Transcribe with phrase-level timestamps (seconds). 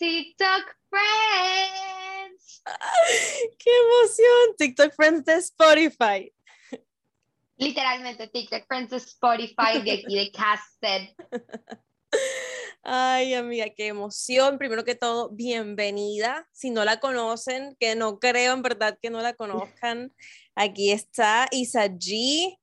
[0.00, 2.62] TikTok Friends.
[3.58, 4.56] ¡Qué emoción!
[4.56, 6.32] TikTok Friends de Spotify.
[7.58, 11.08] Literalmente, TikTok Friends de Spotify de aquí de Casted.
[12.82, 14.56] Ay, amiga, qué emoción.
[14.56, 16.48] Primero que todo, bienvenida.
[16.50, 20.14] Si no la conocen, que no creo en verdad que no la conozcan,
[20.54, 22.58] aquí está Isa G,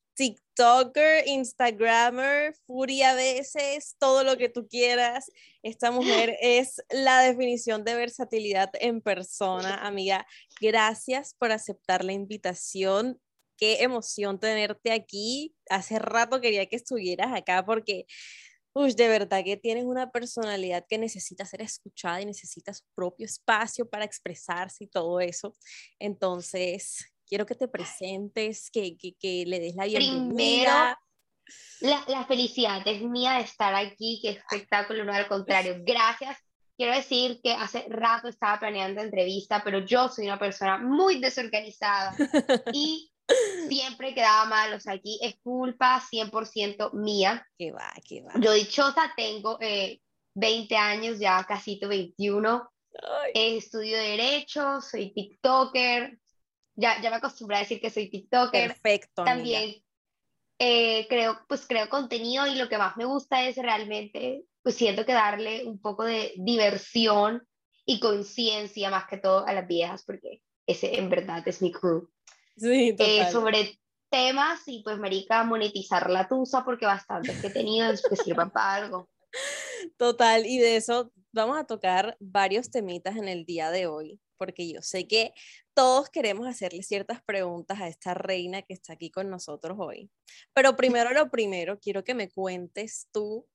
[0.57, 5.31] TikToker, Instagrammer, Furia a veces, todo lo que tú quieras.
[5.61, 10.25] Esta mujer es la definición de versatilidad en persona, amiga.
[10.59, 13.20] Gracias por aceptar la invitación.
[13.55, 15.55] Qué emoción tenerte aquí.
[15.70, 18.05] Hace rato quería que estuvieras acá porque
[18.73, 23.26] Uy, de verdad que tienes una personalidad que necesita ser escuchada y necesita su propio
[23.26, 25.55] espacio para expresarse y todo eso.
[25.98, 30.34] Entonces, quiero que te presentes, que, que, que le des la bienvenida.
[30.35, 30.98] Primero,
[31.81, 35.77] la, la, felicidad es mía de estar aquí, qué espectáculo, no al contrario.
[35.85, 36.38] Gracias.
[36.77, 42.16] Quiero decir que hace rato estaba planeando entrevista, pero yo soy una persona muy desorganizada
[42.74, 43.12] y
[43.68, 47.46] siempre quedaba mal, o sea, aquí es culpa 100% mía.
[47.57, 48.34] Que va, que va.
[48.40, 50.01] Yo dichosa tengo eh,
[50.35, 52.70] 20 años, ya casi 21,
[53.34, 56.20] eh, estudio Derecho, soy TikToker,
[56.77, 58.70] ya, ya me acostumbré a decir que soy TikToker.
[58.70, 59.23] Perfecto.
[59.23, 59.75] También
[60.59, 65.05] eh, creo, pues creo contenido y lo que más me gusta es realmente, pues siento
[65.05, 67.45] que darle un poco de diversión
[67.85, 72.09] y conciencia más que todo a las viejas, porque ese en verdad es mi crew.
[72.55, 73.79] Sí, eh, sobre
[74.09, 78.51] temas y pues, marica, monetizar la tusa porque bastantes que he tenido es que sirvan
[78.51, 79.09] para algo.
[79.97, 84.72] Total, y de eso vamos a tocar varios temitas en el día de hoy, porque
[84.72, 85.34] yo sé que
[85.74, 90.12] todos queremos hacerle ciertas preguntas a esta reina que está aquí con nosotros hoy.
[90.53, 93.47] Pero primero lo primero, quiero que me cuentes tú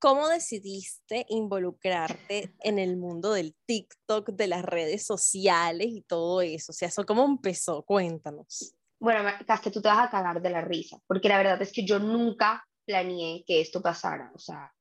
[0.00, 6.70] ¿Cómo decidiste involucrarte en el mundo del TikTok, de las redes sociales y todo eso?
[6.70, 7.82] O sea, ¿eso cómo empezó?
[7.82, 8.76] Cuéntanos.
[9.00, 11.84] Bueno, Caste, tú te vas a cagar de la risa, porque la verdad es que
[11.84, 14.30] yo nunca planeé que esto pasara.
[14.36, 14.72] O sea,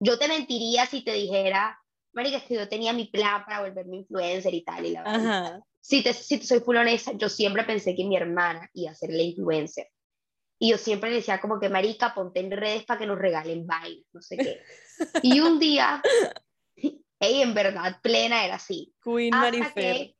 [0.00, 1.78] yo te mentiría si te dijera,
[2.14, 4.86] Marica, que yo tenía mi plan para volverme influencer y tal.
[4.86, 6.76] Y la verdad, si te, si te soy full
[7.16, 9.88] yo siempre pensé que mi hermana iba a ser la influencer.
[10.58, 13.66] Y yo siempre le decía como que, marica, ponte en redes para que nos regalen
[13.66, 14.62] bailes, no sé qué.
[15.22, 16.00] Y un día,
[16.76, 18.94] hey, en verdad, plena era así.
[19.02, 20.14] Queen Marifer.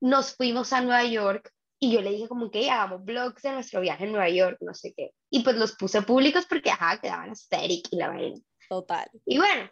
[0.00, 3.80] Nos fuimos a Nueva York y yo le dije como que hagamos blogs de nuestro
[3.80, 5.12] viaje en Nueva York, no sé qué.
[5.30, 8.40] Y pues los puse públicos porque, ajá, quedaban aesthetic y la vaina.
[8.68, 9.08] Total.
[9.26, 9.70] Y bueno,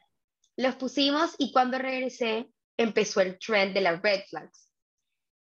[0.56, 4.66] los pusimos y cuando regresé empezó el trend de las red flags.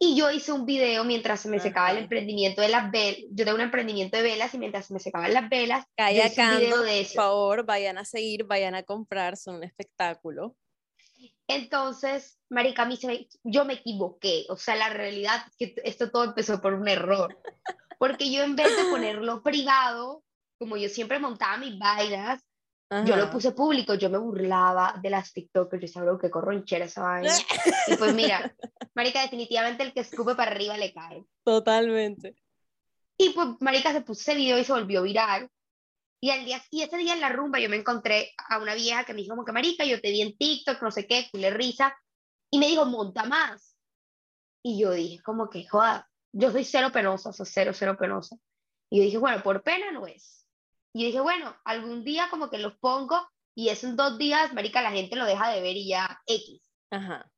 [0.02, 3.20] Y yo hice un video mientras se me secaba el emprendimiento de las velas.
[3.32, 6.42] Yo tengo un emprendimiento de velas y mientras se me secaban las velas, Calla hice
[6.42, 7.16] un video de eso.
[7.16, 10.56] Por favor, vayan a seguir, vayan a comprar, son un espectáculo.
[11.50, 14.46] Entonces, Marica, a mí se yo me equivoqué.
[14.48, 17.38] O sea, la realidad es que esto todo empezó por un error.
[17.98, 20.24] Porque yo en vez de ponerlo privado,
[20.58, 22.42] como yo siempre montaba mis vainas,
[23.06, 27.04] yo lo puse público, yo me burlaba de las TikTokers, yo sabía que corronchera esa
[27.04, 27.32] vaina.
[27.88, 28.56] y pues mira,
[28.96, 31.24] Marica, definitivamente el que escupe para arriba le cae.
[31.44, 32.36] Totalmente.
[33.18, 35.50] Y pues Marica se puso ese video y se volvió viral.
[36.22, 39.06] Y, al día, y ese día en la rumba yo me encontré a una vieja
[39.06, 41.52] que me dijo como que Marica, yo te vi en TikTok, no sé qué, le
[41.52, 41.96] risa.
[42.52, 43.78] Y me dijo, monta más.
[44.64, 48.36] Y yo dije como que, joda, yo soy cero penosa, soy cero, cero penosa.
[48.90, 50.39] Y yo dije, bueno, por pena no es
[50.94, 54.92] y dije, bueno, algún día como que los pongo y esos dos días, marica, la
[54.92, 56.62] gente lo deja de ver y ya X.
[56.92, 57.30] Ajá.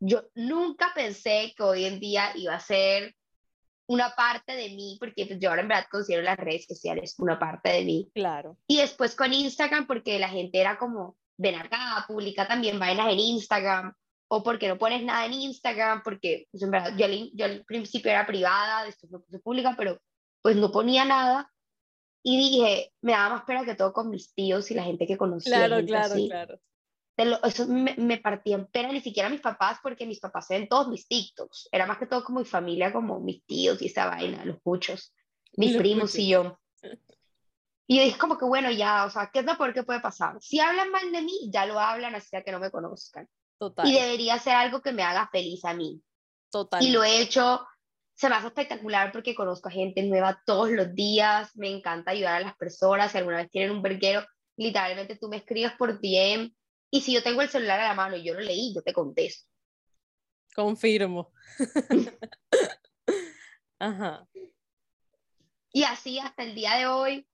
[0.00, 3.14] Yo nunca pensé que hoy en día iba a ser
[3.86, 7.38] una parte de mí, porque pues, yo ahora en verdad considero las redes sociales una
[7.38, 8.10] parte de mí.
[8.14, 8.56] Claro.
[8.66, 13.18] Y después con Instagram, porque la gente era como, ven acá, publica también vainas en
[13.18, 13.92] Instagram,
[14.28, 18.10] o porque no pones nada en Instagram, porque pues, en verdad yo, yo al principio
[18.10, 20.00] era privada, después lo puse pública, pero
[20.42, 21.50] pues no ponía nada.
[22.26, 25.18] Y dije, me daba más pena que todo con mis tíos y la gente que
[25.18, 25.66] conocía.
[25.66, 26.58] Claro, claro, claro.
[27.44, 30.88] eso me, me, partía en pena, ni siquiera mis papás, porque mis papás ven todos
[30.88, 31.68] mis TikToks.
[31.70, 35.12] Era más que todo como mi familia, como mis tíos y esa vaina, los muchos,
[35.58, 36.58] mis primos y yo.
[37.86, 40.00] Y yo dije como que bueno, ya, o sea, ¿qué es lo peor que puede
[40.00, 40.38] pasar?
[40.40, 43.28] Si hablan mal de mí, ya lo hablan, así que no me conozcan.
[43.58, 43.86] Total.
[43.86, 46.00] Y debería ser algo que me haga feliz a mí.
[46.50, 46.82] Total.
[46.82, 47.66] Y lo he hecho
[48.14, 52.36] se me hace espectacular porque conozco a gente nueva todos los días, me encanta ayudar
[52.36, 54.24] a las personas, si alguna vez tienen un verguero,
[54.56, 56.54] literalmente tú me escribes por DM
[56.90, 58.92] y si yo tengo el celular a la mano y yo lo leí, yo te
[58.92, 59.48] contesto.
[60.54, 61.32] Confirmo.
[63.80, 64.28] Ajá.
[65.72, 67.26] Y así hasta el día de hoy,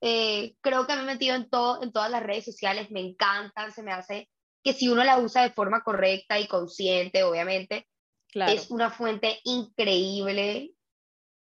[0.00, 3.72] eh, creo que me he metido en, todo, en todas las redes sociales, me encantan,
[3.72, 4.28] se me hace
[4.64, 7.86] que si uno la usa de forma correcta y consciente, obviamente,
[8.34, 10.72] es una fuente increíble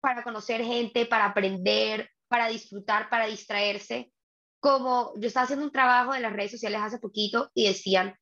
[0.00, 4.12] para conocer gente, para aprender, para disfrutar, para distraerse.
[4.61, 8.17] Como yo estaba haciendo un trabajo de las redes sociales hace poquito y decían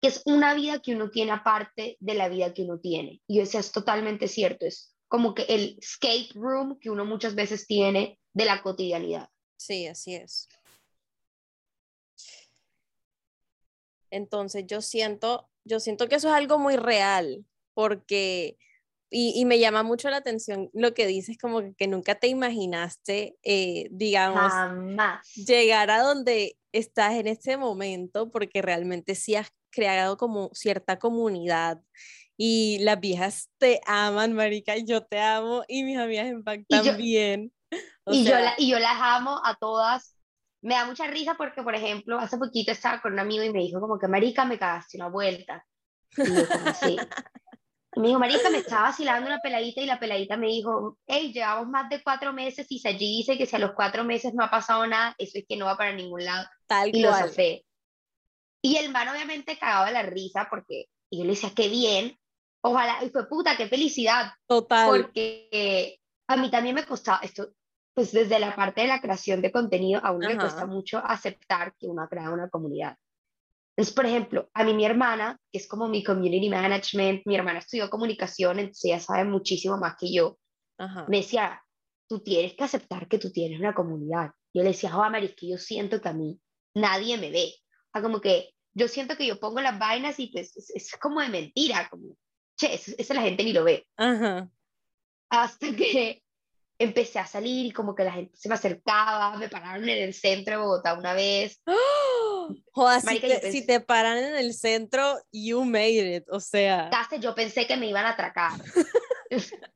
[0.00, 3.20] que es una vida que uno tiene aparte de la vida que uno tiene.
[3.26, 7.66] Y eso es totalmente cierto, es como que el escape room que uno muchas veces
[7.66, 9.28] tiene de la cotidianidad.
[9.56, 10.48] Sí, así es.
[14.10, 17.44] Entonces yo siento, yo siento que eso es algo muy real,
[17.78, 18.58] porque,
[19.08, 23.86] y, me llama mucho la atención lo que dices, como que, nunca te imaginaste, eh,
[23.92, 24.52] digamos,
[25.36, 31.80] llegar a donde estás en este momento, porque realmente sí has creado como cierta comunidad
[32.36, 36.66] y las viejas te aman, marica, y yo te amo, y mis amigas en PAC
[36.68, 37.52] también.
[38.06, 40.16] y, yo y yo las amo a todas
[40.62, 43.60] me da mucha risa porque, por ejemplo, hace poquito estaba con un amigo y me
[43.60, 45.64] dijo como que, marica, me cagaste una vuelta.
[46.16, 46.96] Y yo como, sí.
[47.98, 51.68] me dijo, marica, me estaba vacilando una peladita y la peladita me dijo, hey, llevamos
[51.68, 54.50] más de cuatro meses y allí dice que si a los cuatro meses no ha
[54.50, 56.46] pasado nada, eso es que no va para ningún lado.
[56.66, 57.32] Tal y cual.
[57.36, 57.42] lo
[58.62, 62.18] Y el man obviamente cagaba la risa porque y yo le decía, qué bien,
[62.62, 64.32] ojalá, y fue puta, qué felicidad.
[64.46, 64.88] Total.
[64.88, 67.52] Porque a mí también me costaba, esto
[67.94, 71.74] pues desde la parte de la creación de contenido a uno le cuesta mucho aceptar
[71.76, 72.96] que uno ha creado una comunidad.
[73.78, 77.60] Entonces, por ejemplo, a mí mi hermana, que es como mi community management, mi hermana
[77.60, 80.36] estudió comunicación, entonces ella sabe muchísimo más que yo,
[81.06, 81.62] me decía,
[82.08, 84.32] tú tienes que aceptar que tú tienes una comunidad.
[84.52, 86.40] Yo le decía, oh, Mari, es que yo siento que a mí
[86.74, 87.54] nadie me ve.
[87.54, 91.20] O sea, como que yo siento que yo pongo las vainas y pues es, como
[91.20, 92.16] de mentira, como,
[92.58, 93.86] che, eso, la gente ni lo ve.
[95.30, 96.24] Hasta que
[96.80, 100.14] empecé a salir y como que la gente se me acercaba, me pararon en el
[100.14, 101.62] centro de Bogotá una vez.
[101.64, 102.17] ¡Oh!
[103.50, 106.88] Si, te, paran en el centro, you made it, o sea.
[106.90, 108.52] Casi yo pensé que me iban a atracar.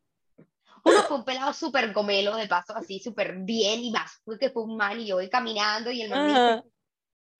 [0.85, 4.65] Uno fue un pelado súper gomelo, de paso así, súper bien, y más, porque fue
[4.65, 6.63] un man, y yo voy caminando, y el man me dice,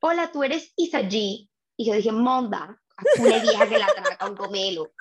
[0.01, 1.49] hola, tú eres Isa G.
[1.77, 2.81] Y yo dije, monda,
[3.19, 4.93] una vieja que la atraca un gomelo.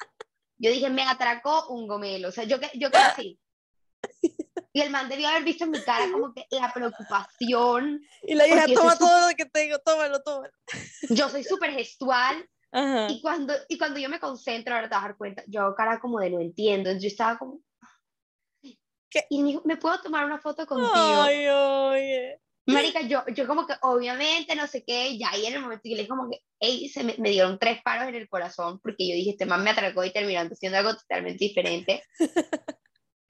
[0.58, 3.40] Yo dije, me atracó un gomelo, o sea, yo, yo quedé así.
[4.74, 8.02] Y el man debió haber visto en mi cara como que la preocupación.
[8.24, 10.54] Y la hija, toma todo lo que tengo, tómalo, tómalo.
[11.10, 12.48] Yo soy súper gestual.
[13.10, 15.76] Y, cuando, y cuando yo me concentro, ahora te vas a dar cuenta, yo hago
[15.76, 16.90] cara como de no entiendo.
[16.90, 17.60] Entonces yo estaba como.
[19.10, 19.26] ¿Qué?
[19.30, 20.92] Y me dijo, ¿me puedo tomar una foto contigo?
[20.94, 22.42] Ay, oye.
[22.68, 25.90] Marica, yo, yo como que obviamente no sé qué, ya ahí en el momento que
[25.90, 29.10] le dije como que, hey, se me, me, dieron tres paros en el corazón porque
[29.10, 32.04] yo dije, este man me atracó y terminando siendo algo totalmente diferente.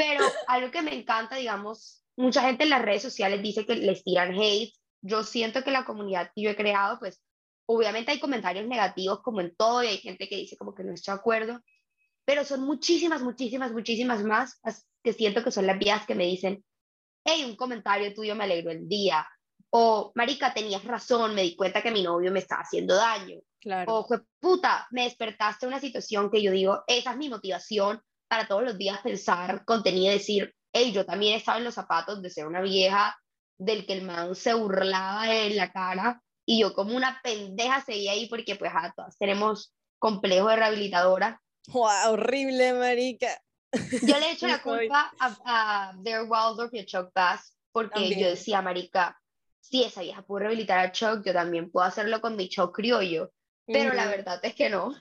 [0.02, 4.04] Pero algo que me encanta, digamos, mucha gente en las redes sociales dice que les
[4.04, 4.74] tiran hate.
[5.04, 7.22] Yo siento que la comunidad que yo he creado, pues
[7.68, 10.92] obviamente hay comentarios negativos como en todo y hay gente que dice como que no
[10.92, 11.62] está de acuerdo,
[12.26, 14.60] pero son muchísimas, muchísimas, muchísimas más
[15.04, 16.66] que siento que son las vías que me dicen,
[17.24, 19.28] hey, un comentario tuyo me alegró el día,
[19.70, 24.00] o marica, tenías razón, me di cuenta que mi novio me estaba haciendo daño, claro.
[24.00, 24.08] o
[24.40, 28.02] puta, me despertaste una situación que yo digo, esa es mi motivación
[28.32, 32.22] para todos los días pensar contenido y decir, hey, yo también estaba en los zapatos
[32.22, 33.14] de ser una vieja
[33.58, 38.14] del que el man se burlaba en la cara y yo como una pendeja seguía
[38.14, 41.42] ahí porque pues a todas tenemos complejo de rehabilitadora.
[41.74, 43.28] Wow, horrible, marica.
[44.02, 45.38] Yo le he hecho la culpa a,
[45.90, 49.22] a Dare Waldorf y a Chuck Bass porque yo decía, marica,
[49.60, 53.34] si esa vieja pudo rehabilitar a Chuck, yo también puedo hacerlo con mi Chuck criollo.
[53.68, 54.96] Pero la verdad es que no.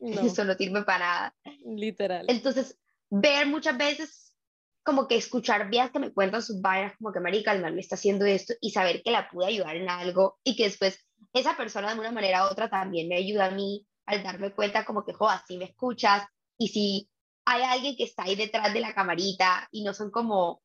[0.00, 1.36] Eso no sirve para nada.
[1.64, 2.26] Literal.
[2.28, 2.78] Entonces,
[3.10, 4.34] ver muchas veces,
[4.82, 7.80] como que escuchar vías que me cuentan sus vainas, como que marica, el mal me
[7.80, 10.98] está haciendo esto, y saber que la pude ayudar en algo, y que después
[11.34, 14.84] esa persona de una manera u otra también me ayuda a mí al darme cuenta
[14.84, 16.24] como que, joder, si me escuchas,
[16.58, 17.10] y si
[17.44, 20.62] hay alguien que está ahí detrás de la camarita, y no son como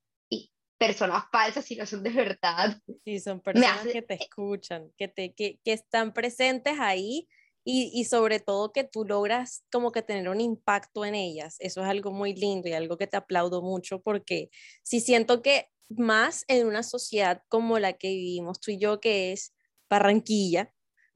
[0.78, 2.78] personas falsas, sino son de verdad.
[3.06, 7.28] Sí, son personas que te escuchan, que, te, que, que están presentes ahí
[7.68, 11.56] y, sobre todo que tú logras como que tener un impacto en ellas.
[11.60, 14.50] Eso es algo muy lindo y algo que te aplaudo mucho porque
[14.84, 19.32] si siento que más en una sociedad como la que vivimos tú y yo, que
[19.32, 19.56] es
[19.90, 20.72] Barranquilla,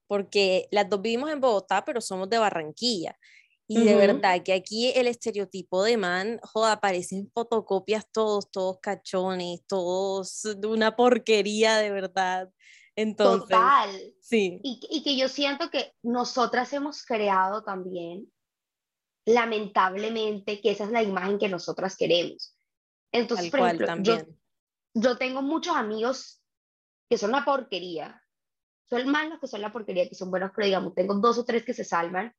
[0.07, 3.15] porque las dos vivimos en Bogotá, pero somos de Barranquilla.
[3.71, 9.61] Y de verdad que aquí el estereotipo de man, joda, aparecen fotocopias todos, todos cachones,
[9.67, 12.49] todos de una porquería de verdad.
[13.01, 14.13] Entonces, Total.
[14.19, 14.59] Sí.
[14.61, 18.29] Y, y, que yo siento que nosotras hemos creado también,
[19.25, 22.57] lamentablemente, que esa es la imagen que nosotras queremos.
[23.13, 24.17] Entonces, por ejemplo, yo,
[24.93, 26.41] yo tengo muchos amigos
[27.09, 28.21] que son una porquería,
[28.89, 31.63] son malos que son la porquería, que son buenos, pero digamos, tengo dos o tres
[31.63, 32.35] que se salvan.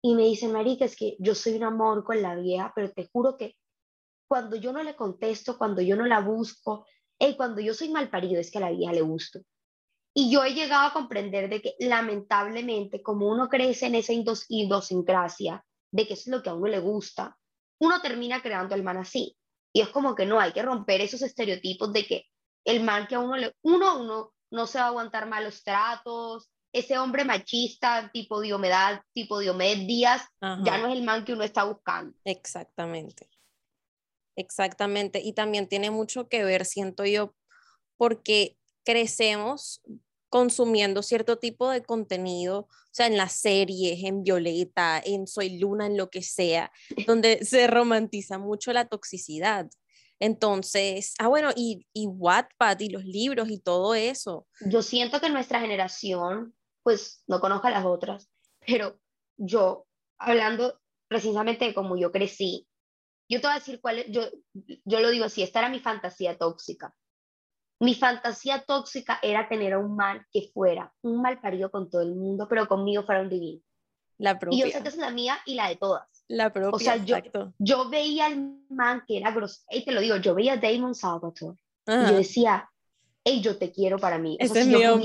[0.00, 3.08] Y me dicen, marica, es que yo soy un amor con la vieja, pero te
[3.12, 3.56] juro que
[4.28, 6.86] cuando yo no le contesto, cuando yo no la busco,
[7.18, 9.40] y cuando yo soy mal parido, es que a la vieja le gusto.
[10.14, 15.64] Y yo he llegado a comprender de que lamentablemente, como uno crece en esa idiosincrasia
[15.90, 17.38] de que es lo que a uno le gusta,
[17.80, 19.36] uno termina creando el man así.
[19.74, 22.26] Y es como que no, hay que romper esos estereotipos de que
[22.64, 23.54] el man que a uno le...
[23.62, 29.38] Uno, uno no se va a aguantar malos tratos, ese hombre machista tipo Diomedes, tipo
[29.38, 32.16] Diomedes Díaz, ya no es el man que uno está buscando.
[32.24, 33.28] Exactamente.
[34.36, 35.20] Exactamente.
[35.20, 37.34] Y también tiene mucho que ver, siento yo,
[37.96, 39.82] porque crecemos
[40.32, 45.84] consumiendo cierto tipo de contenido, o sea, en las series, en Violeta, en Soy Luna,
[45.84, 46.72] en lo que sea,
[47.06, 49.68] donde se romantiza mucho la toxicidad.
[50.18, 54.46] Entonces, ah, bueno, y, y Wattpad y los libros y todo eso.
[54.60, 58.30] Yo siento que nuestra generación, pues no conozco a las otras,
[58.66, 58.98] pero
[59.36, 59.86] yo,
[60.18, 62.66] hablando precisamente de cómo yo crecí,
[63.28, 64.22] yo te voy a decir cuál es, yo,
[64.54, 66.94] yo lo digo así, esta era mi fantasía tóxica.
[67.82, 72.02] Mi fantasía tóxica era tener a un mal que fuera un mal parido con todo
[72.02, 73.60] el mundo, pero conmigo fuera un divino.
[74.18, 74.56] La propia.
[74.56, 76.06] Y yo sé que es la mía y la de todas.
[76.28, 77.16] La propia, o sea, yo,
[77.58, 78.36] yo veía al
[78.68, 81.58] man que era grosero, y te lo digo, yo veía a Damon Salvatore,
[81.88, 82.70] y yo decía,
[83.24, 84.36] hey, yo te quiero para mí.
[84.38, 85.00] Ese es si yo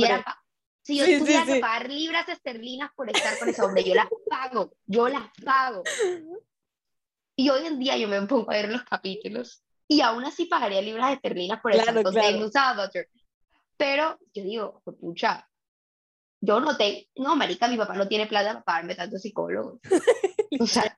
[0.83, 4.71] si yo tuviera que pagar libras esterlinas por estar con ese hombre, yo las pago,
[4.85, 5.83] yo las pago.
[7.39, 10.81] Y hoy en día yo me pongo a ver los capítulos y aún así pagaría
[10.81, 12.49] libras esterlinas por estar con claro.
[12.51, 13.09] Salvatore.
[13.77, 15.47] Pero yo digo, pucha,
[16.41, 19.79] yo no tengo, no, marica, mi papá no tiene plata para pagarme tanto psicólogo.
[20.59, 20.97] o sea,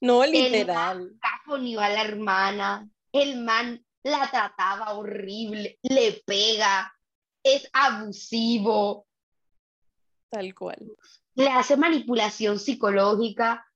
[0.00, 1.00] no, literal.
[1.00, 6.92] El man a la hermana, el man la trataba horrible, le pega,
[7.42, 9.06] es abusivo.
[10.30, 10.92] Tal cual.
[11.34, 13.67] Le hace manipulación psicológica.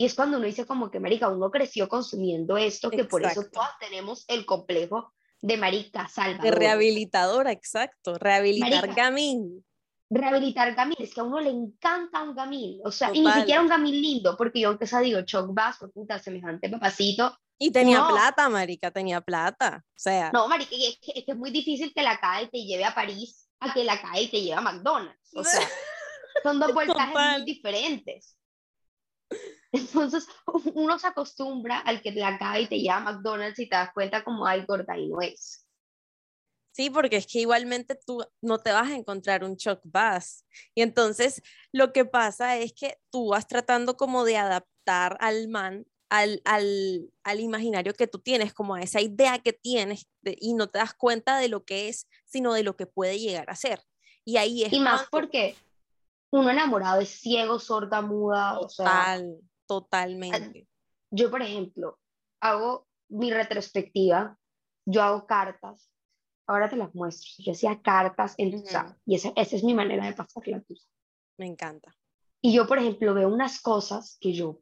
[0.00, 3.42] Y es cuando uno dice como que, marica, uno creció consumiendo esto, que por eso
[3.52, 6.50] todos tenemos el complejo de marica salvadora.
[6.50, 8.16] De rehabilitadora, exacto.
[8.16, 9.62] Rehabilitar gamín.
[10.08, 13.60] Rehabilitar gamín, es que a uno le encanta un gamín, o sea, y ni siquiera
[13.60, 17.38] un gamín lindo, porque yo aunque sea digo, Choc por puta, semejante papacito.
[17.58, 20.30] Y tenía plata, marica, tenía plata, o sea.
[20.32, 22.84] No, marica, es que, es que es muy difícil que la cae y te lleve
[22.86, 25.60] a París, a que la cae y te lleve a McDonald's, o sea,
[26.42, 28.34] son dos voltajes muy diferentes.
[29.72, 30.26] Entonces
[30.74, 34.24] uno se acostumbra al que te acaba y te llama McDonald's y te das cuenta
[34.24, 35.66] como hay gorda y no es.
[36.72, 40.44] Sí, porque es que igualmente tú no te vas a encontrar un shock bus.
[40.74, 45.84] Y entonces lo que pasa es que tú vas tratando como de adaptar al man
[46.10, 50.68] al, al, al, imaginario que tú tienes, como a esa idea que tienes y no
[50.68, 53.80] te das cuenta de lo que es, sino de lo que puede llegar a ser.
[54.24, 54.72] Y ahí es...
[54.72, 55.54] Y más porque
[56.30, 58.58] uno enamorado es ciego, sorda, muda.
[58.58, 59.22] o sea,
[59.70, 60.66] Totalmente.
[61.12, 62.00] Yo, por ejemplo,
[62.40, 64.36] hago mi retrospectiva,
[64.84, 65.88] yo hago cartas,
[66.48, 68.56] ahora te las muestro, yo hacía cartas en tu
[69.06, 70.82] y esa, esa, es mi manera de pasar la tuya.
[71.38, 71.96] Me encanta.
[72.40, 74.60] Y yo, por ejemplo, veo unas cosas que yo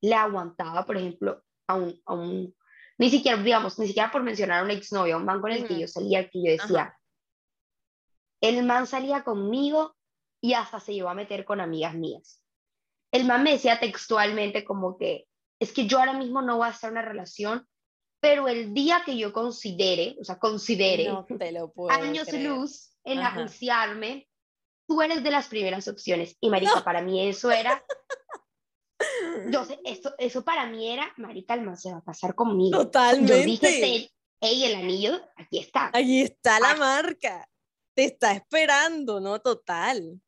[0.00, 2.56] le aguantaba, por ejemplo, a un, a un
[2.96, 5.68] ni siquiera, digamos, ni siquiera por mencionar a un exnovio, a un man con el
[5.68, 6.98] que yo salía, que yo decía,
[8.40, 9.94] el man salía conmigo
[10.40, 12.42] y hasta se llevó a meter con amigas mías
[13.12, 15.26] el man me decía textualmente como que
[15.60, 17.66] es que yo ahora mismo no voy a estar en una relación,
[18.20, 21.08] pero el día que yo considere, o sea, considere
[21.90, 24.28] años luz en anunciarme,
[24.88, 26.36] tú eres de las primeras opciones.
[26.40, 27.84] Y marica, para mí eso era...
[29.52, 32.78] Yo sé, eso, eso para mí era, marica, el man se va a pasar conmigo.
[32.78, 33.38] Totalmente.
[33.38, 34.10] Yo dije,
[34.40, 35.90] hey, el anillo, aquí está.
[35.94, 37.48] Aquí está la marca.
[37.94, 39.38] Te está esperando, ¿no?
[39.40, 40.20] Total.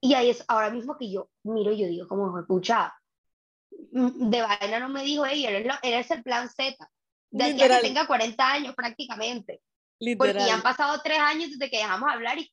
[0.00, 2.94] Y ahí es ahora mismo que yo miro y yo digo, como, escucha,
[3.92, 6.76] mm, de vaina no me dijo, hey, eres, eres el plan Z.
[7.30, 9.60] De aquí a que tenga 40 años prácticamente.
[9.98, 10.34] Literal.
[10.34, 12.52] Porque ya han pasado tres años desde que dejamos hablar y,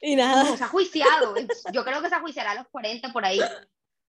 [0.00, 0.56] y nada.
[0.56, 1.34] se ha juiciado.
[1.72, 3.40] yo creo que se juiciará a los 40 por ahí.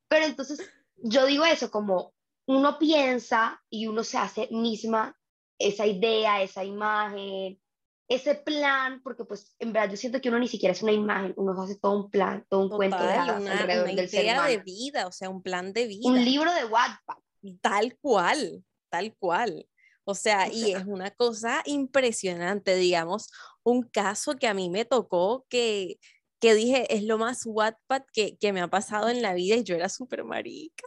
[0.09, 0.61] Pero entonces
[0.97, 2.13] yo digo eso, como
[2.47, 5.17] uno piensa y uno se hace misma
[5.59, 7.59] esa idea, esa imagen,
[8.09, 11.35] ese plan, porque pues en verdad yo siento que uno ni siquiera es una imagen,
[11.37, 14.59] uno hace todo un plan, todo un cuento de hadas una, alrededor una idea de
[14.59, 16.09] vida, o sea, un plan de vida.
[16.09, 17.17] Un libro de Wattpad.
[17.61, 19.67] Tal cual, tal cual.
[20.05, 23.29] O sea, y es una cosa impresionante, digamos,
[23.65, 25.99] un caso que a mí me tocó que,
[26.41, 29.65] que dije, es lo más Wattpad que, que me ha pasado en la vida y
[29.65, 30.85] yo era súper marica.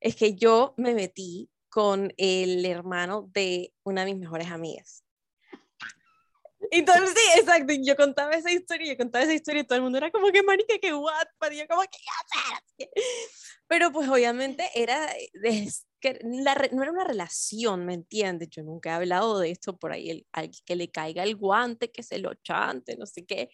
[0.00, 5.03] Es que yo me metí con el hermano de una de mis mejores amigas
[6.70, 7.74] Entonces, sí, exacto.
[7.82, 10.42] Yo contaba esa historia, yo contaba esa historia y todo el mundo era como que,
[10.42, 12.88] marica, que what, y yo como que.
[13.66, 15.10] Pero pues obviamente era,
[16.00, 18.50] que la, no era una relación, ¿me entiendes?
[18.50, 21.90] Yo nunca he hablado de esto por ahí, el, al que le caiga el guante,
[21.90, 23.50] que se lo chante, no sé qué,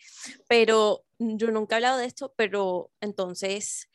[0.48, 3.89] pero yo nunca he hablado de esto, pero entonces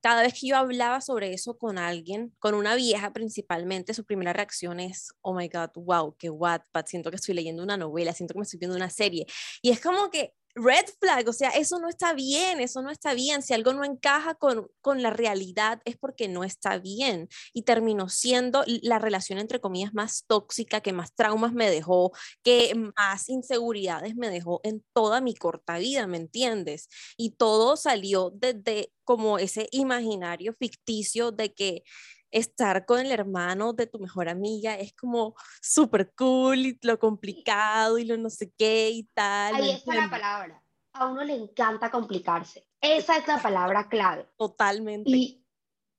[0.00, 4.32] cada vez que yo hablaba sobre eso con alguien, con una vieja principalmente, su primera
[4.32, 8.34] reacción es, oh my God, wow, qué Wattpad, siento que estoy leyendo una novela, siento
[8.34, 9.26] que me estoy viendo una serie.
[9.62, 13.14] Y es como que red flag, o sea, eso no está bien, eso no está
[13.14, 13.42] bien.
[13.42, 17.28] Si algo no encaja con, con la realidad es porque no está bien.
[17.52, 22.74] Y terminó siendo la relación, entre comillas, más tóxica, que más traumas me dejó, que
[22.96, 26.88] más inseguridades me dejó en toda mi corta vida, ¿me entiendes?
[27.16, 31.82] Y todo salió desde como ese imaginario ficticio de que
[32.30, 37.98] estar con el hermano de tu mejor amiga es como súper cool y lo complicado
[37.98, 39.54] y lo no sé qué y tal.
[39.54, 40.62] Ahí está la palabra.
[40.92, 42.68] A uno le encanta complicarse.
[42.80, 44.28] Esa es la palabra clave.
[44.36, 45.10] Totalmente.
[45.10, 45.46] Y,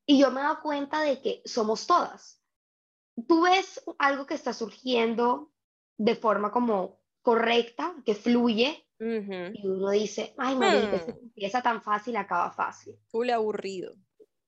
[0.05, 2.41] y yo me he dado cuenta de que somos todas.
[3.27, 5.51] Tú ves algo que está surgiendo
[5.97, 11.23] de forma como correcta, que fluye, y uno dice, ay, marica, hmm.
[11.23, 12.95] empieza tan fácil, acaba fácil.
[13.07, 13.95] Full aburrido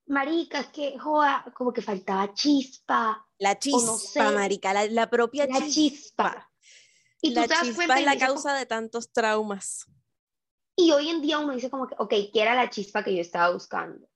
[0.07, 3.25] marica, es que, joda, como que faltaba chispa.
[3.37, 6.49] La chispa, marica, la, propia la chispa.
[7.21, 9.85] Y la chispa es la causa de tantos traumas.
[10.75, 13.21] Y hoy en día uno dice como que, ok, ¿qué era la chispa que yo
[13.21, 14.07] estaba buscando?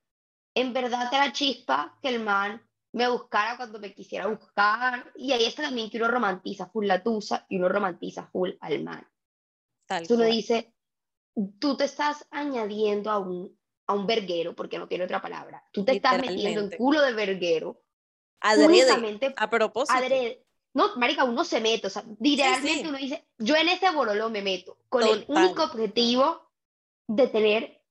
[0.56, 5.12] En verdad era la chispa que el man me buscara cuando me quisiera buscar.
[5.16, 8.84] Y ahí está también que uno romantiza full la tusa y uno romantiza full al
[8.84, 9.08] man.
[9.86, 10.74] Tal uno dice,
[11.60, 13.57] tú te estás añadiendo a un
[13.88, 15.64] a un verguero, porque no tiene otra palabra.
[15.72, 17.82] Tú te estás metiendo en culo de verguero.
[18.40, 20.00] Adrede, a propósito.
[20.74, 24.44] No, marica, uno se mete, o sea, literalmente uno dice, yo en este bololo me
[24.44, 26.52] meto, con el único objetivo
[27.08, 27.82] de tener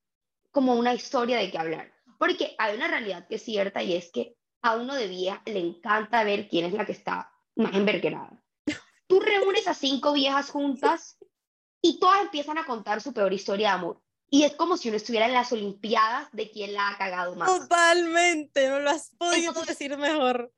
[0.51, 1.91] como una historia de qué hablar.
[2.17, 5.59] Porque hay una realidad que es cierta y es que a uno de vieja le
[5.59, 8.41] encanta ver quién es la que está más enverguerada.
[9.07, 11.17] Tú reúnes a cinco viejas juntas
[11.81, 14.01] y todas empiezan a contar su peor historia de amor.
[14.29, 17.47] Y es como si uno estuviera en las Olimpiadas de quién la ha cagado más.
[17.47, 20.51] Totalmente, no lo has podido decir mejor.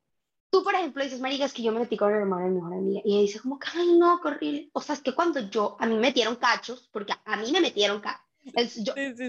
[0.50, 2.56] Tú, por ejemplo, dices, marica, es que yo me metí con el hermano de mi
[2.56, 3.00] mejor amiga.
[3.04, 4.68] Y ella dice, como, ay, no, corrible.
[4.72, 7.60] O sea, es que cuando yo, a mí me metieron cachos, porque a, mí me
[7.60, 8.24] metieron cachos.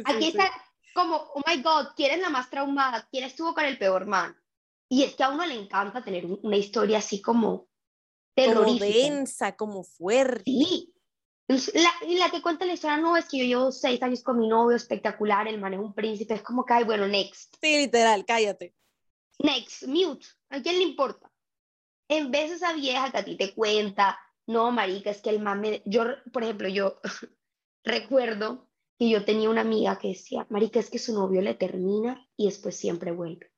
[0.05, 0.51] aquí está
[0.95, 3.07] como, oh my God, ¿quién es la más traumada?
[3.11, 4.35] ¿Quién estuvo con el peor man?
[4.89, 7.67] Y es que a uno le encanta tener una historia así como
[8.33, 8.85] terrorífica.
[8.85, 10.43] Como densa, como fuerte.
[10.43, 10.90] Sí,
[11.73, 14.47] la, la que cuenta la historia no es que yo llevo seis años con mi
[14.47, 17.55] novio espectacular, el man es un príncipe, es como que, ay, bueno, next.
[17.61, 18.73] Sí, literal, cállate.
[19.39, 21.31] Next, mute, ¿a quién le importa?
[22.07, 25.39] En vez de esa vieja que a ti te cuenta, no, marica, es que el
[25.39, 25.81] man me...
[25.85, 26.99] Yo, por ejemplo, yo
[27.83, 32.27] recuerdo que yo tenía una amiga que decía, marica, es que su novio le termina
[32.35, 33.51] y después siempre vuelve.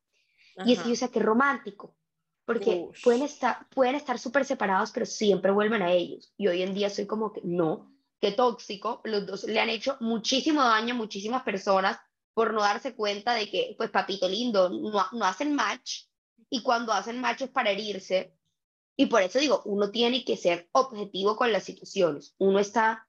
[0.64, 1.96] Y es que yo decía, qué romántico
[2.44, 6.32] porque pueden estar pueden estar súper separados, pero siempre vuelven a ellos.
[6.36, 9.96] Y hoy en día soy como que no, qué tóxico, los dos le han hecho
[10.00, 11.98] muchísimo daño a muchísimas personas
[12.34, 16.06] por no darse cuenta de que, pues papito lindo, no, no hacen match
[16.50, 18.36] y cuando hacen match es para herirse.
[18.96, 22.34] Y por eso digo, uno tiene que ser objetivo con las situaciones.
[22.38, 23.08] Uno está,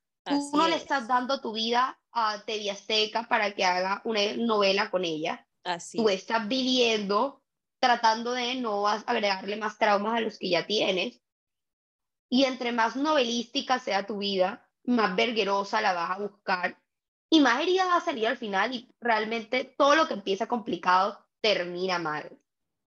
[0.51, 5.05] uno le estás dando tu vida a TV Azteca para que haga una novela con
[5.05, 5.47] ella.
[5.63, 5.97] Así.
[5.97, 7.43] Tú estás viviendo
[7.85, 11.21] tratando de no agregarle más traumas a los que ya tienes.
[12.29, 16.77] Y entre más novelística sea tu vida, más verguerosa la vas a buscar
[17.29, 21.17] y más herida va a salir al final y realmente todo lo que empieza complicado
[21.41, 22.39] termina mal.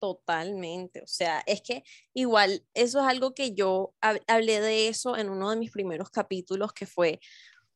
[0.00, 5.30] Totalmente, o sea, es que igual eso es algo que yo hablé de eso en
[5.30, 7.20] uno de mis primeros capítulos, que fue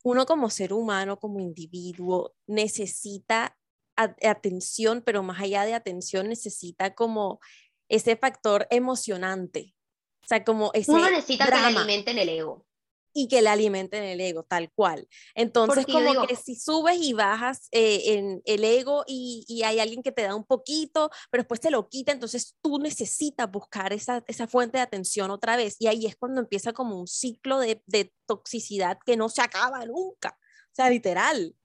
[0.04, 3.57] uno como ser humano, como individuo, necesita
[3.98, 7.40] atención, pero más allá de atención necesita como
[7.88, 9.74] ese factor emocionante.
[10.22, 12.66] O sea, como ese Uno necesita que le alimenten el ego.
[13.14, 15.08] Y que le alimenten el ego, tal cual.
[15.34, 20.02] Entonces, como que si subes y bajas eh, en el ego y, y, hay alguien
[20.02, 24.22] que te da un poquito, pero después te lo quita, entonces tú necesitas buscar esa,
[24.28, 25.76] esa fuente de atención otra vez.
[25.80, 29.84] Y ahí es cuando empieza como un ciclo de, de toxicidad que no se acaba
[29.86, 30.38] nunca.
[30.38, 31.56] O sea, literal.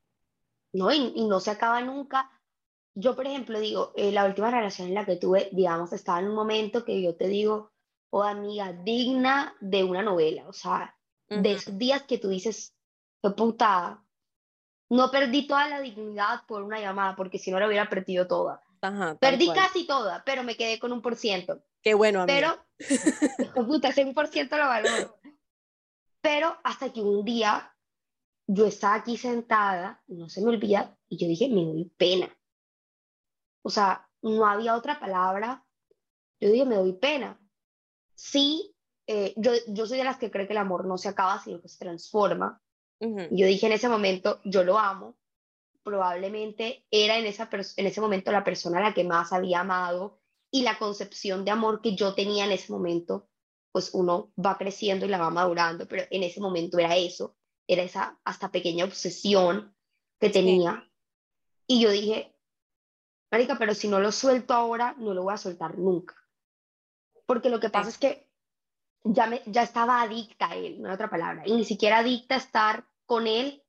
[0.74, 0.92] ¿No?
[0.92, 2.30] Y, no se acaba nunca.
[2.96, 6.28] Yo, por ejemplo, digo, eh, la última relación en la que tuve, digamos, estaba en
[6.28, 7.72] un momento que yo te digo,
[8.12, 10.96] oh amiga, digna de una novela, o sea,
[11.30, 12.76] de esos días que tú dices,
[13.36, 14.04] puta,
[14.90, 18.62] no perdí toda la dignidad por una llamada, porque si no la hubiera perdido toda.
[19.20, 21.64] Perdí casi toda, pero me quedé con un por ciento.
[21.82, 22.64] Qué bueno, amiga.
[22.78, 25.18] Pero, puta, ese un por ciento lo valoro.
[26.22, 27.73] Pero hasta que un día
[28.48, 32.30] yo estaba aquí sentada, no se me olvida, y yo dije, me doy pena.
[33.64, 35.66] O sea, no había otra palabra.
[36.40, 37.40] Yo dije, me doy pena.
[38.16, 38.76] Sí,
[39.08, 41.62] eh, yo, yo soy de las que cree que el amor no se acaba, sino
[41.62, 42.60] que se transforma.
[43.32, 45.18] Yo dije en ese momento, yo lo amo.
[45.84, 50.22] Probablemente era en, esa en ese momento la persona a la que más había amado
[50.50, 53.28] y la concepción de amor que yo tenía en ese momento,
[53.74, 57.36] pues uno va creciendo y la va madurando, pero en ese momento era eso,
[57.68, 59.76] era esa hasta pequeña obsesión
[60.20, 60.90] que tenía.
[61.68, 62.36] Y yo dije,
[63.32, 66.16] Marica, pero si no lo suelto ahora, no lo voy a soltar nunca.
[67.26, 68.30] Porque lo que pasa es que
[69.04, 72.36] ya, me, ya estaba adicta a él, no hay otra palabra, y ni siquiera adicta
[72.36, 73.64] a estar con él,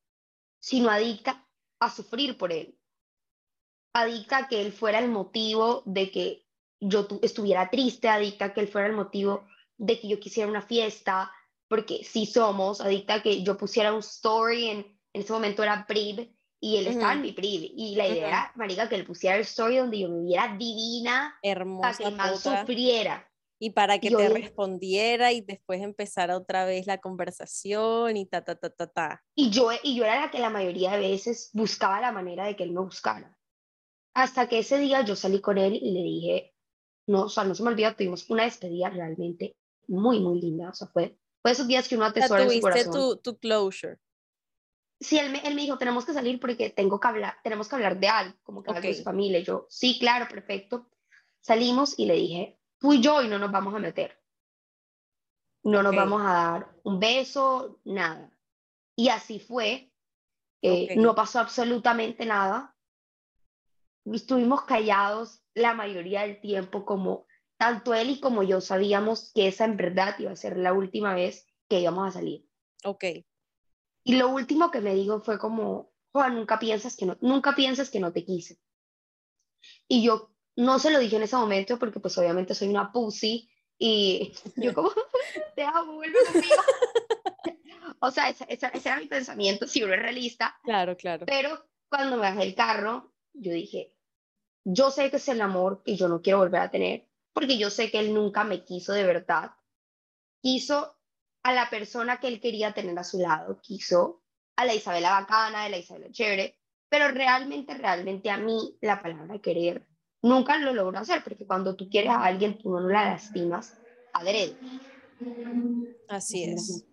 [0.61, 1.47] sino adicta
[1.79, 2.79] a sufrir por él.
[3.93, 6.47] Adicta a que él fuera el motivo de que
[6.81, 10.63] yo estuviera triste, adicta a que él fuera el motivo de que yo quisiera una
[10.63, 11.33] fiesta,
[11.75, 14.79] porque sí somos, adicta a que yo pusiera un story, en,
[15.13, 18.53] en ese momento era PRIV, y él estaba en mi PRIV, y la idea era,
[18.55, 22.41] marica, que él pusiera el story donde yo me viera divina, Hermosa, para que más
[22.41, 23.29] sufriera.
[23.59, 28.55] Y para que te respondiera y después empezara otra vez la conversación y ta, ta,
[28.55, 29.25] ta, ta, ta.
[29.35, 32.55] Y yo, y yo era la que la mayoría de veces buscaba la manera de
[32.55, 33.37] que él me buscara.
[34.15, 36.55] Hasta que ese día yo salí con él y le dije,
[37.09, 39.57] no, o sea, no se me olvida, tuvimos una despedida realmente
[39.89, 40.71] muy, muy linda.
[40.71, 42.93] O sea, fue, fue esos días que uno atesora en su corazón.
[42.93, 43.99] Tu, tu closure.
[44.99, 47.75] Sí, él me, él me dijo, tenemos que salir porque tengo que hablar, tenemos que
[47.75, 48.93] hablar de algo, como que okay.
[48.93, 49.41] de su familia.
[49.41, 50.89] Y yo, sí, claro, perfecto.
[51.43, 54.19] Salimos y le dije, tú y yo y no nos vamos a meter.
[55.65, 58.33] No nos vamos a dar un beso, nada.
[58.97, 59.93] Y así fue.
[60.63, 62.75] Eh, no pasó absolutamente nada.
[64.07, 67.27] Estuvimos callados la mayoría del tiempo, como
[67.65, 71.15] tanto él y como yo sabíamos que esa en verdad iba a ser la última
[71.15, 72.47] vez que íbamos a salir.
[72.85, 73.05] Ok.
[74.05, 77.89] Y lo último que me dijo fue como, Juan, nunca piensas que no, nunca piensas
[77.89, 78.59] que no te quise.
[79.89, 83.49] Y yo no se lo dije en ese momento porque pues obviamente soy una pussy
[83.79, 84.91] y yo como,
[85.57, 86.55] te amo, vuelve conmigo.
[88.01, 90.55] o sea, ese, ese, era mi pensamiento, si uno es realista.
[90.65, 91.25] Claro, claro.
[91.25, 93.95] Pero cuando me bajé el carro, yo dije,
[94.65, 97.69] yo sé que es el amor que yo no quiero volver a tener, porque yo
[97.69, 99.51] sé que él nunca me quiso de verdad.
[100.41, 100.97] Quiso
[101.43, 104.23] a la persona que él quería tener a su lado, quiso
[104.57, 109.39] a la Isabela bacana, a la Isabela chévere, pero realmente, realmente a mí la palabra
[109.41, 109.87] querer
[110.23, 113.77] nunca lo logro hacer, porque cuando tú quieres a alguien, tú no la lastimas
[114.13, 114.57] adrede.
[116.09, 116.87] Así es.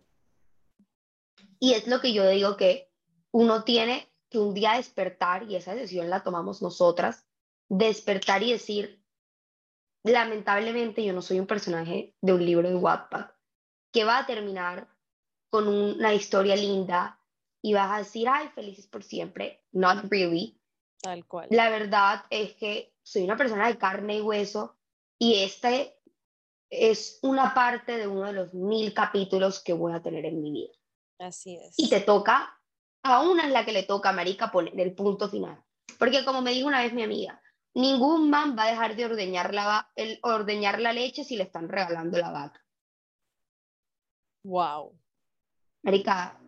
[1.59, 2.91] Y es lo que yo digo que
[3.31, 7.25] uno tiene que un día despertar, y esa decisión la tomamos nosotras,
[7.69, 9.00] despertar y decir,
[10.03, 13.27] lamentablemente yo no soy un personaje de un libro de Wattpad,
[13.91, 14.87] que va a terminar
[15.49, 17.19] con una historia linda
[17.61, 19.63] y vas a decir, ay, felices por siempre.
[19.71, 20.59] Not really.
[21.01, 21.47] Tal cual.
[21.51, 24.77] La verdad es que soy una persona de carne y hueso
[25.19, 25.99] y este
[26.69, 30.51] es una parte de uno de los mil capítulos que voy a tener en mi
[30.51, 30.73] vida.
[31.19, 31.77] Así es.
[31.77, 32.57] Y te toca,
[33.03, 35.61] a una es la que le toca Marica poner el punto final.
[35.99, 37.40] Porque como me dijo una vez mi amiga,
[37.73, 41.69] ningún man va a dejar de ordeñar la, el, ordeñar la leche si le están
[41.69, 42.61] regalando la vaca.
[44.43, 44.97] Wow.
[45.83, 46.39] Marica,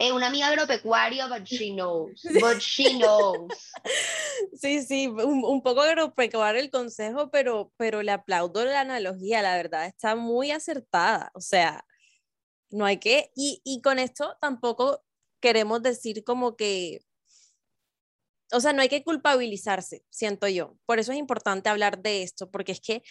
[0.00, 2.22] es una amiga agropecuaria, but she knows.
[2.40, 3.72] But she knows.
[4.54, 9.54] Sí, sí, un, un, poco agropecuario el consejo, pero, pero le aplaudo la analogía, la
[9.54, 11.30] verdad, está muy acertada.
[11.34, 11.84] O sea,
[12.70, 13.30] no hay que.
[13.36, 15.04] Y, y con esto tampoco
[15.40, 17.00] queremos decir como que.
[18.52, 20.76] O sea, no hay que culpabilizarse, siento yo.
[20.86, 23.02] Por eso es importante hablar de esto, porque es que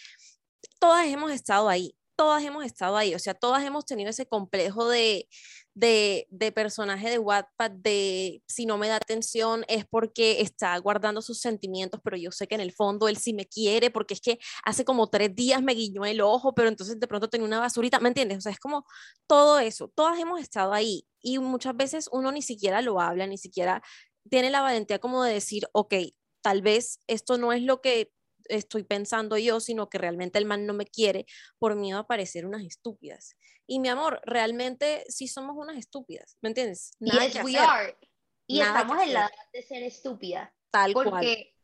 [0.78, 4.86] todas hemos estado ahí todas hemos estado ahí, o sea, todas hemos tenido ese complejo
[4.90, 5.26] de,
[5.72, 11.22] de, de, personaje de Wattpad, de si no me da atención es porque está guardando
[11.22, 14.20] sus sentimientos, pero yo sé que en el fondo él sí me quiere, porque es
[14.20, 17.58] que hace como tres días me guiñó el ojo, pero entonces de pronto tenía una
[17.58, 18.36] basurita, ¿me entiendes?
[18.36, 18.84] O sea, es como
[19.26, 23.38] todo eso, todas hemos estado ahí y muchas veces uno ni siquiera lo habla, ni
[23.38, 23.82] siquiera
[24.28, 25.94] tiene la valentía como de decir, ok,
[26.42, 28.12] tal vez esto no es lo que
[28.46, 31.26] estoy pensando yo, sino que realmente el man no me quiere
[31.58, 33.36] por miedo a parecer unas estúpidas.
[33.66, 36.92] Y mi amor, realmente sí somos unas estúpidas, ¿me entiendes?
[36.98, 37.96] Nada we are.
[38.46, 40.52] Y estamos en la edad de ser estúpida.
[40.72, 41.54] Tal porque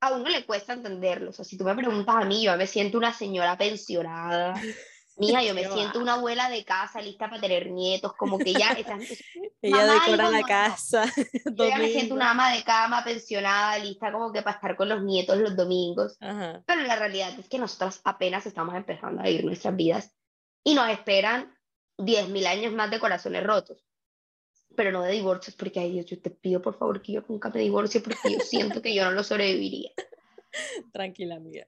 [0.00, 1.30] a uno le cuesta entenderlo.
[1.30, 4.54] O sea, si tú me preguntas a mí, yo me siento una señora pensionada.
[5.18, 8.76] Mija, yo me siento una abuela de casa lista para tener nietos, como que ya...
[9.60, 11.04] Ella decora la casa.
[11.56, 14.88] Yo ya me siento una ama de cama pensionada, lista como que para estar con
[14.88, 16.16] los nietos los domingos.
[16.20, 20.14] Pero la realidad es que nosotras apenas estamos empezando a vivir nuestras vidas
[20.62, 21.56] y nos esperan
[21.98, 23.84] 10.000 años más de corazones rotos,
[24.76, 27.50] pero no de divorcios, porque, ay Dios, yo te pido por favor que yo nunca
[27.50, 29.90] me divorcie porque yo siento que yo no lo sobreviviría.
[30.92, 31.66] Tranquila, amiga.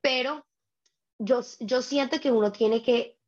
[0.00, 0.46] Pero
[1.20, 3.20] yo, yo siento que uno tiene que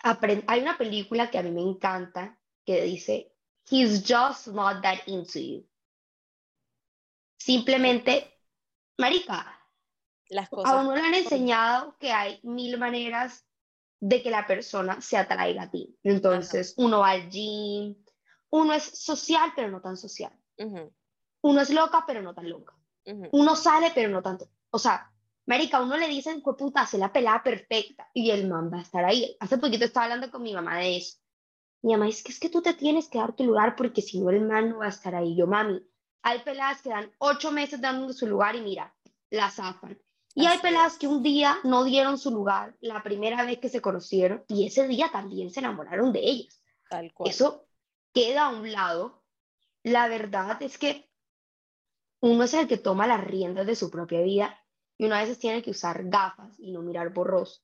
[0.00, 0.44] aprender.
[0.48, 3.32] Hay una película que a mí me encanta que dice,
[3.70, 5.68] He's just not that into you.
[7.38, 8.32] Simplemente,
[8.98, 9.58] Marica,
[10.28, 10.72] Las cosas.
[10.72, 13.46] a uno le han enseñado que hay mil maneras
[14.00, 15.96] de que la persona se atraiga a ti.
[16.02, 17.96] Entonces, uno va al gym,
[18.50, 20.32] uno es social, pero no tan social.
[21.42, 22.74] Uno es loca, pero no tan loca.
[23.32, 24.48] Uno sale, pero no tanto.
[24.70, 25.12] O sea,
[25.46, 28.08] Marica, uno le dicen, puta, hace la pelada perfecta.
[28.12, 29.36] Y el man va a estar ahí.
[29.38, 31.18] Hace poquito estaba hablando con mi mamá de eso.
[31.82, 34.20] Mi mamá es que es que tú te tienes que dar tu lugar porque si
[34.20, 35.36] no el man no va a estar ahí.
[35.36, 35.80] Yo, mami,
[36.22, 38.92] hay peladas que dan ocho meses dando su lugar y mira,
[39.30, 39.96] la zafan.
[40.34, 43.68] Y hay Así peladas que un día no dieron su lugar la primera vez que
[43.68, 46.60] se conocieron y ese día también se enamoraron de ellas.
[46.90, 47.30] Tal cual.
[47.30, 47.68] Eso
[48.12, 49.22] queda a un lado.
[49.84, 51.08] La verdad es que
[52.20, 54.60] uno es el que toma las riendas de su propia vida
[54.98, 57.62] y uno a veces tiene que usar gafas y no mirar borroso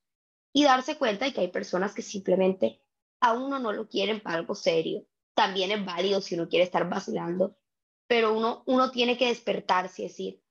[0.53, 2.83] y darse cuenta de que hay personas que simplemente
[3.21, 5.07] a uno no lo quieren para algo serio.
[5.35, 7.57] También es válido si uno quiere estar vacilando,
[8.07, 10.43] pero uno, uno tiene que despertarse y decir,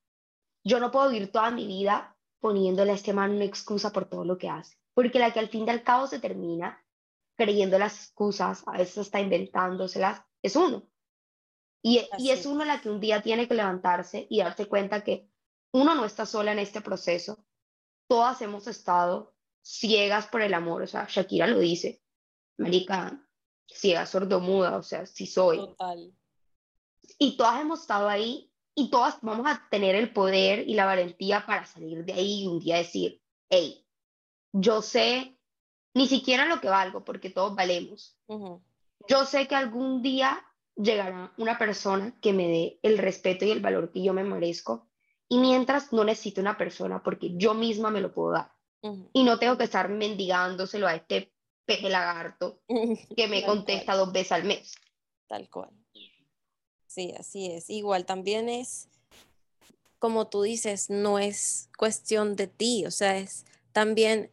[0.64, 4.26] yo no puedo vivir toda mi vida poniéndole a este man una excusa por todo
[4.26, 6.84] lo que hace, porque la que al fin y al cabo se termina
[7.36, 10.88] creyendo las excusas, a veces está inventándoselas, es uno.
[11.84, 12.46] Y, y es.
[12.46, 15.31] uno la que un día tiene que levantarse y darse cuenta que
[15.74, 17.46] uno no está sola en este proceso.
[18.08, 22.02] Todas hemos estado ciegas por el amor, o sea, Shakira lo dice,
[22.58, 23.26] marica,
[23.68, 25.58] ciega, sordomuda, o sea, sí soy.
[25.58, 26.14] Total.
[27.18, 31.46] Y todas hemos estado ahí y todas vamos a tener el poder y la valentía
[31.46, 33.86] para salir de ahí y un día decir, hey,
[34.54, 35.38] yo sé
[35.94, 38.18] ni siquiera lo que valgo, porque todos valemos.
[39.08, 40.42] Yo sé que algún día
[40.76, 44.88] llegará una persona que me dé el respeto y el valor que yo me merezco.
[45.32, 48.52] Y mientras no necesito una persona porque yo misma me lo puedo dar.
[49.14, 51.32] Y no tengo que estar mendigándoselo a este
[51.66, 52.62] peje lagarto
[53.16, 53.46] que me cual.
[53.46, 54.76] contesta dos veces al mes.
[55.28, 55.70] Tal cual.
[56.86, 57.70] Sí, así es.
[57.70, 58.90] Igual también es,
[60.00, 64.30] como tú dices, no es cuestión de ti, o sea, es también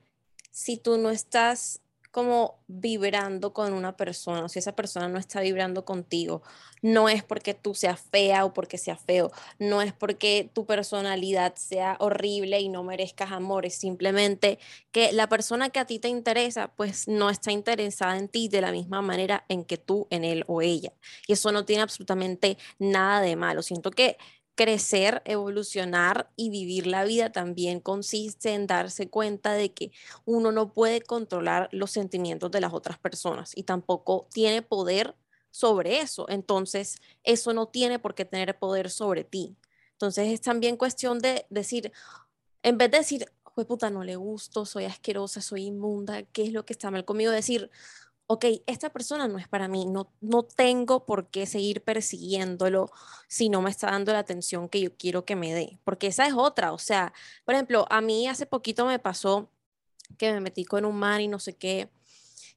[0.50, 5.84] si tú no estás como vibrando con una persona, si esa persona no está vibrando
[5.84, 6.42] contigo,
[6.82, 11.54] no es porque tú seas fea o porque sea feo, no es porque tu personalidad
[11.56, 14.58] sea horrible y no merezcas amor, es simplemente
[14.90, 18.60] que la persona que a ti te interesa, pues no está interesada en ti de
[18.60, 20.92] la misma manera en que tú en él o ella.
[21.26, 23.62] Y eso no tiene absolutamente nada de malo.
[23.62, 24.16] Siento que
[24.58, 29.92] crecer, evolucionar y vivir la vida también consiste en darse cuenta de que
[30.24, 35.14] uno no puede controlar los sentimientos de las otras personas y tampoco tiene poder
[35.52, 36.28] sobre eso.
[36.28, 39.54] Entonces, eso no tiene por qué tener poder sobre ti.
[39.92, 41.92] Entonces, es también cuestión de decir,
[42.64, 46.52] en vez de decir, "Jue puta, no le gusto, soy asquerosa, soy inmunda, ¿qué es
[46.52, 47.30] lo que está mal conmigo?
[47.30, 47.70] Decir,
[48.28, 52.90] ok, esta persona no es para mí, no, no tengo por qué seguir persiguiéndolo
[53.28, 56.26] si no me está dando la atención que yo quiero que me dé, porque esa
[56.26, 57.14] es otra, o sea,
[57.46, 59.50] por ejemplo, a mí hace poquito me pasó
[60.18, 61.90] que me metí con un man y no sé qué,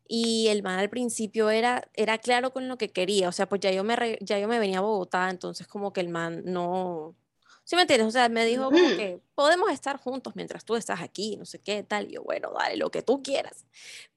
[0.07, 3.61] y el man al principio era, era claro con lo que quería, o sea, pues
[3.61, 6.43] ya yo me, re- ya yo me venía a Bogotá, entonces como que el man
[6.45, 7.15] no...
[7.63, 8.07] ¿Sí me entiendes?
[8.07, 11.59] O sea, me dijo como que podemos estar juntos mientras tú estás aquí, no sé
[11.59, 12.09] qué, tal.
[12.09, 13.65] Y yo, bueno, dale, lo que tú quieras.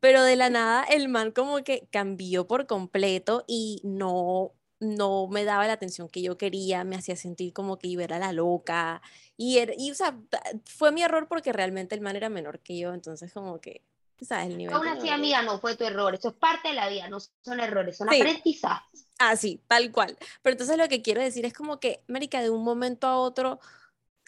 [0.00, 5.44] Pero de la nada el man como que cambió por completo y no, no me
[5.44, 9.02] daba la atención que yo quería, me hacía sentir como que yo era la loca.
[9.36, 10.18] Y, era- y o sea,
[10.64, 13.82] fue mi error porque realmente el man era menor que yo, entonces como que,
[14.20, 14.46] ¿sabes?
[14.48, 16.14] El nivel Aún así, amiga, no fue tu error.
[16.14, 18.20] Eso es parte de la vida, no son errores, son Sí.
[18.20, 19.06] aprendizajes.
[19.18, 20.16] Así, tal cual.
[20.42, 23.60] Pero entonces lo que quiero decir es como que, Marica, de un momento a otro,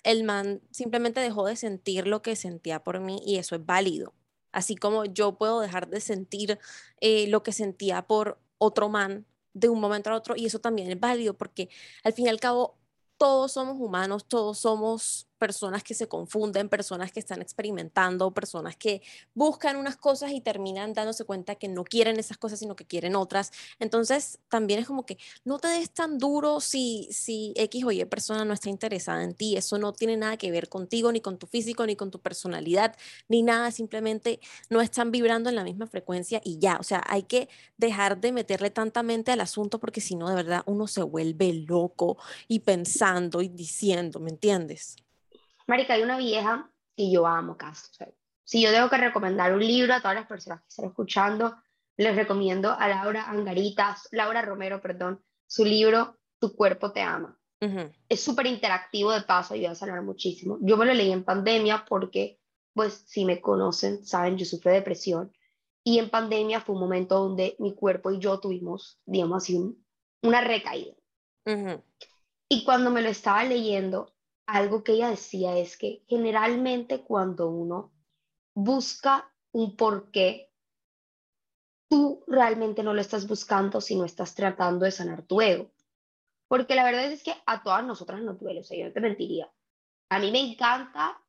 [0.04, 4.14] el man simplemente dejó de sentir lo que sentía por mí y eso es válido.
[4.52, 6.58] Así como yo puedo dejar de sentir
[7.00, 10.90] eh, lo que sentía por otro man de un momento a otro y eso también
[10.90, 11.68] es válido porque
[12.04, 12.78] al fin y al cabo
[13.16, 19.02] todos somos humanos, todos somos personas que se confunden, personas que están experimentando, personas que
[19.34, 23.16] buscan unas cosas y terminan dándose cuenta que no quieren esas cosas, sino que quieren
[23.16, 23.52] otras.
[23.78, 28.04] Entonces, también es como que no te des tan duro si, si X o Y
[28.06, 29.56] persona no está interesada en ti.
[29.56, 32.96] Eso no tiene nada que ver contigo, ni con tu físico, ni con tu personalidad,
[33.28, 33.70] ni nada.
[33.70, 36.76] Simplemente no están vibrando en la misma frecuencia y ya.
[36.78, 40.34] O sea, hay que dejar de meterle tanta mente al asunto porque si no, de
[40.34, 42.16] verdad, uno se vuelve loco
[42.48, 44.96] y pensando y diciendo, ¿me entiendes?
[45.66, 47.52] Marica, hay una vieja que yo amo.
[47.60, 48.08] O sea,
[48.44, 51.56] si yo tengo que recomendar un libro a todas las personas que están escuchando,
[51.96, 57.38] les recomiendo a Laura Angaritas, Laura Romero, perdón, su libro Tu cuerpo te ama.
[58.08, 60.58] Es súper interactivo de paso, ayuda a sanar muchísimo.
[60.60, 62.38] Yo me lo leí en pandemia porque,
[62.74, 65.32] pues, si me conocen, saben, yo sufro depresión.
[65.82, 69.58] Y en pandemia fue un momento donde mi cuerpo y yo tuvimos, digamos así,
[70.22, 70.94] una recaída.
[72.48, 74.12] Y cuando me lo estaba leyendo,
[74.46, 77.92] algo que ella decía es que generalmente cuando uno
[78.54, 80.52] busca un porqué,
[81.88, 85.70] tú realmente no lo estás buscando si no estás tratando de sanar tu ego.
[86.48, 89.00] Porque la verdad es que a todas nosotras nos duele, o sea, yo no te
[89.00, 89.50] mentiría.
[90.08, 91.20] A mí me encanta,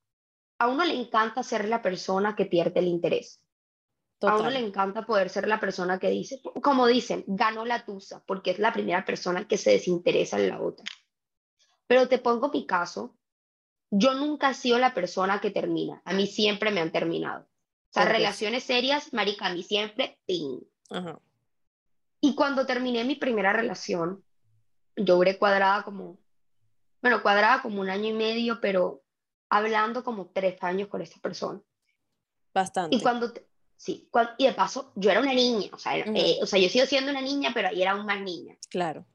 [0.60, 3.42] a uno le encanta ser la persona que pierde el interés.
[4.22, 8.24] A uno le encanta poder ser la persona que dice, como dicen, ganó la tusa,
[8.26, 10.86] porque es la primera persona que se desinteresa en la otra.
[11.88, 13.16] Pero te pongo mi caso,
[13.90, 17.48] yo nunca he sido la persona que termina, a mí siempre me han terminado.
[17.90, 20.60] O sea, relaciones serias, marica, a mí siempre, ¡ping!
[22.20, 24.24] Y cuando terminé mi primera relación,
[24.96, 26.20] yo duré cuadrada como,
[27.02, 29.04] bueno, cuadrada como un año y medio, pero
[29.50, 31.62] hablando como tres años con esta persona.
[32.54, 32.96] Bastante.
[32.96, 33.32] Y cuando,
[33.78, 36.86] sí, y de paso, yo era una niña, o sea, eh, o sea, yo sigo
[36.86, 38.58] siendo una niña, pero ahí era aún más niña.
[38.70, 39.06] Claro.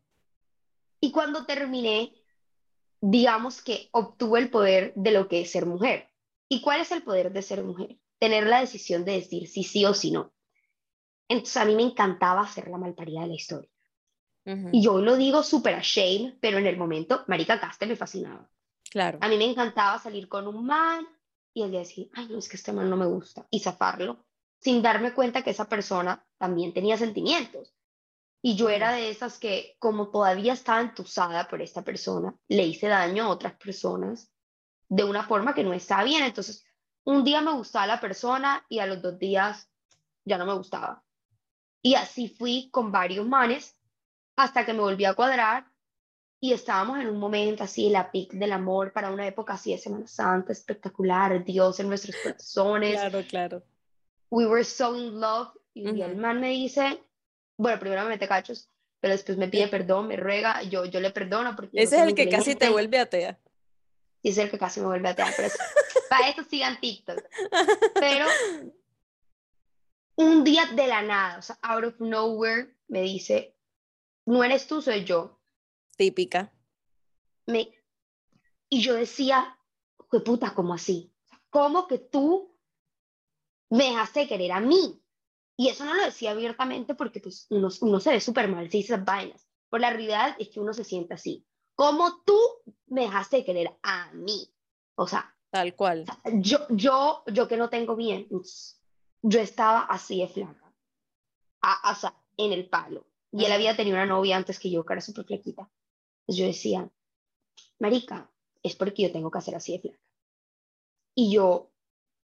[1.00, 2.14] Y cuando terminé,
[3.02, 6.08] digamos que obtuve el poder de lo que es ser mujer.
[6.48, 7.98] ¿Y cuál es el poder de ser mujer?
[8.18, 10.32] Tener la decisión de decir si sí o si no.
[11.28, 13.68] Entonces a mí me encantaba ser la malparida de la historia.
[14.44, 18.48] Y yo lo digo súper shame pero en el momento, Marica Caste me fascinaba.
[18.90, 19.18] Claro.
[19.20, 21.06] A mí me encantaba salir con un man
[21.54, 24.24] y el día decir, ay, no, es que este man no me gusta, y zafarlo,
[24.58, 27.74] sin darme cuenta que esa persona también tenía sentimientos.
[28.42, 32.88] Y yo era de esas que, como todavía estaba entusada por esta persona, le hice
[32.88, 34.32] daño a otras personas
[34.88, 36.24] de una forma que no estaba bien.
[36.24, 36.64] Entonces,
[37.04, 39.70] un día me gustaba la persona y a los dos días
[40.24, 41.04] ya no me gustaba.
[41.82, 43.76] Y así fui con varios manes
[44.36, 45.72] hasta que me volví a cuadrar
[46.40, 49.78] y estábamos en un momento así, la pic del amor para una época así de
[49.78, 52.94] Semana Santa, espectacular, Dios en nuestros corazones.
[52.94, 53.62] Claro, claro.
[54.30, 55.50] We were so in love.
[55.72, 57.00] Y el man me dice,
[57.62, 58.68] bueno, primero me mete cachos,
[59.00, 61.54] pero después me pide perdón, me ruega, yo, yo le perdono.
[61.54, 63.38] Porque Ese es el que casi te vuelve atea.
[64.20, 65.48] Y es el que casi me vuelve atea, pero
[66.10, 67.22] para eso sigan TikTok.
[67.94, 68.26] Pero
[70.16, 73.54] un día de la nada, o sea, out of nowhere, me dice,
[74.26, 75.40] no eres tú, soy yo.
[75.96, 76.52] Típica.
[77.46, 77.72] Me...
[78.68, 79.56] Y yo decía,
[80.10, 81.12] ¿qué puta, cómo así?
[81.50, 82.56] ¿Cómo que tú
[83.70, 85.01] me dejaste querer a mí?
[85.62, 88.80] Y eso no lo decía abiertamente porque pues, uno, uno se ve súper mal si
[88.80, 89.46] esas vainas.
[89.68, 91.46] Por la realidad es que uno se siente así.
[91.76, 92.36] ¿Cómo tú
[92.86, 94.52] me dejaste querer a mí?
[94.96, 96.04] O sea, tal cual.
[96.40, 98.26] Yo, yo, yo que no tengo bien,
[99.22, 100.74] yo estaba así de flaca.
[101.62, 103.06] o sea, en el palo.
[103.30, 105.70] Y él había tenido una novia antes que yo, que era súper flaquita.
[106.22, 106.90] Entonces yo decía,
[107.78, 108.32] marica,
[108.64, 110.02] es porque yo tengo que hacer así de flaca.
[111.14, 111.71] Y yo,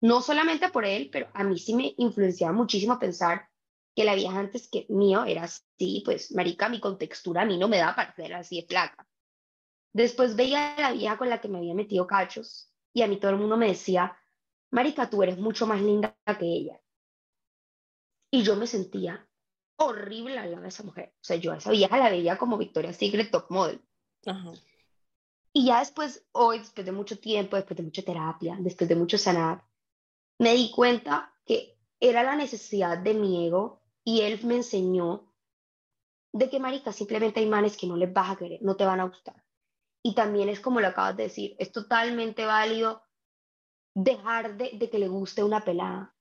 [0.02, 3.50] no solamente por él, pero a mí sí me influenciaba muchísimo pensar
[3.96, 7.68] que la vieja antes que mío era así, pues, marica, mi contextura a mí no
[7.68, 9.08] me da para ser así de flaca.
[9.92, 13.18] Después veía a la vieja con la que me había metido cachos y a mí
[13.18, 14.18] todo el mundo me decía,
[14.72, 16.80] marica, tú eres mucho más linda que ella.
[18.32, 19.28] Y yo me sentía
[19.78, 21.14] horrible al lado de esa mujer.
[21.16, 23.82] O sea, yo a esa vieja la veía como Victoria's Secret top model.
[25.52, 29.18] Y ya después, hoy, después de mucho tiempo, después de mucha terapia, después de mucho
[29.18, 29.64] sanar,
[30.40, 35.32] me di cuenta que era la necesidad de mi ego y él me enseñó
[36.32, 39.00] de que, marica, simplemente hay manes que no les vas a querer, no te van
[39.00, 39.44] a gustar.
[40.02, 43.04] Y también es como lo acabas de decir, es totalmente válido
[43.94, 46.16] dejar de, de que le guste una pelada,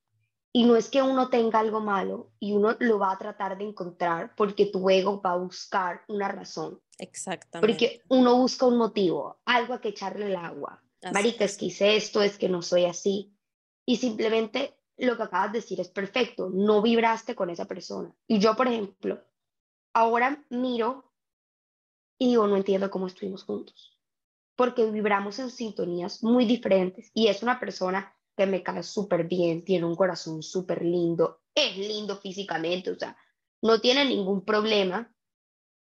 [0.52, 3.64] y no es que uno tenga algo malo y uno lo va a tratar de
[3.64, 6.80] encontrar porque tu ego va a buscar una razón.
[6.98, 7.66] Exactamente.
[7.66, 10.82] Porque uno busca un motivo, algo a que echarle el agua.
[11.12, 13.37] Marica, es que hice esto, es que no soy así.
[13.88, 18.14] Y simplemente lo que acabas de decir es perfecto, no vibraste con esa persona.
[18.26, 19.24] Y yo, por ejemplo,
[19.94, 21.10] ahora miro
[22.18, 23.98] y digo, no entiendo cómo estuvimos juntos.
[24.56, 29.64] Porque vibramos en sintonías muy diferentes y es una persona que me cae súper bien,
[29.64, 33.16] tiene un corazón súper lindo, es lindo físicamente, o sea,
[33.62, 35.10] no tiene ningún problema,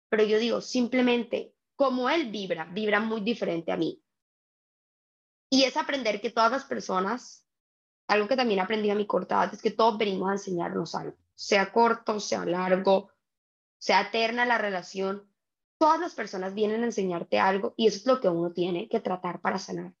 [0.08, 4.02] pero yo digo, simplemente, como él vibra, vibra muy diferente a mí.
[5.48, 7.41] Y es aprender que todas las personas,
[8.12, 11.72] algo que también aprendí a mi corta es que todos venimos a enseñarnos algo, sea
[11.72, 13.10] corto, sea largo,
[13.78, 15.28] sea eterna la relación,
[15.78, 19.00] todas las personas vienen a enseñarte algo y eso es lo que uno tiene que
[19.00, 19.92] tratar para sanar.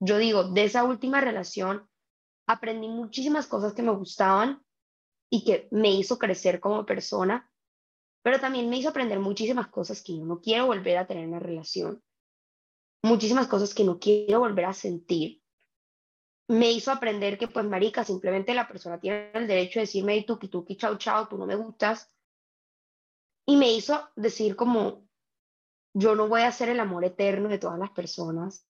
[0.00, 1.88] Yo digo, de esa última relación
[2.46, 4.64] aprendí muchísimas cosas que me gustaban
[5.30, 7.50] y que me hizo crecer como persona,
[8.22, 11.30] pero también me hizo aprender muchísimas cosas que yo no quiero volver a tener en
[11.30, 12.02] una relación,
[13.02, 15.42] muchísimas cosas que no quiero volver a sentir.
[16.48, 20.38] Me hizo aprender que, pues, marica, simplemente la persona tiene el derecho de decirme, tú,
[20.38, 22.10] tú, chao, chao, tú no me gustas.
[23.46, 25.06] Y me hizo decir como,
[25.94, 28.66] yo no voy a ser el amor eterno de todas las personas.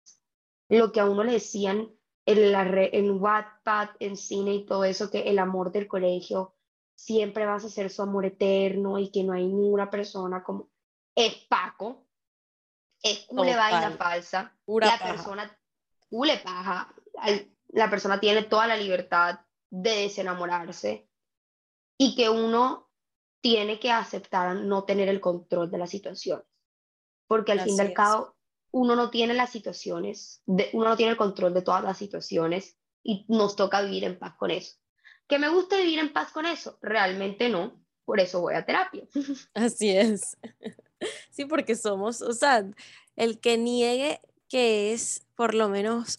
[0.69, 1.89] Lo que a uno le decían
[2.27, 6.55] en, la en Wattpad, en cine y todo eso, que el amor del colegio
[6.95, 10.69] siempre vas a ser su amor eterno y que no hay ninguna persona como
[11.15, 12.07] es Paco,
[13.03, 15.59] es cule vaina falsa, la persona
[16.09, 16.95] cule paja,
[17.69, 19.41] la persona tiene toda la libertad
[19.71, 21.09] de desenamorarse
[21.99, 22.89] y que uno
[23.41, 26.47] tiene que aceptar no tener el control de las situaciones,
[27.27, 28.37] porque al fin y al cabo
[28.71, 32.77] uno no tiene las situaciones, de, uno no tiene el control de todas las situaciones
[33.03, 34.77] y nos toca vivir en paz con eso.
[35.27, 36.79] ¿Que me gusta vivir en paz con eso?
[36.83, 39.07] Realmente no, por eso voy a terapia.
[39.55, 40.37] Así es.
[41.31, 42.65] Sí, porque somos, o sea,
[43.15, 46.19] el que niegue que es por lo menos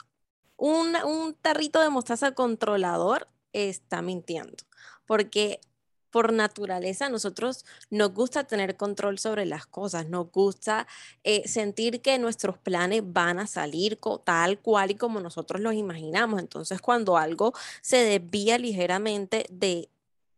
[0.59, 4.57] un, un tarrito de mostaza controlador está mintiendo,
[5.05, 5.61] porque
[6.11, 10.87] por naturaleza nosotros nos gusta tener control sobre las cosas, nos gusta
[11.23, 16.39] eh, sentir que nuestros planes van a salir tal cual y como nosotros los imaginamos.
[16.39, 19.89] Entonces cuando algo se desvía ligeramente de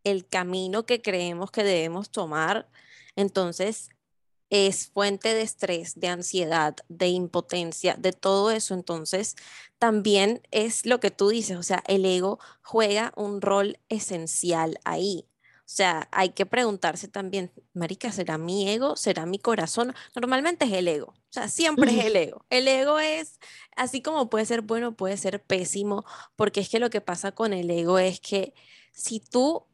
[0.03, 2.67] el camino que creemos que debemos tomar,
[3.15, 3.89] entonces
[4.51, 8.73] es fuente de estrés, de ansiedad, de impotencia, de todo eso.
[8.73, 9.35] Entonces,
[9.79, 15.25] también es lo que tú dices, o sea, el ego juega un rol esencial ahí.
[15.61, 18.97] O sea, hay que preguntarse también, Marica, ¿será mi ego?
[18.97, 19.95] ¿Será mi corazón?
[20.13, 22.45] Normalmente es el ego, o sea, siempre es el ego.
[22.49, 23.39] El ego es,
[23.77, 26.03] así como puede ser bueno, puede ser pésimo,
[26.35, 28.53] porque es que lo que pasa con el ego es que
[28.91, 29.65] si tú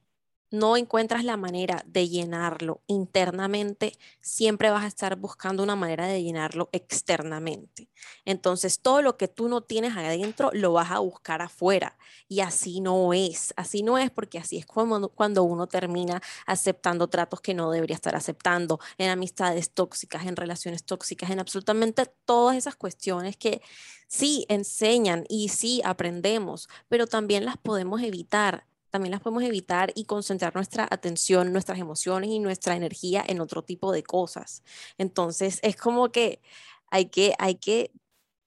[0.51, 6.23] no encuentras la manera de llenarlo internamente, siempre vas a estar buscando una manera de
[6.23, 7.89] llenarlo externamente.
[8.25, 11.97] Entonces, todo lo que tú no tienes adentro lo vas a buscar afuera.
[12.27, 13.53] Y así no es.
[13.57, 17.95] Así no es porque así es como cuando uno termina aceptando tratos que no debería
[17.95, 23.61] estar aceptando, en amistades tóxicas, en relaciones tóxicas, en absolutamente todas esas cuestiones que
[24.07, 28.65] sí enseñan y sí aprendemos, pero también las podemos evitar
[28.97, 33.63] también las podemos evitar y concentrar nuestra atención, nuestras emociones y nuestra energía en otro
[33.63, 34.63] tipo de cosas.
[34.97, 36.41] Entonces, es como que
[36.89, 37.91] hay que, hay que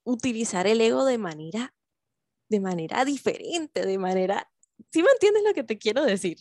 [0.02, 1.72] utilizar el ego de manera,
[2.48, 4.50] de manera diferente, de manera...
[4.92, 6.38] ¿Sí me entiendes lo que te quiero decir?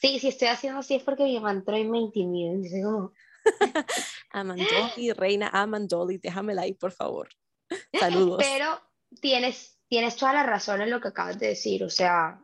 [0.00, 2.54] Sí, si estoy haciendo así es porque mi mantra me intimida.
[2.82, 3.12] Como...
[4.30, 7.28] Amandoli, reina Amandoli, déjamela ahí, por favor.
[8.00, 8.42] Saludos.
[8.42, 8.80] Pero
[9.20, 11.84] tienes, tienes toda la razón en lo que acabas de decir.
[11.84, 12.40] O sea,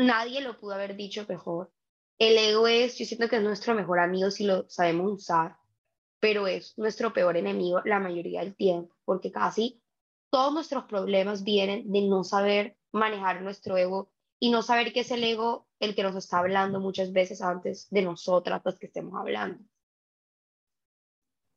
[0.00, 1.72] nadie lo pudo haber dicho mejor.
[2.18, 5.56] El ego es, yo siento que es nuestro mejor amigo si lo sabemos usar,
[6.18, 9.82] pero es nuestro peor enemigo la mayoría del tiempo, porque casi
[10.30, 15.10] todos nuestros problemas vienen de no saber manejar nuestro ego y no saber que es
[15.10, 19.14] el ego el que nos está hablando muchas veces antes de nosotras las que estemos
[19.18, 19.62] hablando.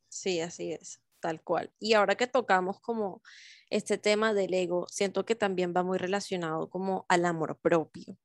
[0.09, 1.73] Sí, así es, tal cual.
[1.79, 3.21] Y ahora que tocamos como
[3.69, 8.17] este tema del ego, siento que también va muy relacionado como al amor propio.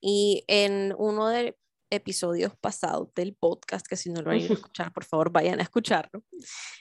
[0.00, 1.56] Y en uno de
[1.90, 5.60] episodios pasados del podcast, que si no lo han ido a escuchar, por favor vayan
[5.60, 6.24] a escucharlo.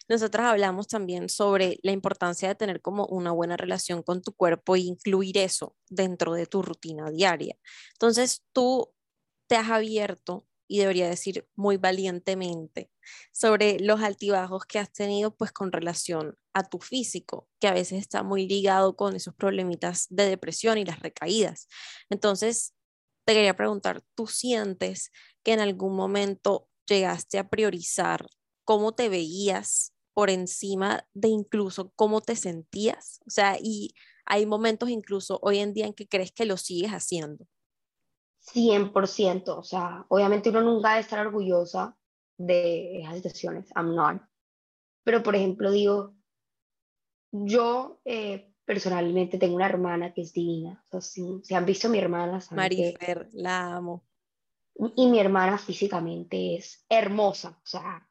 [0.09, 4.75] Nosotras hablamos también sobre la importancia de tener como una buena relación con tu cuerpo
[4.75, 7.55] e incluir eso dentro de tu rutina diaria.
[7.93, 8.93] Entonces tú
[9.47, 12.89] te has abierto y debería decir muy valientemente
[13.31, 17.99] sobre los altibajos que has tenido pues con relación a tu físico, que a veces
[17.99, 21.67] está muy ligado con esos problemitas de depresión y las recaídas.
[22.09, 22.72] Entonces,
[23.25, 25.11] te quería preguntar, ¿tú sientes
[25.43, 28.27] que en algún momento llegaste a priorizar
[28.65, 33.19] cómo te veías por encima de incluso cómo te sentías?
[33.25, 33.93] O sea, y
[34.25, 37.47] hay momentos incluso hoy en día en que crees que lo sigues haciendo.
[38.39, 41.97] 100%, o sea, obviamente uno nunca debe estar orgullosa
[42.37, 44.21] de esas situaciones, I'm not.
[45.05, 46.13] Pero, por ejemplo, digo,
[47.31, 50.83] yo eh, personalmente tengo una hermana que es divina.
[50.91, 54.05] O sea, si, han visto a mi hermana, Marifer, la amo.
[54.95, 57.59] Y mi hermana físicamente es hermosa.
[57.63, 58.07] O sea,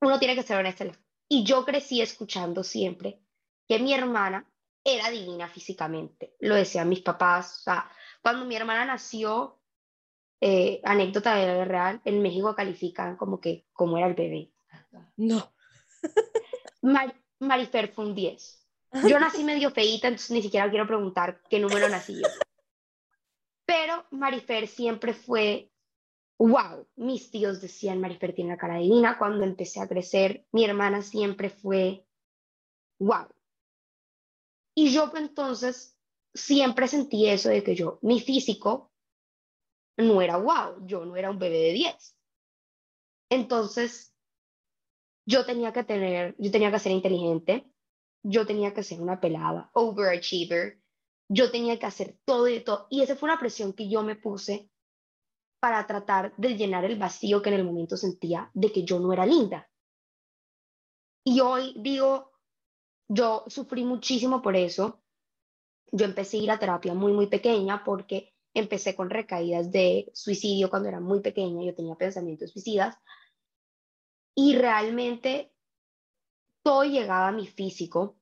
[0.00, 0.84] uno tiene que ser honesto.
[1.28, 3.22] Y yo crecí escuchando siempre
[3.66, 4.50] que mi hermana
[4.84, 6.34] era divina físicamente.
[6.40, 7.60] Lo decían mis papás.
[7.60, 7.90] O sea,
[8.22, 9.60] cuando mi hermana nació,
[10.40, 14.52] eh, anécdota de la real, en México califican como que como era el bebé.
[15.16, 15.52] No.
[17.40, 18.57] Marifer fue un 10.
[18.92, 22.28] Yo nací medio feíta, entonces ni siquiera quiero preguntar qué número nací yo.
[23.66, 25.70] Pero Marifer siempre fue,
[26.38, 29.18] wow, mis tíos decían Marifer tiene la cara divina.
[29.18, 32.06] Cuando empecé a crecer, mi hermana siempre fue,
[32.98, 33.28] wow.
[34.74, 35.98] Y yo entonces
[36.32, 38.92] siempre sentí eso de que yo, mi físico
[39.98, 42.16] no era wow, yo no era un bebé de 10.
[43.30, 44.14] Entonces,
[45.26, 47.70] yo tenía que tener, yo tenía que ser inteligente,
[48.22, 50.80] yo tenía que ser una pelada, overachiever,
[51.28, 52.86] yo tenía que hacer todo y todo.
[52.90, 54.70] Y esa fue una presión que yo me puse
[55.60, 59.12] para tratar de llenar el vacío que en el momento sentía de que yo no
[59.12, 59.68] era linda.
[61.24, 62.32] Y hoy digo,
[63.08, 65.02] yo sufrí muchísimo por eso.
[65.90, 70.70] Yo empecé a ir a terapia muy, muy pequeña porque empecé con recaídas de suicidio
[70.70, 72.96] cuando era muy pequeña, yo tenía pensamientos suicidas.
[74.34, 75.52] Y realmente
[76.68, 78.18] todo llegaba a mi físico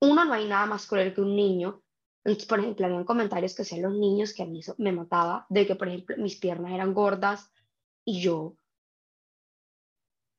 [0.00, 1.80] uno, no hay nada más cruel que un niño.
[2.24, 5.46] Entonces, por ejemplo, habían comentarios que hacían los niños que a mí eso me mataba,
[5.48, 7.52] de que, por ejemplo, mis piernas eran gordas
[8.04, 8.56] y yo,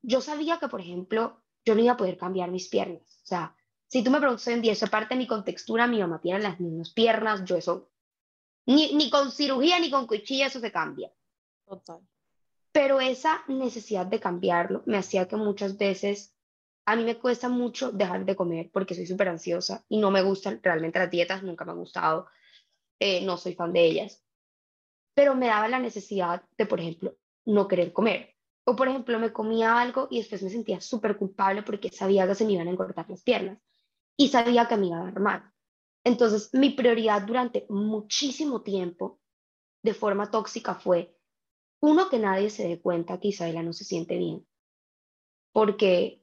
[0.02, 3.22] yo sabía que, por ejemplo, yo no iba a poder cambiar mis piernas.
[3.24, 3.56] O sea,
[3.88, 6.60] si tú me preguntas en día, eso parte de mi contextura, mi mamá tiene las
[6.60, 7.90] mismas piernas, yo eso,
[8.66, 11.10] ni, ni con cirugía ni con cuchilla eso se cambia.
[11.66, 12.02] Total.
[12.74, 16.36] Pero esa necesidad de cambiarlo me hacía que muchas veces
[16.86, 20.22] a mí me cuesta mucho dejar de comer porque soy súper ansiosa y no me
[20.22, 22.28] gustan realmente las dietas, nunca me han gustado,
[23.00, 24.24] eh, no soy fan de ellas.
[25.14, 27.16] Pero me daba la necesidad de, por ejemplo,
[27.46, 28.36] no querer comer.
[28.64, 32.36] O, por ejemplo, me comía algo y después me sentía súper culpable porque sabía que
[32.36, 33.60] se me iban a engordar las piernas
[34.18, 35.52] y sabía que me iba a dar mal.
[36.04, 39.20] Entonces, mi prioridad durante muchísimo tiempo,
[39.84, 41.18] de forma tóxica, fue,
[41.82, 44.46] uno, que nadie se dé cuenta que Isabela no se siente bien.
[45.52, 46.21] Porque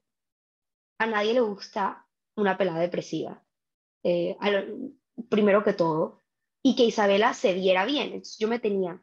[0.99, 3.43] a nadie le gusta una pelada depresiva,
[4.03, 4.37] eh,
[5.29, 6.23] primero que todo,
[6.63, 8.09] y que Isabela se viera bien.
[8.09, 9.03] Entonces yo me tenía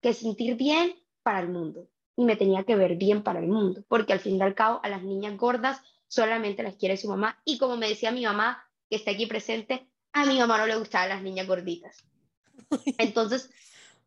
[0.00, 3.84] que sentir bien para el mundo y me tenía que ver bien para el mundo,
[3.88, 7.40] porque al fin y al cabo a las niñas gordas solamente las quiere su mamá
[7.44, 10.76] y como me decía mi mamá, que está aquí presente, a mi mamá no le
[10.76, 12.04] gustaban las niñas gorditas.
[12.98, 13.50] Entonces,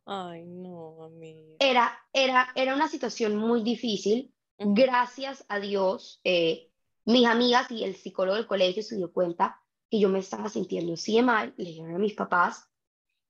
[0.05, 1.55] Ay, no, amiga.
[1.59, 4.33] Era, era, era una situación muy difícil.
[4.57, 6.69] Gracias a Dios, eh,
[7.05, 10.93] mis amigas y el psicólogo del colegio se dio cuenta que yo me estaba sintiendo
[10.93, 12.69] así de mal, le dijeron a mis papás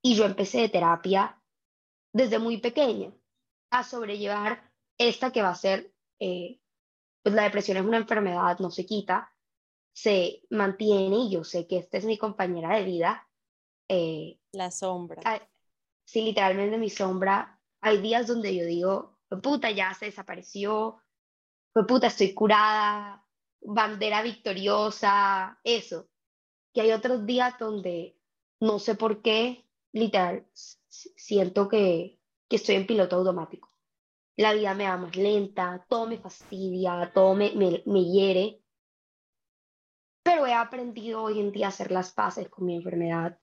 [0.01, 1.41] y yo empecé de terapia
[2.13, 3.11] desde muy pequeña
[3.71, 6.59] a sobrellevar esta que va a ser, eh,
[7.23, 9.33] pues la depresión es una enfermedad, no se quita,
[9.93, 13.27] se mantiene y yo sé que esta es mi compañera de vida.
[13.89, 15.21] Eh, la sombra.
[16.05, 17.59] sí, literalmente mi sombra.
[17.81, 21.01] Hay días donde yo digo, puta, ya se desapareció,
[21.87, 23.22] puta, estoy curada,
[23.65, 26.09] bandera victoriosa, eso.
[26.73, 28.17] Que hay otros días donde
[28.59, 33.69] no sé por qué, literal, siento que, que estoy en piloto automático.
[34.35, 38.61] La vida me va más lenta, todo me fastidia, todo me, me, me hiere.
[40.23, 43.37] Pero he aprendido hoy en día a hacer las paces con mi enfermedad.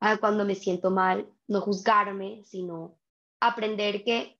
[0.00, 2.98] A cuando me siento mal, no juzgarme, sino
[3.40, 4.38] aprender que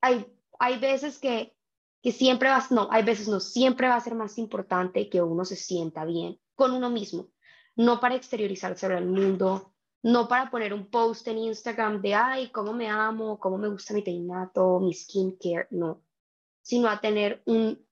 [0.00, 0.26] hay,
[0.58, 1.55] hay veces que
[2.02, 5.44] que siempre va, no, hay veces no, siempre va a ser más importante que uno
[5.44, 7.28] se sienta bien con uno mismo,
[7.74, 12.72] no para exteriorizarse al mundo, no para poner un post en Instagram de, ay, cómo
[12.72, 16.02] me amo, cómo me gusta mi peinado, mi skincare, no,
[16.62, 17.84] sino a tener un,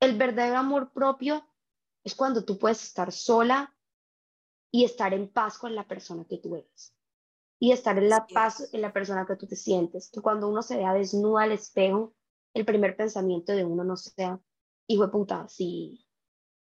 [0.00, 1.46] el verdadero amor propio
[2.04, 3.74] es cuando tú puedes estar sola
[4.70, 6.94] y estar en paz con la persona que tú eres.
[7.58, 10.62] Y estar en la paz en la persona que tú te sientes, que cuando uno
[10.62, 12.12] se vea desnuda al espejo,
[12.54, 14.40] el primer pensamiento de uno no sea,
[14.86, 16.06] hijo de puta, si,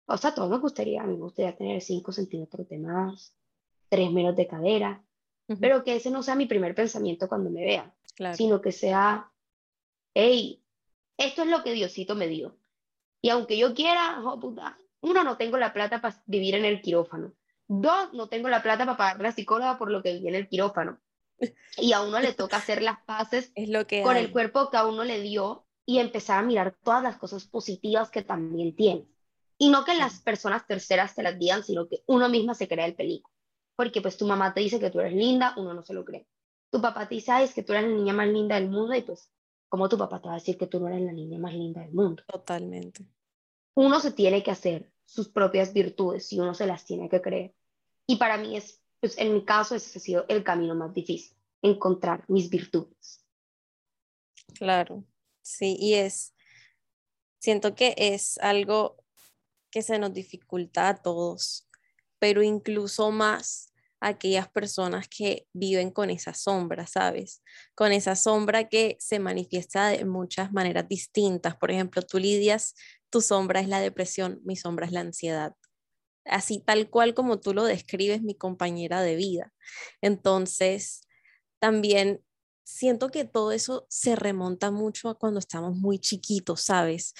[0.06, 3.34] o sea, todo me gustaría, a mí me gustaría tener 5 centímetros de más,
[3.88, 5.04] 3 menos de cadera,
[5.60, 7.92] pero que ese no sea mi primer pensamiento cuando me vea,
[8.34, 9.32] sino que sea,
[10.14, 10.62] hey,
[11.16, 12.56] esto es lo que Diosito me dio.
[13.20, 16.80] Y aunque yo quiera, oh, puta, uno, no tengo la plata para vivir en el
[16.80, 17.34] quirófano.
[17.66, 20.48] Dos, no tengo la plata para pagar la psicóloga por lo que viví en el
[20.48, 21.00] quirófano.
[21.78, 24.76] Y a uno le toca hacer las paces es lo que con el cuerpo que
[24.76, 29.08] a uno le dio y empezar a mirar todas las cosas positivas que también tiene.
[29.58, 32.86] Y no que las personas terceras te las digan, sino que uno misma se crea
[32.86, 33.28] el peligro.
[33.74, 36.28] Porque pues tu mamá te dice que tú eres linda, uno no se lo cree.
[36.70, 39.02] Tu papá te dice, es que tú eres la niña más linda del mundo y
[39.02, 39.32] pues,
[39.68, 41.80] ¿cómo tu papá te va a decir que tú no eres la niña más linda
[41.80, 42.22] del mundo?
[42.28, 43.04] Totalmente.
[43.74, 47.52] Uno se tiene que hacer sus propias virtudes y uno se las tiene que creer.
[48.06, 51.36] Y para mí es, pues en mi caso, ese ha sido el camino más difícil,
[51.62, 53.26] encontrar mis virtudes.
[54.54, 55.04] Claro,
[55.50, 56.34] Sí, y es,
[57.40, 58.96] siento que es algo
[59.70, 61.68] que se nos dificulta a todos,
[62.18, 67.42] pero incluso más aquellas personas que viven con esa sombra, ¿sabes?
[67.74, 71.56] Con esa sombra que se manifiesta de muchas maneras distintas.
[71.56, 72.74] Por ejemplo, tú lidias,
[73.10, 75.54] tu sombra es la depresión, mi sombra es la ansiedad.
[76.24, 79.52] Así tal cual como tú lo describes, mi compañera de vida.
[80.00, 81.02] Entonces,
[81.58, 82.22] también
[82.70, 87.14] siento que todo eso se remonta mucho a cuando estamos muy chiquitos, ¿sabes?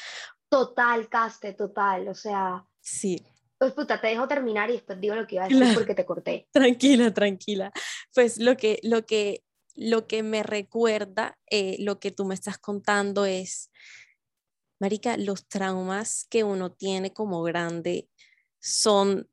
[0.49, 2.09] Total, Caste, total.
[2.09, 2.65] O sea.
[2.81, 3.25] Sí.
[3.59, 6.07] Pues puta, te dejo terminar y después digo lo que iba a decir porque te
[6.07, 6.49] corté.
[6.53, 7.73] Tranquila, tranquila.
[8.15, 9.45] Pues lo que, lo que,
[9.75, 13.71] lo que me recuerda, eh, lo que tú me estás contando es,
[14.81, 18.09] Marica, los traumas que uno tiene como grande
[18.61, 19.29] son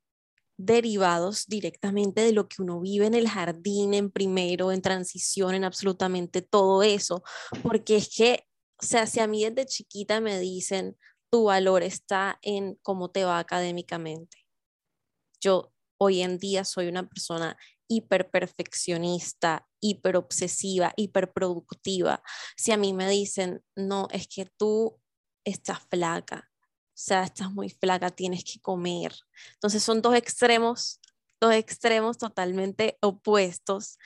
[0.58, 5.64] derivados directamente de lo que uno vive en el jardín, en primero, en transición, en
[5.64, 7.22] absolutamente todo eso.
[7.62, 8.44] Porque es que,
[8.82, 10.96] o sea, si a mí desde chiquita me dicen,
[11.30, 14.46] tu valor está en cómo te va académicamente.
[15.40, 17.56] Yo hoy en día soy una persona
[17.88, 22.22] hiper perfeccionista, hiper obsesiva, hiper productiva.
[22.56, 25.00] Si a mí me dicen, no, es que tú
[25.44, 26.50] estás flaca,
[27.00, 29.14] sea, estás muy flaca, tienes que comer.
[29.54, 31.00] Entonces son dos extremos,
[31.40, 33.98] dos extremos totalmente opuestos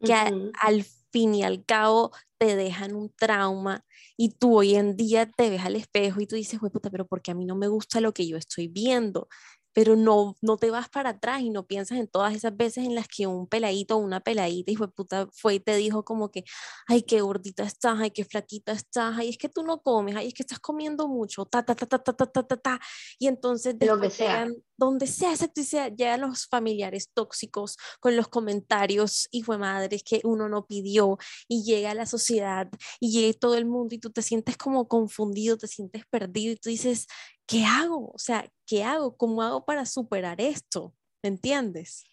[0.00, 3.84] que al fin y al cabo te dejan un trauma
[4.16, 7.30] y tú hoy en día te ves al espejo y tú dices, puta, pero porque
[7.30, 9.28] a mí no me gusta lo que yo estoy viendo
[9.76, 12.94] pero no, no te vas para atrás y no piensas en todas esas veces en
[12.94, 16.30] las que un peladito o una peladita hijo de puta fue y te dijo como
[16.30, 16.44] que,
[16.86, 20.28] ay, qué gordita estás, ay, qué flaquita estás, ay, es que tú no comes, ay,
[20.28, 22.80] es que estás comiendo mucho, ta, ta, ta, ta, ta, ta, ta, ta,
[23.18, 24.48] y entonces de lo que sea.
[24.76, 30.02] Donde sea, exacto, y sea, llegan los familiares tóxicos con los comentarios, hijo de madres,
[30.02, 31.18] que uno no pidió,
[31.48, 32.68] y llega a la sociedad,
[33.00, 36.56] y llega todo el mundo, y tú te sientes como confundido, te sientes perdido, y
[36.56, 37.06] tú dices,
[37.46, 38.10] ¿qué hago?
[38.12, 39.16] O sea, ¿qué hago?
[39.16, 40.94] ¿Cómo hago para superar esto?
[41.22, 42.04] ¿Me entiendes?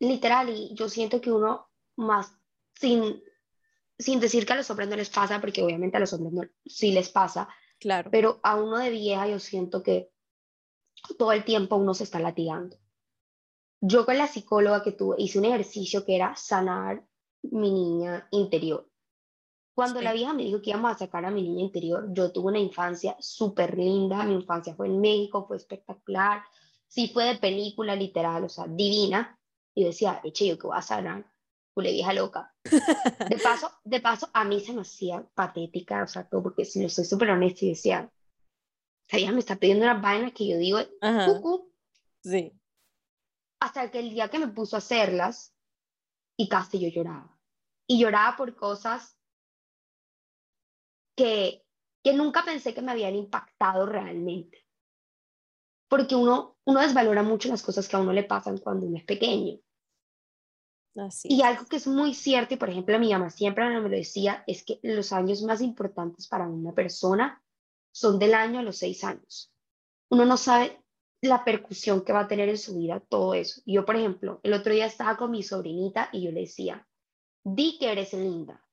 [0.00, 2.32] Literal, y yo siento que uno más,
[2.74, 3.22] sin,
[3.98, 6.90] sin decir que a los hombres no les pasa, porque obviamente a los hombres sí
[6.90, 7.48] les pasa,
[7.78, 8.10] claro.
[8.10, 10.11] pero a uno de vieja yo siento que
[11.18, 12.76] todo el tiempo uno se está latigando.
[13.80, 17.04] Yo con la psicóloga que tuve hice un ejercicio que era sanar
[17.42, 18.88] mi niña interior.
[19.74, 22.50] Cuando la vieja me dijo que íbamos a sacar a mi niña interior, yo tuve
[22.50, 26.42] una infancia súper linda, mi infancia fue en México, fue espectacular,
[26.86, 29.38] sí fue de película literal, o sea, divina,
[29.74, 31.32] y decía, eche, yo que voy a sanar,
[31.80, 32.54] le vieja loca.
[33.30, 36.80] De paso, de paso, a mí se me hacía patética, o sea, todo, porque si
[36.80, 38.12] no soy súper honesta, y decía,
[39.12, 40.78] esta vieja me está pidiendo una vaina que yo digo,
[41.26, 41.70] cucú.
[42.22, 42.58] Sí.
[43.60, 45.54] Hasta que el día que me puso a hacerlas,
[46.38, 47.38] y casi yo lloraba.
[47.86, 49.18] Y lloraba por cosas
[51.14, 51.62] que,
[52.02, 54.66] que nunca pensé que me habían impactado realmente.
[55.88, 59.04] Porque uno, uno desvalora mucho las cosas que a uno le pasan cuando uno es
[59.04, 59.58] pequeño.
[60.96, 63.88] Así y algo que es muy cierto, y por ejemplo mi mamá siempre me lo
[63.90, 67.41] decía, es que los años más importantes para una persona
[67.92, 69.52] son del año a los seis años.
[70.08, 70.82] Uno no sabe
[71.20, 73.62] la percusión que va a tener en su vida todo eso.
[73.64, 76.86] Yo, por ejemplo, el otro día estaba con mi sobrinita y yo le decía,
[77.44, 78.66] di que eres linda,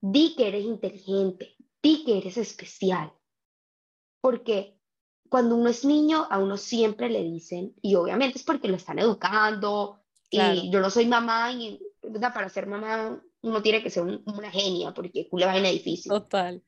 [0.00, 3.12] di que eres inteligente, ti que eres especial.
[4.22, 4.78] Porque
[5.28, 8.98] cuando uno es niño, a uno siempre le dicen, y obviamente es porque lo están
[8.98, 10.00] educando,
[10.30, 11.80] y yo no soy mamá, y
[12.20, 16.10] para ser mamá uno tiene que ser una genia, porque culo vaina difícil.
[16.10, 16.62] Total.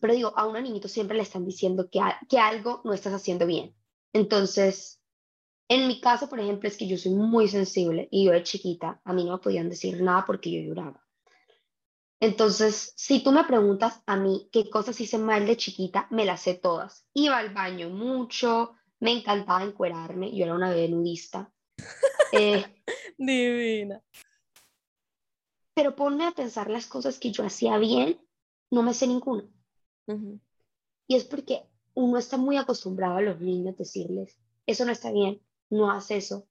[0.00, 3.46] Pero digo, a un niñito siempre le están diciendo que, que algo no estás haciendo
[3.46, 3.74] bien.
[4.12, 5.00] Entonces,
[5.68, 9.00] en mi caso, por ejemplo, es que yo soy muy sensible y yo de chiquita,
[9.04, 11.02] a mí no me podían decir nada porque yo lloraba.
[12.20, 16.42] Entonces, si tú me preguntas a mí qué cosas hice mal de chiquita, me las
[16.42, 17.06] sé todas.
[17.12, 21.52] Iba al baño mucho, me encantaba encuerarme, yo era una bebé nudista.
[22.32, 22.64] Eh,
[23.16, 24.02] Divina.
[25.74, 28.20] Pero ponme a pensar las cosas que yo hacía bien,
[28.70, 29.44] no me sé ninguna.
[30.06, 35.40] Y es porque uno está muy acostumbrado a los niños decirles, eso no está bien,
[35.70, 36.48] no haz eso.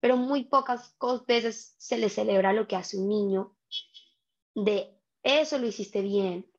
[0.00, 0.96] Pero muy pocas
[1.26, 3.56] veces se le celebra lo que hace un niño
[4.54, 6.50] de eso lo hiciste bien,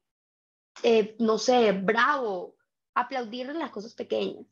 [0.84, 2.56] eh, no sé, bravo,
[2.94, 4.46] aplaudir las cosas pequeñas.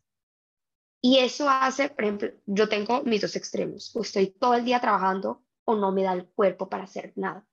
[1.01, 4.81] Y eso hace, por ejemplo, yo tengo mis dos extremos, o estoy todo el día
[4.81, 7.45] trabajando o no me da el cuerpo para hacer nada.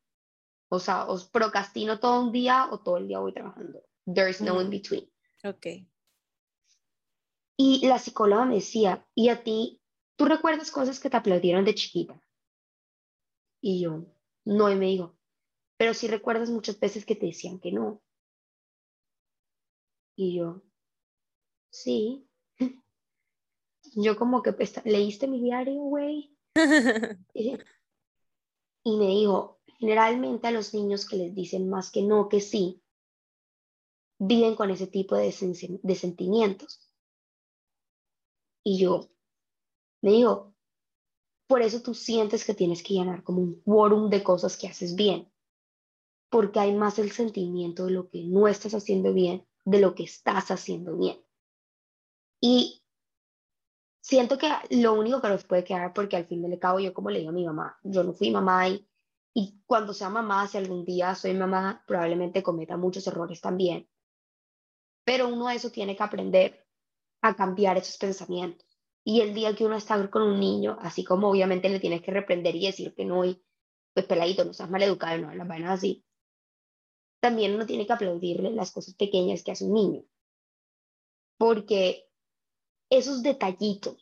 [0.69, 3.83] O sea, os procrastino todo un día o todo el día voy trabajando.
[4.07, 5.11] There's no in between.
[5.45, 5.67] Ok.
[7.57, 9.81] Y la psicóloga me decía, ¿y a ti,
[10.17, 12.21] tú recuerdas cosas que te aplaudieron de chiquita?
[13.61, 14.05] Y yo,
[14.45, 15.17] no, y me dijo,
[15.77, 18.03] pero si recuerdas muchas veces que te decían que no.
[20.17, 20.63] Y yo,
[21.71, 22.29] sí.
[23.95, 26.37] yo como que, pues, ¿leíste mi diario, güey?
[28.85, 32.84] y me dijo, generalmente a los niños que les dicen más que no, que sí,
[34.19, 35.35] viven con ese tipo de,
[35.83, 36.91] de sentimientos.
[38.63, 39.11] Y yo,
[40.03, 40.55] me digo,
[41.47, 44.95] por eso tú sientes que tienes que llenar como un quórum de cosas que haces
[44.95, 45.31] bien,
[46.31, 50.05] porque hay más el sentimiento de lo que no estás haciendo bien, de lo que
[50.05, 51.19] estás haciendo bien.
[52.41, 52.83] Y
[54.01, 57.11] siento que lo único que nos puede quedar, porque al fin del cabo yo como
[57.11, 58.89] le digo a mi mamá, yo no fui mamá y,
[59.35, 63.89] y cuando sea mamá, si algún día soy mamá, probablemente cometa muchos errores también.
[65.05, 66.67] Pero uno a eso tiene que aprender
[67.23, 68.67] a cambiar esos pensamientos.
[69.05, 72.11] Y el día que uno está con un niño, así como obviamente le tienes que
[72.11, 73.45] reprender y decir que no, y
[73.93, 76.05] pues peladito, no seas mal educado, no, las vainas así.
[77.21, 80.05] También uno tiene que aplaudirle las cosas pequeñas que hace un niño.
[81.39, 82.09] Porque
[82.91, 83.97] esos detallitos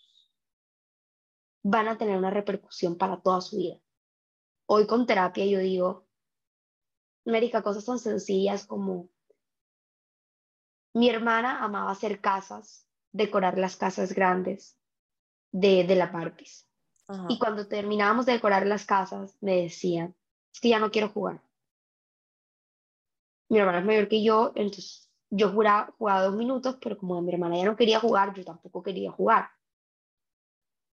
[1.62, 3.80] van a tener una repercusión para toda su vida.
[4.66, 6.07] Hoy con terapia yo digo,
[7.26, 9.09] América, cosas tan sencillas como
[10.95, 14.78] mi hermana amaba hacer casas, decorar las casas grandes
[15.51, 16.66] de, de la Barbies.
[17.28, 20.14] Y cuando terminábamos de decorar las casas, me decían,
[20.53, 21.43] es que ya no quiero jugar.
[23.51, 27.32] Mi hermana es mayor que yo, entonces yo jugaba, jugaba dos minutos, pero como mi
[27.32, 29.51] hermana ya no quería jugar, yo tampoco quería jugar.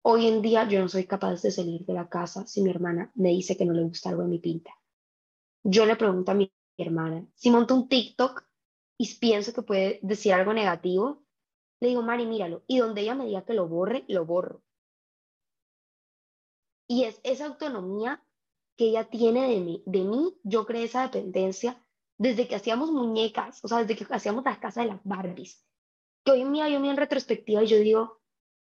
[0.03, 3.11] Hoy en día yo no soy capaz de salir de la casa si mi hermana
[3.15, 4.71] me dice que no le gusta algo en mi pinta.
[5.65, 8.45] Yo le pregunto a mi hermana, si monto un TikTok
[8.99, 11.25] y pienso que puede decir algo negativo,
[11.81, 12.63] le digo, Mari, míralo.
[12.67, 14.63] Y donde ella me diga que lo borre, lo borro.
[16.89, 18.25] Y es esa autonomía
[18.77, 19.83] que ella tiene de mí.
[19.87, 21.83] De mí, yo creé esa dependencia
[22.19, 25.65] desde que hacíamos muñecas, o sea, desde que hacíamos las casas de las Barbies.
[26.25, 28.21] Que hoy en día yo me en retrospectiva y yo digo,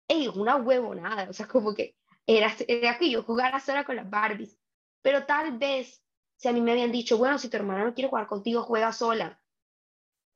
[0.06, 4.08] hey, una huevonada, o sea, como que era, era que yo jugara sola con las
[4.08, 4.58] Barbies.
[5.02, 6.04] Pero tal vez,
[6.36, 8.92] si a mí me habían dicho, bueno, si tu hermana no quiere jugar contigo, juega
[8.92, 9.40] sola.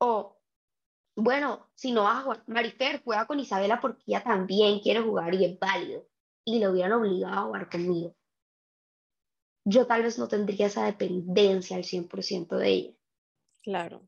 [0.04, 0.36] O,
[1.14, 5.32] bueno, si no vas a jugar, Marifer juega con Isabela porque ella también quiere jugar
[5.32, 6.08] y es válido.
[6.44, 8.16] Y le hubieran obligado a jugar conmigo.
[9.64, 12.94] Yo tal vez no tendría esa dependencia al 100% de ella.
[13.62, 14.02] Claro.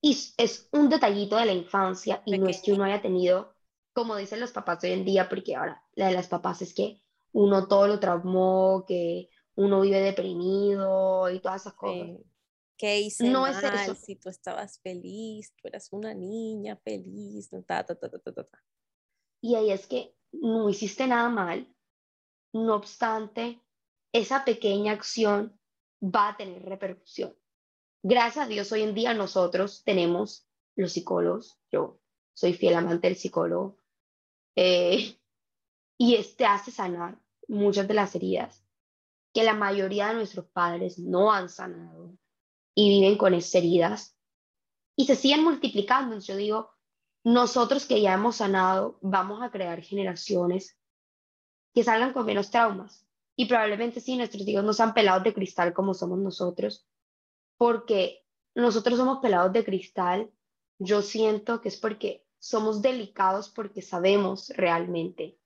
[0.00, 3.52] Y es un detallito de la infancia y no es que uno haya tenido,
[3.92, 7.02] como dicen los papás hoy en día, porque ahora la de las papás es que
[7.32, 12.20] uno todo lo traumó, que uno vive deprimido y todas esas cosas.
[12.78, 13.52] ¿Qué hice no mal?
[13.52, 13.94] Es eso.
[13.96, 18.64] Si tú estabas feliz, tú eras una niña feliz, ta, ta, ta, ta, ta, ta.
[19.42, 21.74] Y ahí es que no hiciste nada mal,
[22.52, 23.60] no obstante,
[24.12, 25.58] esa pequeña acción
[26.02, 27.36] va a tener repercusión.
[28.02, 32.00] Gracias a Dios, hoy en día nosotros tenemos los psicólogos, yo
[32.32, 33.78] soy fiel amante del psicólogo,
[34.56, 35.18] eh,
[35.98, 37.18] y este hace sanar
[37.48, 38.64] muchas de las heridas
[39.34, 42.16] que la mayoría de nuestros padres no han sanado
[42.78, 44.16] y viven con esas heridas
[44.96, 46.16] y se siguen multiplicando.
[46.20, 46.70] Yo digo,
[47.24, 50.78] nosotros que ya hemos sanado, vamos a crear generaciones
[51.74, 53.04] que salgan con menos traumas.
[53.34, 56.86] Y probablemente sí, nuestros hijos no sean pelados de cristal como somos nosotros,
[57.56, 58.24] porque
[58.54, 60.30] nosotros somos pelados de cristal.
[60.78, 65.36] Yo siento que es porque somos delicados porque sabemos realmente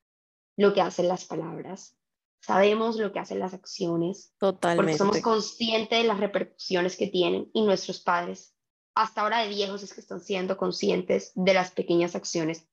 [0.58, 1.96] lo que hacen las palabras
[2.42, 4.82] sabemos lo que hacen las acciones, Totalmente.
[4.82, 8.54] porque somos conscientes de las repercusiones que tienen y nuestros padres,
[8.94, 12.68] hasta ahora de viejos, es que están siendo conscientes de las pequeñas acciones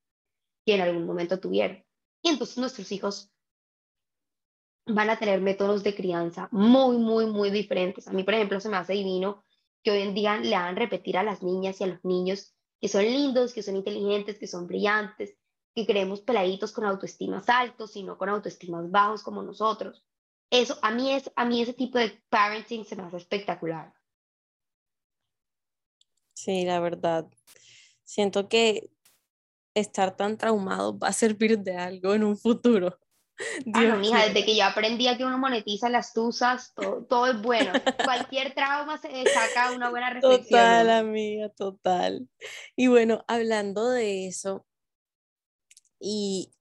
[0.65, 1.85] que en algún momento tuvieron.
[2.21, 3.31] Y entonces nuestros hijos
[4.85, 8.07] van a tener métodos de crianza muy, muy, muy diferentes.
[8.07, 9.43] A mí, por ejemplo, se me hace divino
[9.83, 12.87] que hoy en día le hagan repetir a las niñas y a los niños que
[12.87, 15.37] son lindos, que son inteligentes, que son brillantes,
[15.75, 20.05] que creemos peladitos con autoestimas altos, sino con autoestimas bajos como nosotros.
[20.51, 23.93] Eso, a mí, es, a mí ese tipo de parenting se me hace espectacular.
[26.33, 27.27] Sí, la verdad.
[28.03, 28.89] Siento que
[29.75, 32.99] estar tan traumado va a servir de algo en un futuro.
[33.73, 37.41] Ah, mija, desde que yo aprendí a que uno monetiza las tusas, todo, todo es
[37.41, 37.71] bueno.
[38.03, 40.43] Cualquier trauma se saca una buena reflexión.
[40.43, 42.27] Total, amiga, total.
[42.75, 44.65] Y bueno, hablando de eso,
[45.99, 46.51] y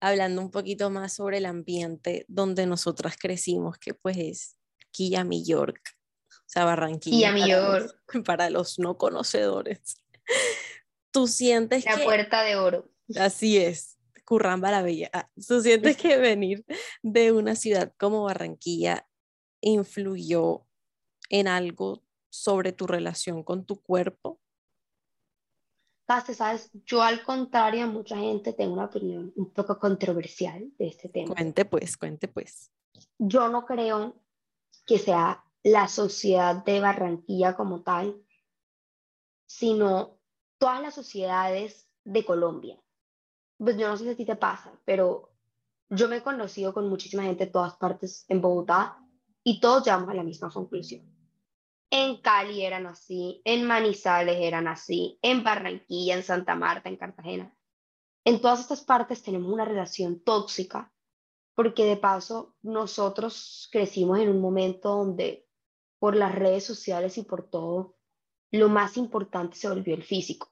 [0.00, 4.56] hablando un poquito más sobre el ambiente donde nosotras crecimos, que pues es
[4.90, 5.80] Kiami York,
[6.28, 7.34] o sea, Barranquilla.
[7.46, 7.94] York.
[8.26, 9.96] Para los no conocedores.
[11.10, 12.90] Tú sientes la puerta de oro.
[13.16, 15.10] Así es, Curramba la Bella.
[15.12, 16.64] Ah, tú sientes que venir
[17.02, 19.06] de una ciudad como Barranquilla
[19.60, 20.66] influyó
[21.30, 24.40] en algo sobre tu relación con tu cuerpo?
[26.06, 31.08] Caste, sabes, yo al contrario mucha gente tengo una opinión un poco controversial de este
[31.08, 31.34] tema.
[31.34, 32.72] Cuente pues, cuente pues.
[33.18, 34.16] Yo no creo
[34.86, 38.20] que sea la sociedad de Barranquilla como tal,
[39.46, 40.18] sino
[40.58, 42.80] todas las sociedades de Colombia.
[43.58, 45.32] Pues yo no sé si a ti te pasa, pero
[45.88, 48.98] yo me he conocido con muchísima gente de todas partes en Bogotá
[49.44, 51.11] y todos llegamos a la misma conclusión.
[51.94, 57.54] En Cali eran así, en Manizales eran así, en Barranquilla, en Santa Marta, en Cartagena.
[58.24, 60.90] En todas estas partes tenemos una relación tóxica
[61.54, 65.46] porque de paso nosotros crecimos en un momento donde
[65.98, 67.94] por las redes sociales y por todo,
[68.50, 70.50] lo más importante se volvió el físico.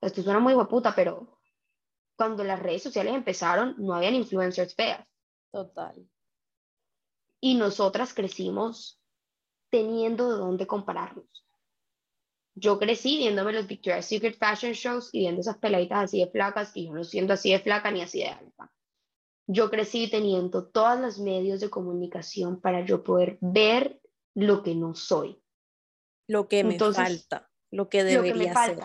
[0.00, 1.42] Esto suena muy guaputa, pero
[2.16, 5.06] cuando las redes sociales empezaron no habían influencers feas.
[5.52, 6.08] Total.
[7.38, 8.97] Y nosotras crecimos
[9.70, 11.46] teniendo de dónde compararnos.
[12.54, 16.72] Yo crecí viéndome los Victoria's Secret Fashion Shows y viendo esas peladitas así de flacas
[16.74, 18.72] y yo no siendo así de flaca ni así de alta.
[19.46, 24.00] Yo crecí teniendo todos los medios de comunicación para yo poder ver
[24.34, 25.40] lo que no soy.
[26.26, 28.82] Lo que me falta, lo que debería ser.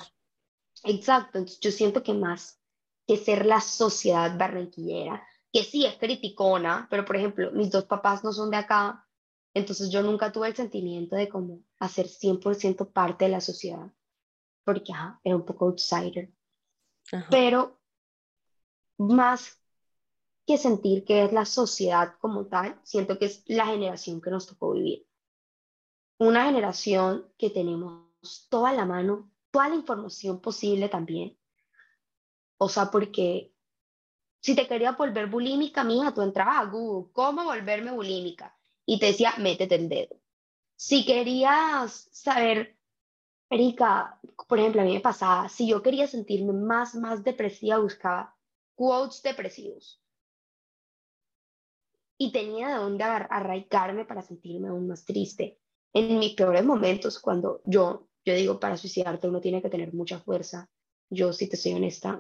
[0.84, 2.62] Exacto, entonces yo siento que más
[3.08, 8.24] que ser la sociedad barranquillera, que sí es criticona, pero por ejemplo, mis dos papás
[8.24, 9.03] no son de acá,
[9.54, 13.92] entonces yo nunca tuve el sentimiento de como hacer 100% parte de la sociedad,
[14.64, 14.94] porque
[15.24, 16.32] era un poco outsider.
[17.30, 17.80] Pero
[18.98, 19.62] más
[20.46, 24.48] que sentir que es la sociedad como tal, siento que es la generación que nos
[24.48, 25.08] tocó vivir.
[26.18, 31.38] Una generación que tenemos toda la mano, toda la información posible también.
[32.58, 33.54] O sea, porque
[34.40, 38.58] si te quería volver bulímica, mija, tú entrabas a Google, ¿cómo volverme bulímica?
[38.86, 40.20] Y te decía, métete el dedo.
[40.76, 42.78] Si querías saber,
[43.50, 48.36] Erika, por ejemplo, a mí me pasaba, si yo quería sentirme más, más depresiva, buscaba
[48.76, 50.02] quotes depresivos.
[52.18, 55.60] Y tenía de dónde arraigarme para sentirme aún más triste.
[55.94, 60.20] En mis peores momentos, cuando yo, yo digo, para suicidarte uno tiene que tener mucha
[60.20, 60.70] fuerza.
[61.10, 62.20] Yo, si te soy honesta,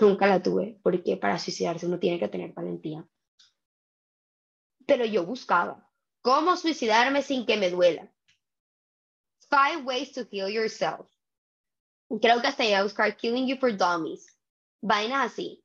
[0.00, 3.06] nunca la tuve, porque para suicidarse uno tiene que tener valentía
[4.86, 5.88] pero yo buscaba
[6.22, 8.08] cómo suicidarme sin que me duela.
[9.50, 11.08] Five ways to kill yourself.
[12.20, 14.26] Creo que hasta iba a buscar Killing You for Dummies.
[14.80, 15.64] Vaina así.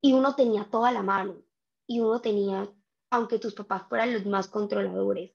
[0.00, 1.42] Y uno tenía toda la mano.
[1.86, 2.68] Y uno tenía,
[3.10, 5.32] aunque tus papás fueran los más controladores,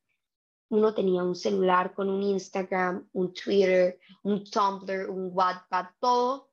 [0.70, 6.50] uno tenía un celular con un Instagram, un Twitter, un Tumblr, un WhatsApp, todo.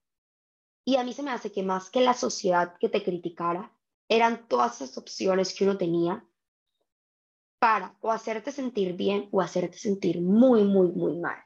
[0.84, 3.72] Y a mí se me hace que más que la sociedad que te criticara,
[4.08, 6.24] eran todas esas opciones que uno tenía
[7.58, 11.38] para o hacerte sentir bien o hacerte sentir muy, muy, muy mal.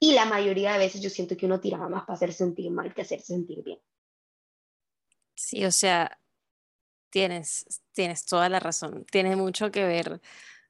[0.00, 2.92] Y la mayoría de veces yo siento que uno tiraba más para hacer sentir mal
[2.94, 3.78] que hacerse sentir bien.
[5.34, 6.18] Sí, o sea,
[7.10, 9.04] tienes, tienes toda la razón.
[9.10, 10.20] Tiene mucho que ver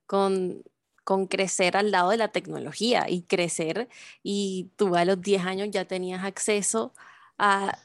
[0.07, 0.64] con,
[1.05, 3.89] con crecer al lado de la tecnología y crecer
[4.22, 6.93] y tú a los 10 años ya tenías acceso
[7.39, 7.78] a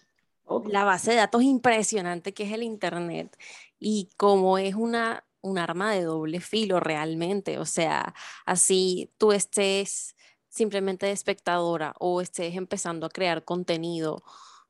[0.68, 3.38] la base de datos impresionante que es el Internet
[3.80, 7.60] y cómo es una, un arma de doble filo realmente.
[7.60, 8.14] O sea,
[8.46, 10.16] así tú estés
[10.50, 14.24] simplemente de espectadora o estés empezando a crear contenido.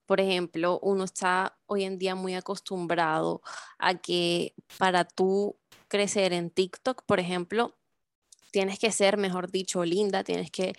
[0.05, 3.41] Por ejemplo, uno está hoy en día muy acostumbrado
[3.77, 5.57] a que para tú
[5.87, 7.75] crecer en TikTok, por ejemplo,
[8.51, 10.73] tienes que ser, mejor dicho, linda, tienes que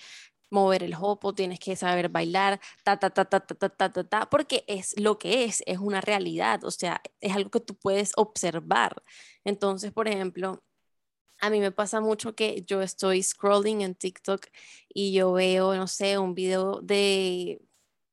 [0.51, 4.05] mover el hopo, tienes que saber bailar, ta, ta, ta, ta, ta, ta, ta, ta,
[4.05, 7.76] ta, porque es lo que es, es una realidad, o sea, es algo que tú
[7.76, 9.03] puedes observar.
[9.44, 10.62] Entonces, por ejemplo,
[11.40, 14.47] a mí me pasa mucho que yo estoy scrolling en TikTok
[14.88, 17.61] y yo veo, no sé, un video de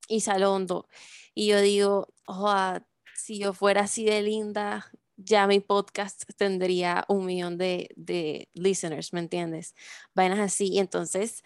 [0.10, 0.88] Isalondo
[1.34, 2.78] y yo digo, oh,
[3.16, 9.14] si yo fuera así de linda, ya mi podcast tendría un millón de, de listeners,
[9.14, 9.76] ¿me entiendes?
[10.14, 10.68] Vainas así.
[10.68, 11.44] Y entonces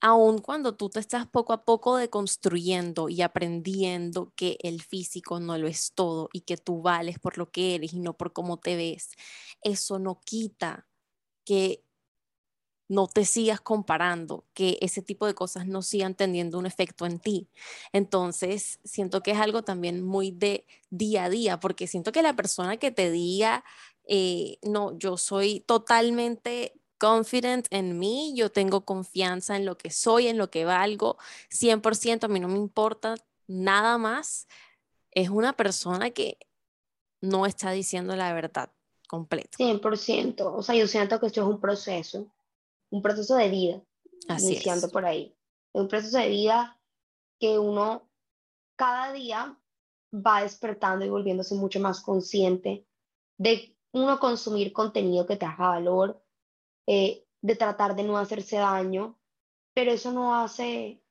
[0.00, 5.58] aun cuando tú te estás poco a poco deconstruyendo y aprendiendo que el físico no
[5.58, 8.58] lo es todo y que tú vales por lo que eres y no por cómo
[8.58, 9.10] te ves,
[9.62, 10.86] eso no quita
[11.44, 11.84] que
[12.88, 17.18] no te sigas comparando, que ese tipo de cosas no sigan teniendo un efecto en
[17.20, 17.50] ti.
[17.92, 22.34] Entonces, siento que es algo también muy de día a día, porque siento que la
[22.34, 23.62] persona que te diga,
[24.04, 30.28] eh, no, yo soy totalmente confident en mí, yo tengo confianza en lo que soy,
[30.28, 31.16] en lo que valgo,
[31.50, 33.14] 100%, a mí no me importa
[33.46, 34.46] nada más.
[35.10, 36.38] Es una persona que
[37.20, 38.70] no está diciendo la verdad
[39.08, 39.56] completa.
[39.58, 42.30] 100%, o sea, yo siento que esto es un proceso,
[42.90, 43.82] un proceso de vida,
[44.28, 45.34] iniciando por ahí.
[45.72, 46.78] es un proceso de vida
[47.40, 48.08] que uno
[48.76, 49.58] cada día
[50.12, 52.86] va despertando y volviéndose mucho más consciente
[53.38, 56.22] de uno consumir contenido que te haga valor,
[56.90, 59.20] eh, de tratar de no hacerse daño,
[59.74, 61.02] pero eso no hace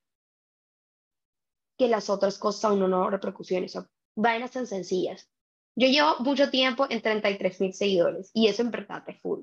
[1.78, 5.30] que las otras cosas a uno no repercusiones, o vainas tan sencillas.
[5.76, 9.42] Yo llevo mucho tiempo en 33 mil seguidores y eso en verdad es full.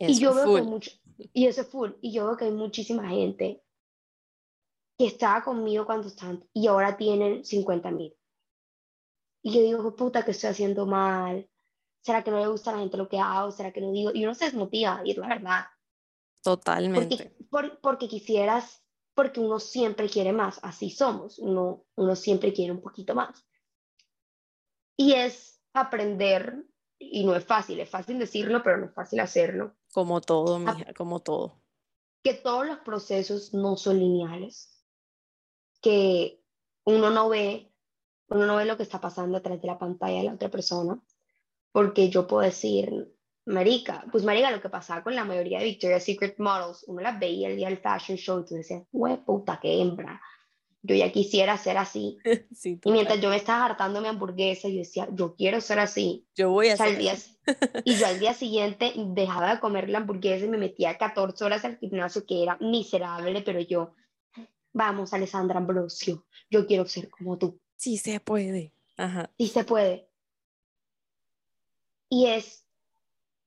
[0.00, 0.90] y yo veo que mucho,
[1.32, 3.62] y eso es full, y yo veo que hay muchísima gente
[4.98, 8.16] que estaba conmigo cuando están y ahora tienen 50 mil.
[9.44, 11.48] Y yo digo, puta, que estoy haciendo mal.
[12.02, 13.52] ¿Será que no le gusta a la gente lo que hago?
[13.52, 14.10] ¿Será que no digo?
[14.12, 15.64] Y uno se desmotiva, y es la verdad.
[16.42, 17.34] Totalmente.
[17.48, 18.84] Porque, porque quisieras,
[19.14, 23.46] porque uno siempre quiere más, así somos, uno, uno siempre quiere un poquito más.
[24.96, 26.66] Y es aprender,
[26.98, 29.76] y no es fácil, es fácil decirlo, pero no es fácil hacerlo.
[29.92, 31.62] Como todo, mija, como todo.
[32.24, 34.84] Que todos los procesos no son lineales,
[35.80, 36.42] que
[36.84, 37.72] uno no ve
[38.32, 40.98] uno no ve lo que está pasando detrás de la pantalla de la otra persona,
[41.72, 43.12] porque yo puedo decir,
[43.44, 47.18] marica, pues marica, lo que pasaba con la mayoría de Victoria's Secret Models, uno las
[47.18, 50.20] veía el día del fashion show y tú decías, güey, puta, qué hembra,
[50.82, 52.18] yo ya quisiera ser así.
[52.84, 56.26] y mientras yo me estaba hartando mi hamburguesa, yo decía, yo quiero ser así.
[56.34, 57.14] Yo voy a ser día,
[57.84, 61.64] Y yo al día siguiente dejaba de comer la hamburguesa y me metía 14 horas
[61.64, 63.94] al gimnasio, que era miserable, pero yo,
[64.72, 67.60] vamos, Alessandra Ambrosio, yo quiero ser como tú.
[67.76, 68.72] Sí se puede.
[68.96, 69.30] Ajá.
[69.38, 70.11] Sí se puede.
[72.12, 72.66] Y es,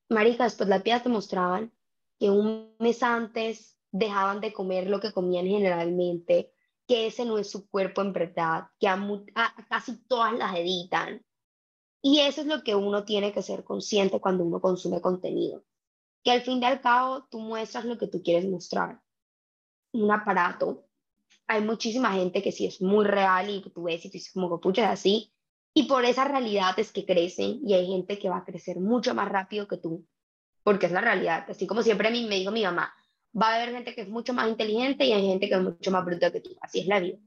[0.08, 1.72] marica, después las piedras te mostraban
[2.18, 6.52] que un mes antes dejaban de comer lo que comían generalmente,
[6.88, 8.98] que ese no es su cuerpo en verdad, que a,
[9.68, 11.24] casi todas las editan.
[12.02, 15.62] Y eso es lo que uno tiene que ser consciente cuando uno consume contenido.
[16.24, 19.00] Que al fin y al cabo tú muestras lo que tú quieres mostrar.
[19.92, 20.88] Un aparato
[21.46, 24.50] hay muchísima gente que sí es muy real y tú ves y tú dices como
[24.50, 25.32] que pucha así.
[25.78, 29.14] Y por esa realidad es que crecen y hay gente que va a crecer mucho
[29.14, 30.06] más rápido que tú,
[30.62, 31.44] porque es la realidad.
[31.50, 32.94] Así como siempre a mí me dijo mi mamá,
[33.38, 35.90] va a haber gente que es mucho más inteligente y hay gente que es mucho
[35.90, 36.56] más bruta que tú.
[36.62, 37.18] Así es la vida.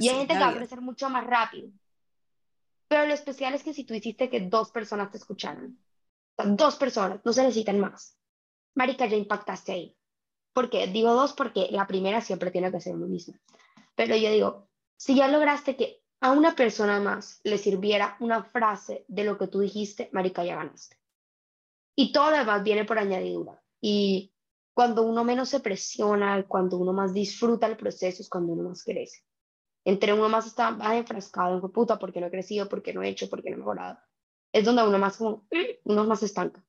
[0.00, 1.70] y hay gente que va a crecer mucho más rápido.
[2.88, 5.78] Pero lo especial es que si tú hiciste que dos personas te escucharan,
[6.44, 8.18] dos personas, no se necesitan más.
[8.74, 9.96] Marica, ya impactaste ahí.
[10.52, 13.32] Porque digo dos porque la primera siempre tiene que ser lo mismo.
[13.94, 14.68] Pero yo digo,
[14.98, 19.48] si ya lograste que a una persona más le sirviera una frase de lo que
[19.48, 20.96] tú dijiste, marica, ya ganaste.
[21.96, 23.62] Y todo lo demás viene por añadidura.
[23.80, 24.32] Y
[24.74, 28.84] cuando uno menos se presiona, cuando uno más disfruta el proceso, es cuando uno más
[28.84, 29.24] crece.
[29.84, 33.08] Entre uno más está más enfrascado en puta, porque no he crecido, porque no he
[33.08, 33.98] hecho, porque no he mejorado.
[34.52, 36.64] Es donde uno más como, mm", uno más estanca.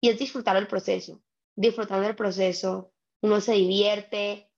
[0.00, 1.22] Y es disfrutar el proceso.
[1.56, 2.92] Disfrutando el proceso,
[3.22, 4.50] uno se divierte,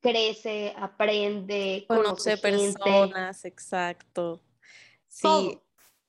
[0.00, 4.42] crece, aprende, conoce, personas, exacto.
[5.08, 5.60] Sí,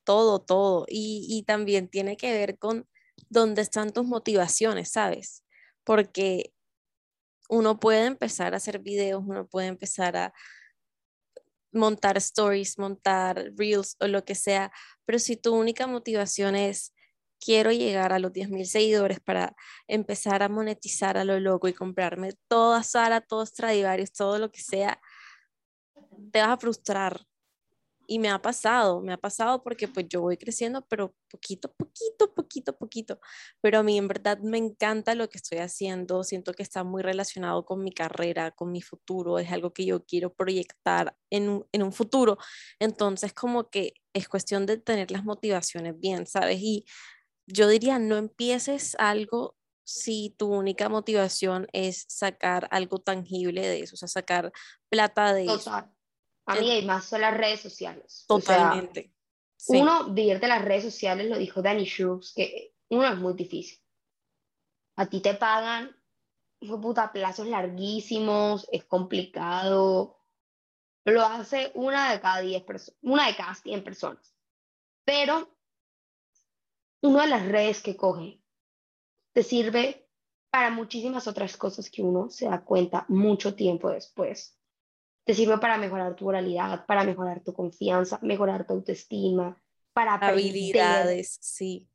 [0.04, 0.86] todo, todo.
[0.88, 2.88] Y, y también tiene que ver con
[3.30, 5.44] dónde están tus motivaciones, ¿sabes?
[5.84, 6.54] Porque
[7.50, 10.34] uno puede empezar a hacer videos, uno puede empezar a
[11.72, 14.72] montar stories, montar reels o lo que sea,
[15.06, 16.94] pero si tu única motivación es
[17.40, 19.56] quiero llegar a los 10.000 seguidores para
[19.88, 24.62] empezar a monetizar a lo loco y comprarme toda Sara, todos Stradivarius, todo lo que
[24.62, 25.00] sea,
[26.32, 27.22] te vas a frustrar.
[28.10, 32.34] Y me ha pasado, me ha pasado porque pues yo voy creciendo, pero poquito, poquito,
[32.34, 33.20] poquito, poquito.
[33.60, 37.04] Pero a mí en verdad me encanta lo que estoy haciendo, siento que está muy
[37.04, 41.68] relacionado con mi carrera, con mi futuro, es algo que yo quiero proyectar en un,
[41.74, 42.38] en un futuro.
[42.80, 46.60] Entonces como que es cuestión de tener las motivaciones bien, ¿sabes?
[46.62, 46.86] Y
[47.48, 53.96] yo diría, no empieces algo si tu única motivación es sacar algo tangible de eso,
[53.96, 54.52] o sea, sacar
[54.90, 55.72] plata de eso.
[55.72, 58.26] A mí hay más son las redes sociales.
[58.28, 59.14] Totalmente.
[59.68, 63.80] Uno, vivir de las redes sociales, lo dijo Danny Schultz, que uno es muy difícil.
[64.98, 65.96] A ti te pagan,
[66.60, 70.20] hijo puta, plazos larguísimos, es complicado.
[71.06, 74.36] Lo hace una de cada diez personas, una de cada 100 personas.
[75.06, 75.57] Pero
[77.02, 78.42] una de las redes que coge
[79.34, 80.08] te sirve
[80.50, 84.58] para muchísimas otras cosas que uno se da cuenta mucho tiempo después.
[85.24, 89.62] Te sirve para mejorar tu moralidad, para mejorar tu confianza, mejorar tu autoestima,
[89.94, 90.46] para aprender.
[90.46, 91.88] Habilidades, sí.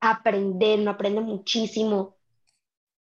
[0.00, 2.18] Aprender, uno aprende muchísimo.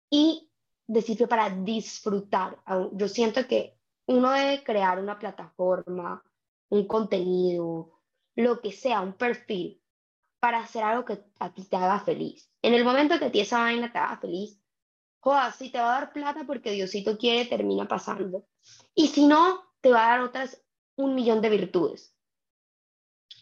[0.09, 0.49] Y
[0.91, 2.57] te sirve para disfrutar.
[2.93, 3.77] Yo siento que
[4.07, 6.23] uno debe crear una plataforma,
[6.69, 7.99] un contenido,
[8.35, 9.79] lo que sea, un perfil
[10.39, 12.49] para hacer algo que a ti te haga feliz.
[12.61, 14.59] En el momento que a ti esa vaina te haga feliz,
[15.19, 18.47] joda, si te va a dar plata porque Diosito quiere, termina pasando.
[18.95, 20.63] Y si no, te va a dar otras
[20.95, 22.13] un millón de virtudes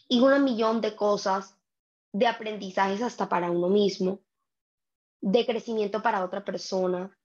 [0.08, 1.56] y un millón de cosas,
[2.12, 4.20] de aprendizajes hasta para uno mismo,
[5.20, 7.16] de crecimiento para otra persona.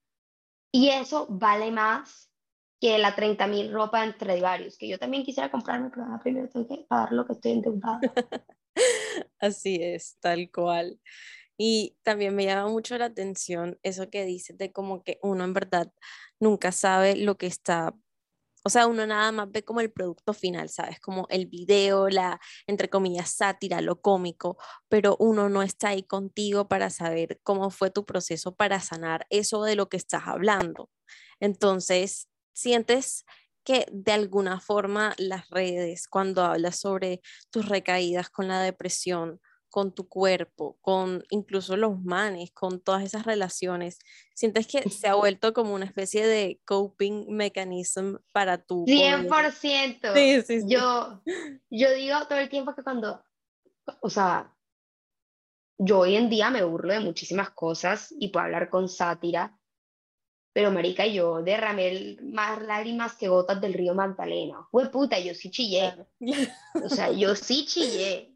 [0.71, 2.31] Y eso vale más
[2.81, 6.67] que la 30 mil ropa entre varios, que yo también quisiera comprarme, pero primero tengo
[6.67, 8.01] que pagar lo que estoy endeudada.
[9.39, 10.99] Así es, tal cual.
[11.57, 15.53] Y también me llama mucho la atención eso que dices de como que uno en
[15.53, 15.91] verdad
[16.39, 17.95] nunca sabe lo que está,
[18.65, 20.99] o sea, uno nada más ve como el producto final, ¿sabes?
[21.01, 24.57] Como el video, la, entre comillas, sátira, lo cómico,
[24.89, 29.63] pero uno no está ahí contigo para saber cómo fue tu proceso para sanar eso
[29.63, 30.89] de lo que estás hablando.
[31.39, 33.25] Entonces, sientes
[33.63, 39.39] que de alguna forma las redes, cuando hablas sobre tus recaídas con la depresión,
[39.73, 43.97] con tu cuerpo, con incluso los manes, con todas esas relaciones,
[44.35, 48.85] sientes que se ha vuelto como una especie de coping mechanism para tu...
[48.85, 50.13] 100%.
[50.13, 50.67] Sí, sí, sí.
[50.67, 51.23] Yo,
[51.71, 53.23] yo digo todo el tiempo que cuando,
[54.01, 54.53] o sea,
[55.79, 59.57] yo hoy en día me burlo de muchísimas cosas y puedo hablar con sátira,
[60.53, 64.67] pero marica, yo derramé más lágrimas que gotas del río Magdalena.
[64.69, 65.95] Fue puta, yo sí chillé.
[66.83, 68.31] O sea, yo sí chillé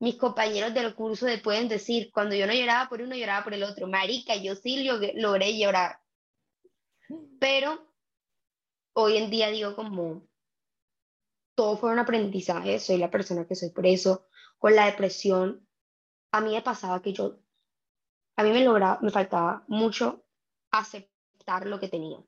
[0.00, 3.54] mis compañeros del curso de pueden decir, cuando yo no lloraba por uno, lloraba por
[3.54, 3.86] el otro.
[3.86, 6.00] Marica, yo sí logré llorar.
[7.38, 7.90] Pero
[8.92, 10.28] hoy en día digo como,
[11.54, 14.26] todo fue un aprendizaje, soy la persona que soy por eso.
[14.58, 15.66] Con la depresión,
[16.32, 17.38] a mí me pasaba que yo,
[18.36, 20.24] a mí me lograba, me faltaba mucho
[20.70, 21.10] aceptar
[21.58, 22.18] lo que tenía.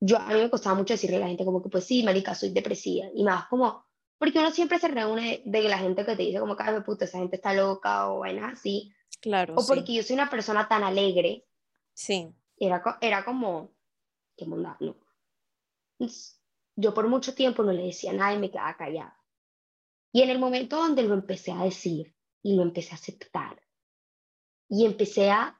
[0.00, 2.34] Yo, a mí me costaba mucho decirle a la gente como que, pues sí, marica,
[2.34, 3.06] soy depresiva.
[3.14, 3.84] Y más como,
[4.18, 7.18] porque uno siempre se reúne de la gente que te dice como que, puta, esa
[7.18, 8.92] gente está loca o vainas así.
[9.20, 9.54] Claro.
[9.56, 11.46] O porque yo soy una persona tan alegre.
[11.94, 12.32] Sí.
[12.56, 13.72] Era, era como,
[14.36, 14.76] qué mundano.
[15.98, 16.06] No.
[16.76, 19.18] Yo por mucho tiempo no le decía nada y me quedaba callada.
[20.12, 23.60] Y en el momento donde lo empecé a decir y lo empecé a aceptar
[24.68, 25.57] y empecé a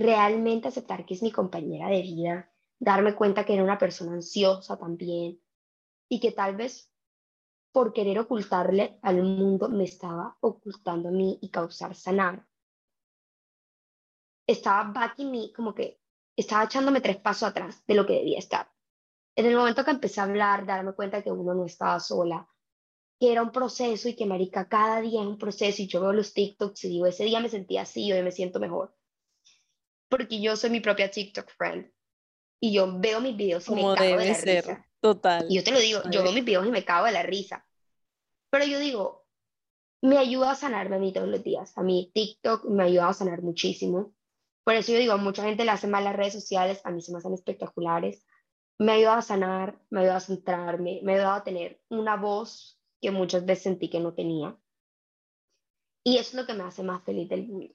[0.00, 4.78] realmente aceptar que es mi compañera de vida, darme cuenta que era una persona ansiosa
[4.78, 5.38] también
[6.08, 6.90] y que tal vez
[7.70, 12.46] por querer ocultarle al mundo me estaba ocultando a mí y causar sanar.
[14.46, 16.00] Estaba backing me, como que
[16.34, 18.72] estaba echándome tres pasos atrás de lo que debía estar.
[19.36, 22.48] En el momento que empecé a hablar, darme cuenta que uno no estaba sola,
[23.20, 26.14] que era un proceso y que marica, cada día es un proceso y yo veo
[26.14, 28.96] los TikToks y digo, ese día me sentía así hoy me siento mejor.
[30.10, 31.90] Porque yo soy mi propia TikTok friend
[32.60, 34.86] y yo veo mis videos y me cago de la risa.
[35.00, 35.46] Total.
[35.48, 37.66] Y yo te lo digo, yo veo mis videos y me cago de la risa.
[38.50, 39.24] Pero yo digo,
[40.02, 41.72] me ayuda a sanarme a mí todos los días.
[41.78, 44.12] A mí TikTok me ayuda a sanar muchísimo.
[44.64, 47.00] Por eso yo digo, a mucha gente le hace mal las redes sociales, a mí
[47.00, 48.26] se me hacen espectaculares.
[48.78, 53.10] Me ayuda a sanar, me ayuda a centrarme, me ayuda a tener una voz que
[53.10, 54.58] muchas veces sentí que no tenía.
[56.04, 57.74] Y eso es lo que me hace más feliz del mundo.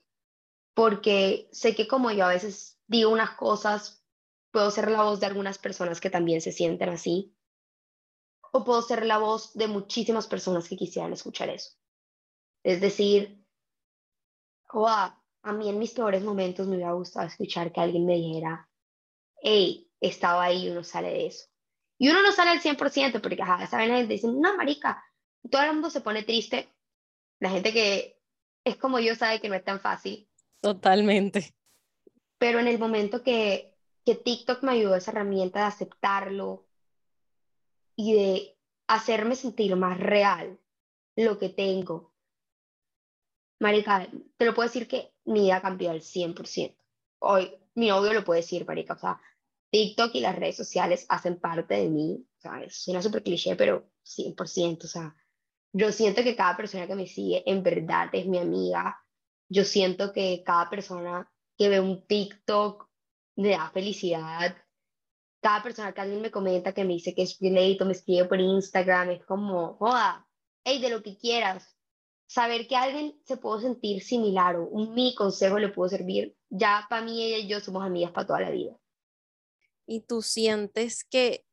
[0.76, 4.04] Porque sé que como yo a veces digo unas cosas
[4.52, 7.34] puedo ser la voz de algunas personas que también se sienten así,
[8.52, 11.70] o puedo ser la voz de muchísimas personas que quisieran escuchar eso.
[12.62, 13.42] Es decir,
[14.70, 18.68] a mí en mis peores momentos me hubiera gustado escuchar que alguien me dijera,
[19.40, 21.46] hey, estaba ahí y uno sale de eso.
[21.98, 25.02] Y uno no sale al 100% porque, ajá, saben la gente dice, no, marica,
[25.50, 26.68] todo el mundo se pone triste.
[27.40, 28.20] La gente que
[28.62, 30.25] es como yo sabe que no es tan fácil.
[30.60, 31.54] Totalmente.
[32.38, 33.76] Pero en el momento que
[34.06, 36.68] que TikTok me ayudó esa herramienta de aceptarlo
[37.96, 38.56] y de
[38.86, 40.60] hacerme sentir más real
[41.16, 42.14] lo que tengo.
[43.58, 46.76] Marica, te lo puedo decir que mi vida cambió al 100%.
[47.18, 49.20] Hoy mi novio lo puede decir, marica, o sea,
[49.70, 53.90] TikTok y las redes sociales hacen parte de mí, o sea, suena súper cliché, pero
[54.04, 55.16] 100%, o sea,
[55.72, 59.04] yo siento que cada persona que me sigue en verdad es mi amiga,
[59.48, 62.88] yo siento que cada persona que ve un TikTok
[63.36, 64.56] me da felicidad.
[65.40, 68.40] Cada persona que alguien me comenta que me dice que es relate me escribe por
[68.40, 70.26] Instagram, es como, joda,
[70.64, 71.76] hey, de lo que quieras.
[72.28, 76.86] Saber que alguien se puede sentir similar o un mi consejo le puedo servir, ya
[76.90, 78.76] para mí ella y yo somos amigas para toda la vida.
[79.86, 81.46] Y tú sientes que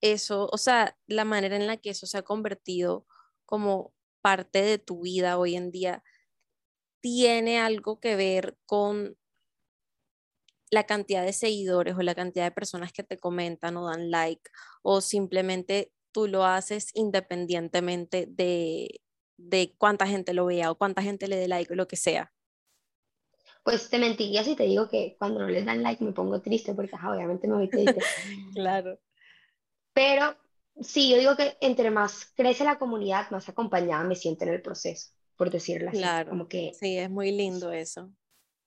[0.00, 3.06] eso, o sea, la manera en la que eso se ha convertido
[3.44, 3.92] como
[4.22, 6.02] parte de tu vida hoy en día,
[7.00, 9.16] tiene algo que ver con
[10.70, 14.50] la cantidad de seguidores o la cantidad de personas que te comentan o dan like
[14.82, 19.00] o simplemente tú lo haces independientemente de,
[19.36, 22.32] de cuánta gente lo vea o cuánta gente le dé like o lo que sea.
[23.62, 26.74] Pues te mentiría si te digo que cuando no les dan like me pongo triste
[26.74, 28.00] porque obviamente me voy triste.
[28.54, 28.98] claro.
[29.92, 30.36] Pero
[30.80, 34.62] sí, yo digo que entre más crece la comunidad, más acompañada me siento en el
[34.62, 35.98] proceso, por decirlo así.
[35.98, 36.30] Claro.
[36.30, 38.10] Como que sí, es muy lindo eso.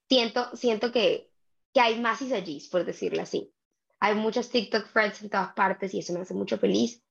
[0.09, 1.29] Siento, siento que,
[1.73, 3.53] que hay más Isagis, por decirlo así.
[3.99, 7.03] Hay muchos TikTok friends en todas partes y eso me hace mucho feliz.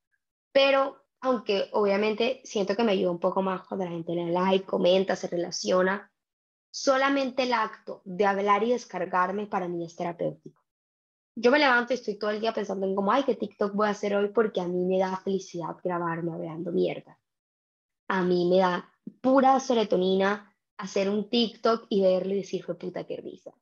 [0.51, 4.41] Pero aunque obviamente siento que me ayuda un poco más cuando la gente le da
[4.41, 6.11] like, comenta, se relaciona,
[6.71, 10.59] solamente el acto de hablar y descargarme para mí es terapéutico.
[11.35, 13.87] Yo me levanto y estoy todo el día pensando en cómo, ay, qué TikTok voy
[13.87, 17.17] a hacer hoy porque a mí me da felicidad grabarme hablando mierda.
[18.09, 18.90] A mí me da
[19.21, 23.53] pura serotonina hacer un TikTok y verlo y decir, fue puta, qué risa.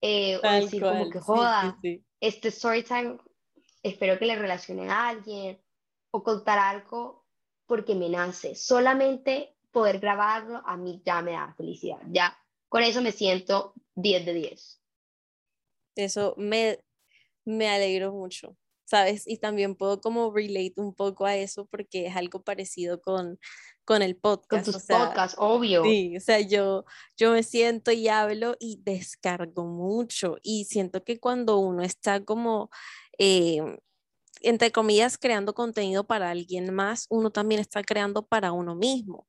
[0.00, 1.78] Eh, o decir como que joda,
[2.20, 3.18] este story time,
[3.82, 5.60] espero que le relacione a alguien,
[6.10, 7.26] o contar algo
[7.66, 8.54] porque me nace.
[8.54, 12.00] Solamente poder grabarlo a mí ya me da felicidad.
[12.10, 12.36] Ya
[12.68, 14.82] con eso me siento 10 de 10.
[15.96, 16.78] Eso me,
[17.44, 19.26] me alegro mucho, ¿sabes?
[19.26, 23.38] Y también puedo como relate un poco a eso porque es algo parecido con,
[23.84, 24.64] con el podcast.
[24.64, 25.84] Con tus podcasts, obvio.
[25.84, 26.84] Sí, o sea, yo,
[27.16, 32.70] yo me siento y hablo y descargo mucho y siento que cuando uno está como...
[33.18, 33.60] Eh,
[34.42, 39.28] entre comillas, creando contenido para alguien más, uno también está creando para uno mismo.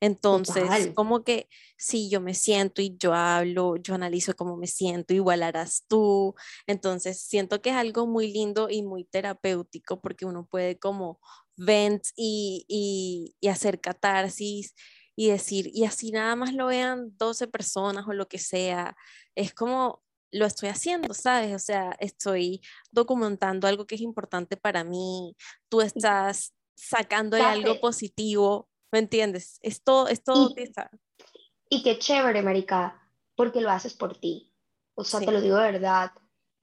[0.00, 5.14] Entonces, como que si yo me siento y yo hablo, yo analizo cómo me siento,
[5.14, 6.34] igual harás tú.
[6.66, 11.20] Entonces, siento que es algo muy lindo y muy terapéutico porque uno puede como
[11.56, 14.74] vent y, y, y hacer catarsis
[15.16, 18.96] y decir, y así nada más lo vean 12 personas o lo que sea.
[19.34, 20.02] Es como
[20.32, 21.54] lo estoy haciendo, ¿sabes?
[21.54, 22.60] O sea, estoy
[22.90, 25.36] documentando algo que es importante para mí,
[25.68, 29.58] tú estás sacando algo positivo, ¿me entiendes?
[29.62, 34.52] Esto, esto y, y qué chévere, marica, porque lo haces por ti.
[34.94, 36.10] O sea, te lo digo de verdad.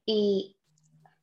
[0.05, 0.57] Y,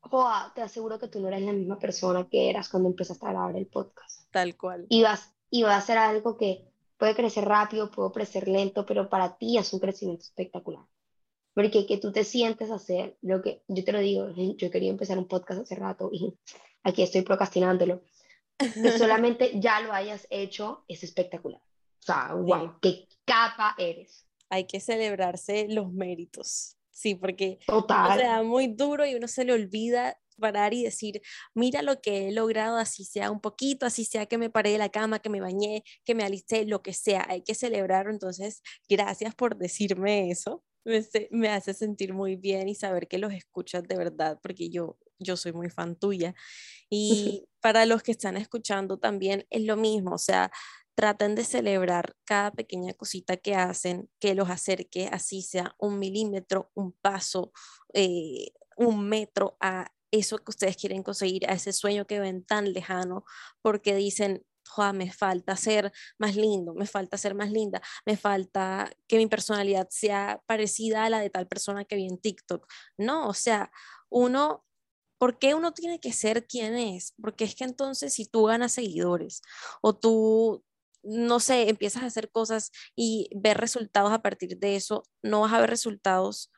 [0.08, 3.30] joa, te aseguro que tú no eres la misma persona que eras cuando empezaste a
[3.30, 4.30] grabar el podcast.
[4.30, 4.86] Tal cual.
[4.88, 9.08] Y vas, y va a ser algo que puede crecer rápido, puede crecer lento, pero
[9.08, 10.84] para ti es un crecimiento espectacular.
[11.54, 14.90] Porque que tú te sientes a hacer lo que, yo te lo digo, yo quería
[14.90, 16.36] empezar un podcast hace rato y
[16.82, 18.02] aquí estoy procrastinándolo.
[18.58, 21.60] Que solamente ya lo hayas hecho es espectacular.
[21.60, 24.26] O sea, wow, qué capa eres.
[24.50, 26.77] Hay que celebrarse los méritos.
[26.98, 28.18] Sí, porque Total.
[28.18, 31.20] o sea, muy duro y uno se le olvida parar y decir,
[31.54, 34.78] mira lo que he logrado, así sea un poquito, así sea que me paré de
[34.78, 38.12] la cama, que me bañé, que me alisté, lo que sea, hay que celebrarlo.
[38.12, 40.64] Entonces, gracias por decirme eso
[41.30, 45.36] me, hace sentir muy bien y saber que los escuchas de verdad, porque yo, yo
[45.36, 46.34] soy muy fan tuya.
[46.90, 50.50] Y para los que están escuchando también es lo mismo, o sea,
[50.98, 56.72] traten de celebrar cada pequeña cosita que hacen, que los acerque, así sea un milímetro,
[56.74, 57.52] un paso,
[57.94, 62.72] eh, un metro a eso que ustedes quieren conseguir, a ese sueño que ven tan
[62.72, 63.24] lejano,
[63.62, 64.44] porque dicen,
[64.92, 69.86] me falta ser más lindo, me falta ser más linda, me falta que mi personalidad
[69.90, 72.66] sea parecida a la de tal persona que vi en TikTok.
[72.96, 73.70] No, o sea,
[74.10, 74.64] uno,
[75.18, 77.14] ¿por qué uno tiene que ser quien es?
[77.22, 79.42] Porque es que entonces si tú ganas seguidores
[79.80, 80.64] o tú,
[81.08, 85.52] no sé, empiezas a hacer cosas y ver resultados a partir de eso, no vas
[85.52, 86.50] a ver resultados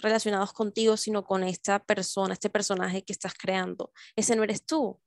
[0.00, 3.92] relacionados contigo, sino con esta persona, este personaje que estás creando.
[4.16, 5.00] Ese no eres tú.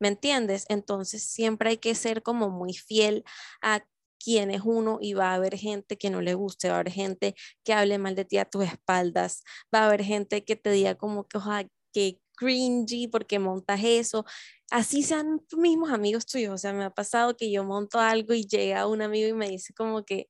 [0.00, 0.66] ¿me entiendes?
[0.68, 3.24] Entonces siempre hay que ser como muy fiel
[3.62, 3.84] a
[4.22, 6.92] quién es uno y va a haber gente que no le guste, va a haber
[6.92, 7.34] gente
[7.64, 9.42] que hable mal de ti a tus espaldas,
[9.74, 14.24] va a haber gente que te diga como que, ojalá que cringy porque montas eso.
[14.70, 18.34] Así sean tus mismos amigos tuyos, o sea, me ha pasado que yo monto algo
[18.34, 20.28] y llega un amigo y me dice como que,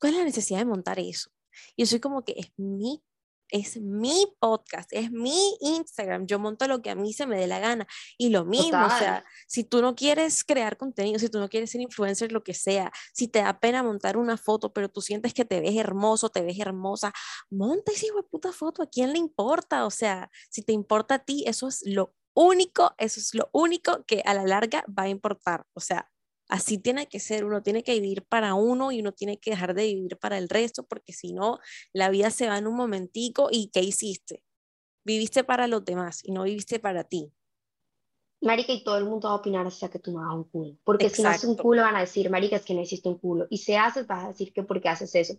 [0.00, 1.30] ¿cuál es la necesidad de montar eso?
[1.76, 3.02] Y yo soy como que es mi
[3.50, 7.46] es mi podcast, es mi Instagram, yo monto lo que a mí se me dé
[7.46, 7.86] la gana.
[8.16, 11.70] Y lo mismo, o sea, si tú no quieres crear contenido, si tú no quieres
[11.70, 15.34] ser influencer, lo que sea, si te da pena montar una foto, pero tú sientes
[15.34, 17.12] que te ves hermoso, te ves hermosa,
[17.50, 19.84] monta esa puta foto, ¿a quién le importa?
[19.86, 24.04] O sea, si te importa a ti, eso es lo único, eso es lo único
[24.04, 25.64] que a la larga va a importar.
[25.74, 26.10] O sea,
[26.50, 29.72] Así tiene que ser, uno tiene que vivir para uno y uno tiene que dejar
[29.72, 31.60] de vivir para el resto, porque si no,
[31.92, 34.42] la vida se va en un momentico y ¿qué hiciste?
[35.04, 37.32] Viviste para los demás y no viviste para ti.
[38.42, 40.76] Marica, y todo el mundo va a opinar hasta que tú no hagas un culo.
[40.82, 43.18] Porque si no haces un culo, van a decir, Marica, es que no hiciste un
[43.18, 43.46] culo.
[43.48, 45.34] Y si haces, vas a decir que porque haces eso.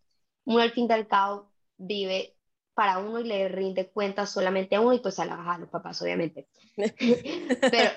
[0.46, 2.38] Uno al fin y al cabo vive
[2.82, 5.58] para uno y le rinde cuentas solamente a uno y pues a la baja a
[5.60, 6.48] los papás, obviamente.
[6.76, 7.92] Pero,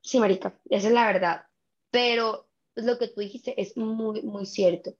[0.00, 1.44] sí, Marica, esa es la verdad.
[1.90, 4.94] Pero lo que tú dijiste es muy, muy cierto.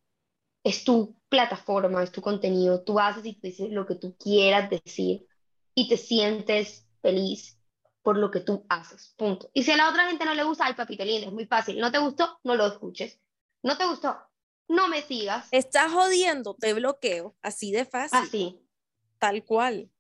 [0.63, 1.17] Es tú.
[1.31, 5.27] plataforma, es tu contenido, tú haces y te dices lo que tú quieras decir
[5.75, 7.59] y te sientes feliz
[8.03, 9.49] por lo que tú haces, punto.
[9.55, 11.81] Y si a la otra gente no le gusta, ay papito lindo, es muy fácil,
[11.81, 13.19] no te gustó, no lo escuches,
[13.63, 14.15] no te gustó,
[14.69, 15.49] no me sigas.
[15.51, 18.19] Estás jodiendo, te bloqueo, así de fácil.
[18.19, 18.61] Así.
[19.19, 19.91] Tal cual.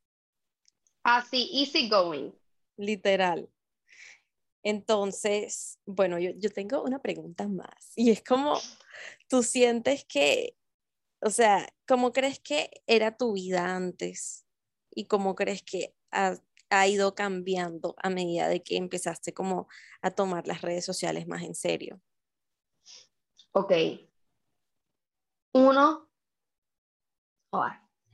[1.03, 2.31] Así, easy going.
[2.77, 3.51] Literal.
[4.62, 8.59] Entonces, bueno, yo, yo tengo una pregunta más y es como,
[9.28, 10.57] tú sientes que,
[11.20, 14.45] o sea, ¿cómo crees que era tu vida antes?
[14.90, 16.36] ¿Y cómo crees que ha,
[16.70, 19.69] ha ido cambiando a medida de que empezaste como
[20.03, 22.03] a tomar las redes sociales más en serio?
[23.53, 23.73] Ok.
[25.52, 26.08] Uno,
[27.50, 27.66] oh,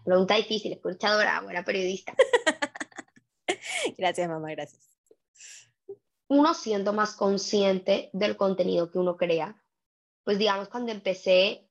[0.04, 2.14] pregunta difícil, escuchadora, buena periodista.
[3.98, 4.88] gracias, mamá, gracias.
[6.28, 9.62] Uno siendo más consciente del contenido que uno crea.
[10.24, 11.68] Pues digamos, cuando empecé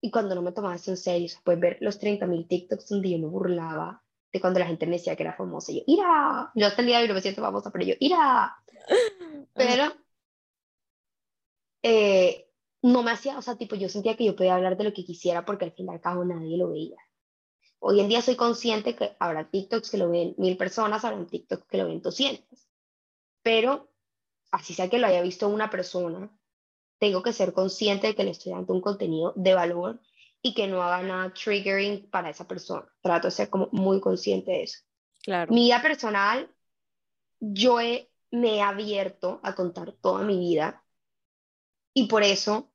[0.00, 3.18] y cuando no me tomaba esto en serio, puedes ver los 30.000 TikToks donde yo
[3.18, 4.02] me burlaba
[4.32, 5.72] de cuando la gente me decía que era famosa.
[5.72, 6.50] Y yo, ¡ira!
[6.54, 8.56] Yo hasta el día de hoy no me siento famosa, pero yo, ¡ira!
[9.54, 9.94] Pero
[11.82, 12.50] eh,
[12.84, 15.06] no me hacía, o sea, tipo, yo sentía que yo podía hablar de lo que
[15.06, 16.98] quisiera porque al fin y al cabo nadie lo veía.
[17.78, 21.66] Hoy en día soy consciente que habrá TikToks que lo ven mil personas, habrá TikToks
[21.66, 22.68] que lo ven 200.
[23.42, 23.90] Pero,
[24.50, 26.30] así sea que lo haya visto una persona,
[26.98, 30.02] tengo que ser consciente de que le estoy dando un contenido de valor
[30.42, 32.86] y que no haga nada triggering para esa persona.
[33.00, 34.80] Trato de ser como muy consciente de eso.
[35.22, 35.50] Claro.
[35.50, 36.54] Mi vida personal,
[37.40, 37.78] yo
[38.30, 40.84] me he abierto a contar toda mi vida
[41.94, 42.72] y por eso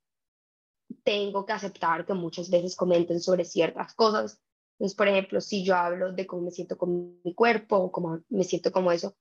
[1.03, 4.41] tengo que aceptar que muchas veces comenten sobre ciertas cosas.
[4.74, 8.22] Entonces, por ejemplo, si yo hablo de cómo me siento con mi cuerpo o cómo
[8.30, 9.16] me siento como eso,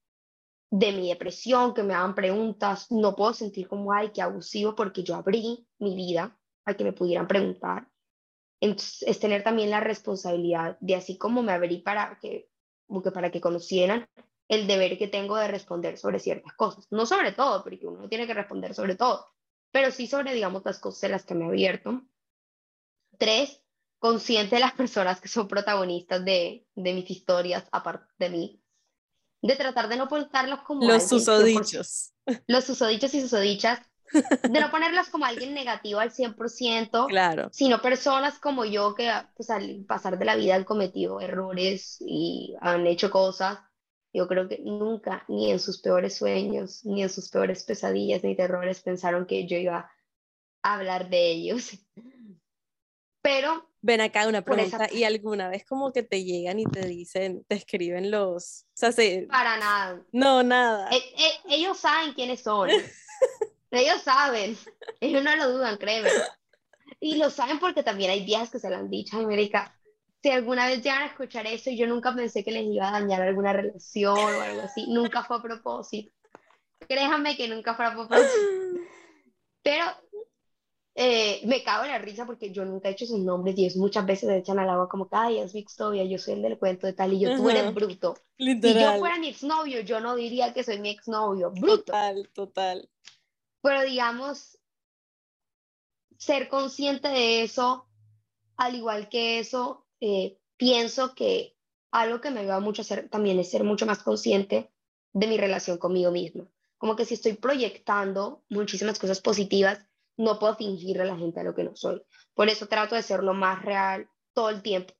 [0.71, 5.03] de mi depresión, que me hagan preguntas, no puedo sentir como, ay, qué abusivo, porque
[5.03, 7.89] yo abrí mi vida a que me pudieran preguntar.
[8.61, 12.51] Entonces, es tener también la responsabilidad de así como me abrí para que,
[13.03, 14.09] que para que conocieran
[14.49, 16.87] el deber que tengo de responder sobre ciertas cosas.
[16.91, 19.27] No sobre todo, porque uno no tiene que responder sobre todo,
[19.71, 22.03] pero sí sobre, digamos, las cosas en las que me he abierto.
[23.19, 23.63] Tres,
[23.99, 28.63] consciente de las personas que son protagonistas de, de mis historias, aparte de mí.
[29.43, 30.87] De tratar de no contarlos como...
[30.87, 32.13] Los susodichos.
[32.47, 33.81] Los susodichos y susodichas.
[34.13, 37.49] De no ponerlas como alguien negativo al 100%, claro.
[37.53, 42.57] sino personas como yo que pues, al pasar de la vida han cometido errores y
[42.61, 43.59] han hecho cosas
[44.19, 48.35] yo creo que nunca, ni en sus peores sueños, ni en sus peores pesadillas ni
[48.35, 49.93] terrores pensaron que yo iba
[50.63, 51.79] a hablar de ellos.
[53.23, 53.69] Pero...
[53.81, 57.55] Ven acá una pregunta, ¿y alguna vez como que te llegan y te dicen, te
[57.55, 58.67] escriben los...
[58.83, 58.93] O sea,
[59.29, 60.03] Para nada.
[60.11, 60.91] No, nada.
[60.91, 62.71] Eh, eh, ellos saben quiénes son.
[63.71, 64.59] ellos saben.
[64.99, 66.11] Ellos no lo dudan, créeme.
[66.99, 69.78] Y lo saben porque también hay días que se lo han dicho, América,
[70.23, 73.23] si alguna vez llegan a escuchar eso, yo nunca pensé que les iba a dañar
[73.23, 76.13] alguna relación o algo así, nunca fue a propósito.
[76.89, 78.29] Créanme que nunca fue a propósito.
[79.63, 79.85] Pero
[80.95, 83.77] eh, me cago en la risa porque yo nunca he hecho sus nombres y ellos
[83.77, 86.59] muchas veces se echan al agua como ay, es mi exnovia, yo soy el del
[86.59, 88.17] cuento de tal y yo, tú eres bruto.
[88.37, 91.85] Si yo fuera mi exnovio, yo no diría que soy mi exnovio, bruto.
[91.85, 92.89] Total, total.
[93.61, 94.59] Pero digamos,
[96.17, 97.87] ser consciente de eso,
[98.57, 101.57] al igual que eso, eh, pienso que
[101.91, 104.71] algo que me ayuda mucho a hacer también es ser mucho más consciente
[105.13, 106.47] de mi relación conmigo misma.
[106.77, 109.85] Como que si estoy proyectando muchísimas cosas positivas,
[110.17, 112.03] no puedo fingirle a la gente lo que no soy.
[112.35, 114.95] Por eso trato de ser lo más real todo el tiempo.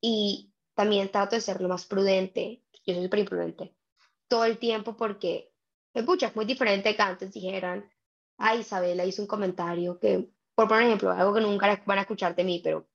[0.00, 2.62] Y también trato de ser lo más prudente.
[2.86, 3.74] Yo soy súper imprudente.
[4.28, 5.52] Todo el tiempo porque,
[5.92, 7.90] escucha, es muy diferente que antes dijeran,
[8.38, 12.34] ay, Isabela hizo un comentario que, por poner ejemplo, algo que nunca van a escuchar
[12.34, 12.86] de mí, pero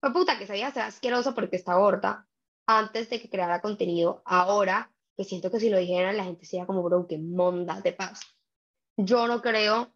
[0.00, 2.26] fue puta que sabía ser asqueroso porque está gorda
[2.66, 4.22] antes de que creara contenido.
[4.24, 7.92] Ahora, que siento que si lo dijeran, la gente sería como, bro, que monda de
[7.92, 8.20] paz.
[8.96, 9.92] Yo no creo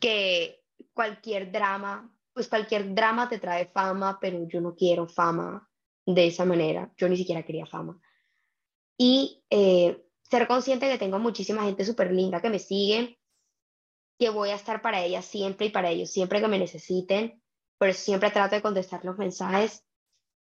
[0.00, 0.62] que
[0.92, 5.68] cualquier drama, pues cualquier drama te trae fama, pero yo no quiero fama
[6.04, 6.92] de esa manera.
[6.96, 7.98] Yo ni siquiera quería fama.
[8.98, 13.18] Y eh, ser consciente que tengo muchísima gente súper linda que me sigue,
[14.18, 17.40] que voy a estar para ellas siempre y para ellos siempre que me necesiten
[17.78, 19.84] pero siempre trato de contestar los mensajes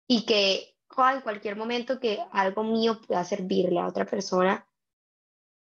[0.08, 4.68] y que en cualquier momento que algo mío pueda servirle a otra persona,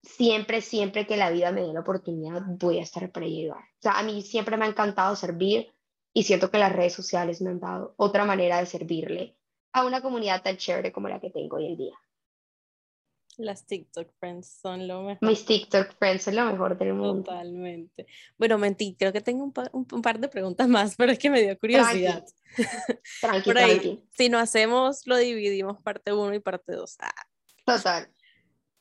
[0.03, 3.59] siempre, siempre que la vida me dé la oportunidad, voy a estar para ayudar.
[3.59, 5.73] O sea, a mí siempre me ha encantado servir
[6.12, 9.37] y siento que las redes sociales me han dado otra manera de servirle
[9.73, 11.95] a una comunidad tan chévere como la que tengo hoy en día.
[13.38, 15.28] Las TikTok friends son lo mejor.
[15.28, 17.24] Mis TikTok friends son lo mejor del mundo.
[17.24, 18.06] Totalmente.
[18.36, 21.40] Bueno, mentí, creo que tengo un, un, par de preguntas más, pero es que me
[21.40, 22.24] dio curiosidad.
[23.20, 24.04] Tranqui, tranqui.
[24.10, 26.96] Si no hacemos, lo dividimos parte 1 y parte 2.
[27.00, 27.14] Ah.
[27.64, 28.12] Total.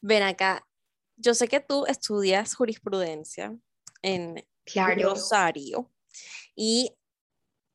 [0.02, 0.68] Ven acá.
[1.16, 3.56] Yo sé que tú estudias jurisprudencia
[4.02, 4.44] en
[4.98, 5.92] Rosario
[6.56, 6.96] y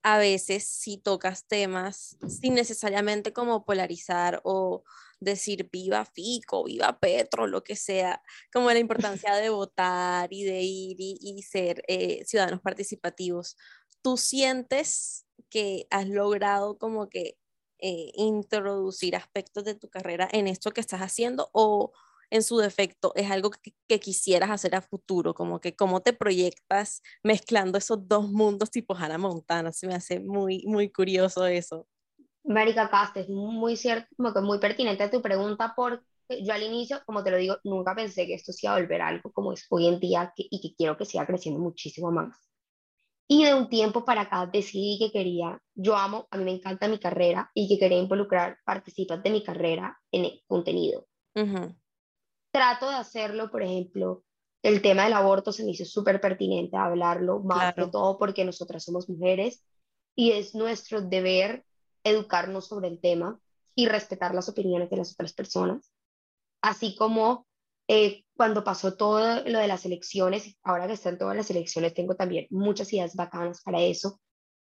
[0.02, 4.84] a veces si tocas temas sin necesariamente como polarizar o
[5.20, 8.22] decir viva Fico, viva Petro, lo que sea,
[8.52, 13.56] como la importancia de votar y de ir y, ser eh, ciudadanos participativos.
[14.02, 17.38] ¿Tú sientes que has logrado como que
[17.78, 21.92] eh, introducir aspectos de tu carrera en esto que estás haciendo o
[22.30, 27.02] en su defecto es algo que, quisieras hacer a futuro, como que cómo te proyectas
[27.22, 31.86] mezclando esos dos mundos tipo Hannah Montana, se me hace muy, muy curioso eso.
[32.46, 36.04] Marica Cast, es muy cierto, como que muy pertinente tu pregunta porque
[36.42, 39.02] yo al inicio, como te lo digo, nunca pensé que esto se iba a volver
[39.02, 42.36] algo como es hoy en día y que quiero que siga creciendo muchísimo más.
[43.28, 46.86] Y de un tiempo para acá decidí que quería, yo amo, a mí me encanta
[46.88, 51.06] mi carrera y que quería involucrar participantes de mi carrera en el contenido.
[51.34, 51.74] Uh
[52.56, 54.24] trato de hacerlo, por ejemplo,
[54.62, 58.82] el tema del aborto se me hizo súper pertinente hablarlo, más que todo porque nosotras
[58.82, 59.62] somos mujeres
[60.14, 61.65] y es nuestro deber
[62.08, 63.40] educarnos sobre el tema
[63.74, 65.92] y respetar las opiniones de las otras personas.
[66.62, 67.46] Así como
[67.88, 72.16] eh, cuando pasó todo lo de las elecciones, ahora que están todas las elecciones, tengo
[72.16, 74.20] también muchas ideas bacanas para eso,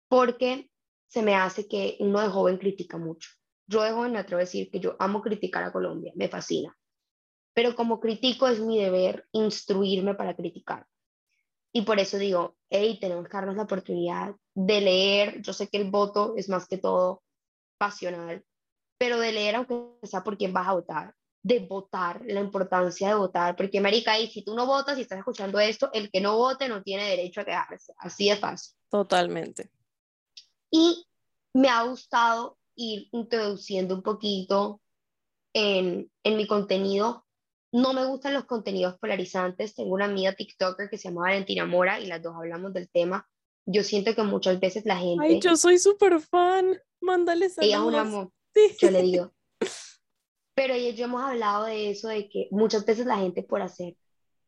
[0.07, 0.69] porque
[1.07, 3.29] se me hace que uno de joven critica mucho.
[3.67, 6.75] Yo de joven me atrevo a decir que yo amo criticar a Colombia, me fascina
[7.59, 10.87] pero como critico es mi deber instruirme para criticar.
[11.73, 14.33] Y por eso digo, hey, tenemos que darnos la oportunidad
[14.65, 17.23] de leer, yo sé que el voto es más que todo
[17.77, 18.43] pasional,
[18.97, 23.15] pero de leer aunque sea por quién vas a votar, de votar, la importancia de
[23.15, 26.37] votar, porque Marica, y si tú no votas y estás escuchando esto, el que no
[26.37, 28.75] vote no tiene derecho a quedarse, así de fácil.
[28.89, 29.69] Totalmente.
[30.69, 31.05] Y
[31.53, 34.81] me ha gustado ir introduciendo un poquito
[35.53, 37.25] en, en mi contenido
[37.71, 39.75] no me gustan los contenidos polarizantes.
[39.75, 43.29] Tengo una amiga TikToker que se llama Valentina Mora y las dos hablamos del tema.
[43.65, 45.23] Yo siento que muchas veces la gente.
[45.23, 46.79] Ay, yo soy súper fan.
[47.01, 47.67] Mándale saludos.
[47.67, 48.31] Ella es un amor.
[48.79, 49.33] Yo le digo.
[50.55, 53.95] Pero ella yo hemos hablado de eso, de que muchas veces la gente por hacer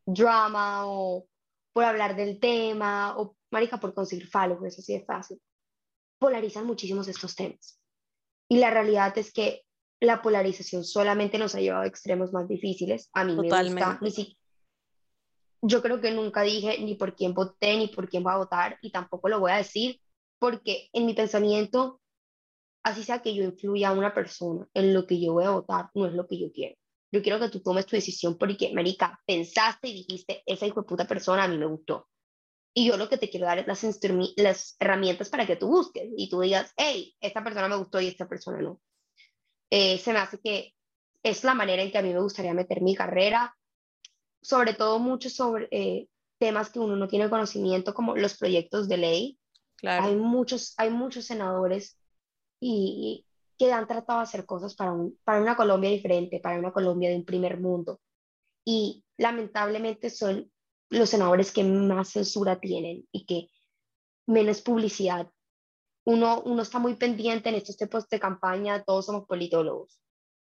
[0.06, 1.26] drama o
[1.74, 5.42] por hablar del tema o, marica, por conseguir follow, eso sí es fácil,
[6.20, 7.80] polarizan muchísimos estos temas.
[8.50, 9.64] Y la realidad es que
[10.02, 13.10] la polarización solamente nos ha llevado a extremos más difíciles.
[13.14, 14.12] A mí me gusta, ni
[15.62, 18.78] yo creo que nunca dije ni por quién voté, ni por quién voy a votar,
[18.82, 20.00] y tampoco lo voy a decir,
[20.40, 22.02] porque en mi pensamiento,
[22.84, 25.90] así sea que yo influya a una persona en lo que yo voy a votar,
[25.96, 26.76] no es lo que yo quiero.
[27.12, 30.88] Yo quiero que tú tomes tu decisión porque, Marica, pensaste y dijiste, esa hijo de
[30.88, 32.08] puta persona a mí me gustó.
[32.74, 33.84] Y yo lo que te quiero dar es las,
[34.38, 38.08] las herramientas para que tú busques y tú digas, hey, esta persona me gustó y
[38.08, 38.80] esta persona no.
[39.70, 40.74] Eh, se me hace que
[41.24, 43.56] es la manera en que a mí me gustaría meter mi carrera,
[44.42, 46.08] sobre todo mucho sobre eh,
[46.40, 49.40] temas que uno no tiene conocimiento, como los proyectos de ley.
[49.78, 50.06] Claro.
[50.06, 51.98] Hay, muchos, hay muchos senadores
[52.60, 53.26] y,
[53.58, 57.10] que han tratado de hacer cosas para, un, para una Colombia diferente, para una Colombia
[57.10, 58.00] de un primer mundo.
[58.66, 60.52] Y lamentablemente son
[60.90, 63.50] los senadores que más censura tienen y que
[64.26, 65.30] menos publicidad
[66.04, 70.00] uno, uno está muy pendiente en estos tiempos de campaña, todos somos politólogos.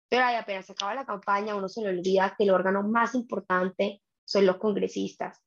[0.08, 3.14] Pero ahí apenas se acaba la campaña, uno se le olvida que el órgano más
[3.14, 5.42] importante son los congresistas.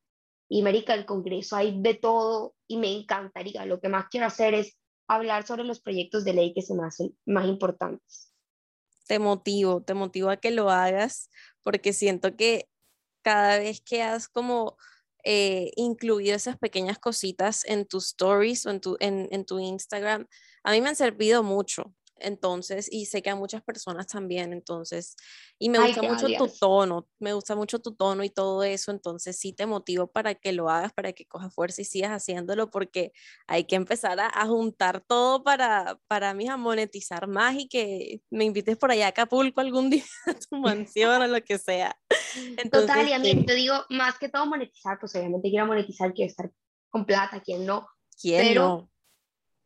[0.49, 3.65] Y América, el Congreso hay de todo y me encantaría.
[3.65, 4.77] Lo que más quiero hacer es
[5.07, 8.33] hablar sobre los proyectos de ley que se me hacen más importantes.
[9.07, 11.29] Te motivo, te motivo a que lo hagas
[11.63, 12.67] porque siento que
[13.21, 14.77] cada vez que has como
[15.23, 20.27] eh, incluido esas pequeñas cositas en tus stories o en tu, en, en tu Instagram,
[20.63, 21.93] a mí me han servido mucho.
[22.21, 25.15] Entonces, y sé que a muchas personas también, entonces,
[25.57, 29.37] y me gusta mucho tu tono, me gusta mucho tu tono y todo eso, entonces
[29.37, 33.11] sí te motivo para que lo hagas, para que cojas fuerza y sigas haciéndolo, porque
[33.47, 38.45] hay que empezar a, juntar todo para, para mí, a monetizar más y que me
[38.45, 41.99] invites por allá a Acapulco algún día a tu mansión o lo que sea.
[42.71, 46.29] Total, y a mí te digo, más que todo monetizar, pues obviamente quiero monetizar, quiero
[46.29, 46.51] estar
[46.89, 47.87] con plata, ¿quién no?
[48.19, 48.91] ¿Quién pero, no?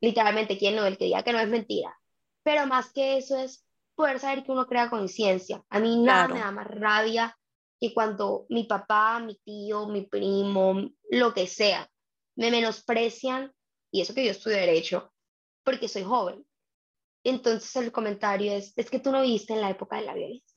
[0.02, 0.86] Literalmente, ¿quién no?
[0.86, 1.98] El que diga que no es mentira
[2.44, 3.66] pero más que eso es
[3.96, 5.64] poder saber que uno crea conciencia.
[5.70, 7.38] A mí nada me da más rabia
[7.80, 11.90] que cuando mi papá, mi tío, mi primo, lo que sea,
[12.36, 13.52] me menosprecian,
[13.92, 15.12] y eso que yo estudio derecho,
[15.64, 16.46] porque soy joven.
[17.24, 20.56] Entonces el comentario es, es que tú no viste en la época de la violencia.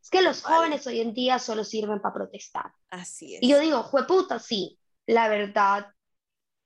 [0.00, 2.72] es que los jóvenes hoy en día solo sirven para protestar.
[2.90, 3.42] Así es.
[3.42, 5.88] Y yo digo, puta, sí, la verdad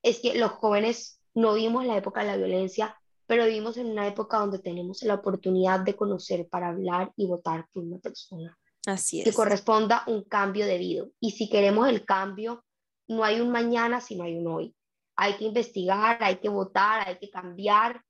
[0.03, 2.98] es que los jóvenes no vimos la época de la violencia,
[3.29, 7.69] pero vivimos en una época donde tenemos la oportunidad de conocer para hablar y votar
[7.73, 8.59] por una persona.
[8.87, 9.37] Así Que es.
[9.37, 11.11] corresponda un cambio debido.
[11.21, 12.65] Y si queremos el cambio,
[13.07, 14.75] no hay un mañana si no hay un hoy.
[15.15, 18.03] Hay que investigar, hay que votar, hay que cambiar.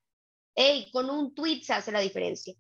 [0.55, 2.55] Ey, con un tweet se hace la diferencia.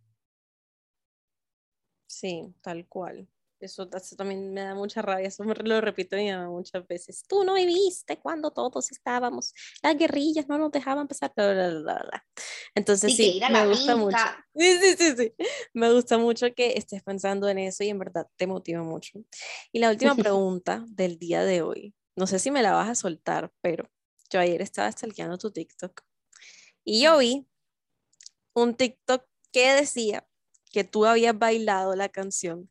[2.09, 3.29] Sí, tal cual.
[3.61, 7.25] Eso, eso también me da mucha rabia, eso lo repito a mi mamá muchas veces.
[7.27, 9.53] Tú no viviste cuando todos estábamos,
[9.83, 12.27] las guerrillas no nos dejaban pasar, bla, bla, bla, bla.
[12.75, 14.17] Entonces Sí, sí, me la gusta mucho.
[14.17, 14.47] finca.
[14.55, 15.35] Sí, sí, sí, sí.
[15.73, 19.19] Me gusta mucho que estés pensando en eso y en verdad te motiva mucho.
[19.73, 22.95] Y la última pregunta del día de hoy, no sé si me la vas a
[22.95, 23.91] soltar, pero
[24.31, 26.03] yo ayer estaba stalkeando tu TikTok
[26.85, 27.47] y yo vi
[28.55, 30.29] un TikTok que decía
[30.71, 32.71] que tú habías bailado la canción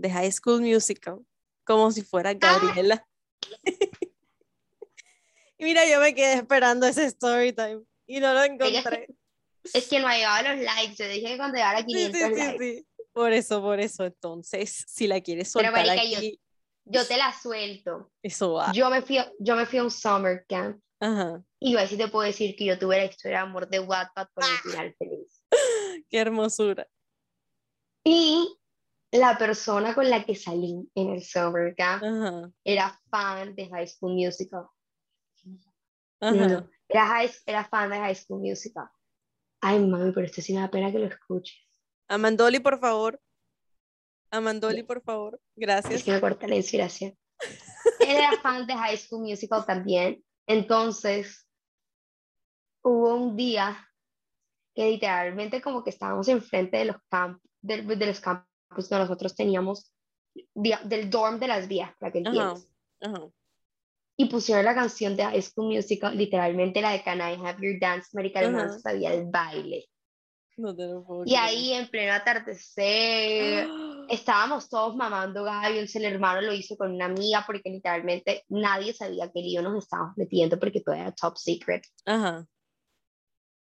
[0.00, 1.18] de High School Musical
[1.64, 3.06] como si fuera Gabriela.
[5.58, 9.08] y mira, yo me quedé esperando ese story time y no lo encontré.
[9.74, 10.94] Es que no ha llegado a los likes.
[10.96, 12.58] Yo dije que cuando llegara a Sí, 500 sí, sí, likes.
[12.76, 12.86] sí.
[13.12, 14.04] Por eso, por eso.
[14.04, 16.40] Entonces, si la quieres Pero, soltar marica, yo- aquí,
[16.86, 18.10] Yo te la suelto.
[18.22, 18.72] eso va.
[18.72, 21.42] Yo me fui, a- yo me fui a un summer camp Ajá.
[21.60, 23.80] y yo ahí sí te puedo decir que yo tuve la historia de amor de
[23.80, 24.48] Wattpad con Ah.
[24.64, 25.44] un final feliz.
[26.08, 26.88] Qué hermosura.
[28.04, 28.56] Y
[29.12, 32.50] la persona con la que salí en el summer camp Ajá.
[32.64, 34.66] era fan de High School Musical.
[35.44, 36.34] No, Ajá.
[36.48, 38.88] no, era, high- era fan de High School Musical.
[39.62, 41.56] Ay, mami, pero esto sí me da pena que lo escuches.
[42.08, 43.20] Amandoli, por favor.
[44.30, 45.34] Amandoli, por favor.
[45.36, 46.04] Es Gracias.
[46.04, 47.16] que me corta la inspiración.
[48.00, 50.22] Él era fan de High School Musical también.
[50.46, 51.48] Entonces,
[52.82, 53.86] hubo un día
[54.74, 59.34] que literalmente como que estábamos enfrente de los campos, de, de los campus que nosotros
[59.34, 59.92] teníamos,
[60.54, 62.68] del dorm de las vías, para que entiendas.
[63.00, 63.28] Ajá.
[64.16, 67.80] Y pusieron la canción de High School Musical, literalmente la de Can I Have Your
[67.80, 68.68] Dance, Marica, Ajá.
[68.68, 69.86] se sabía el baile.
[70.58, 71.40] No te lo puedo Y creer.
[71.40, 73.66] ahí en pleno atardecer,
[74.10, 79.30] estábamos todos mamando gallo, el hermano lo hizo con una amiga porque literalmente nadie sabía
[79.32, 81.82] que lío nos estábamos metiendo porque todo era top secret.
[82.04, 82.46] Ajá.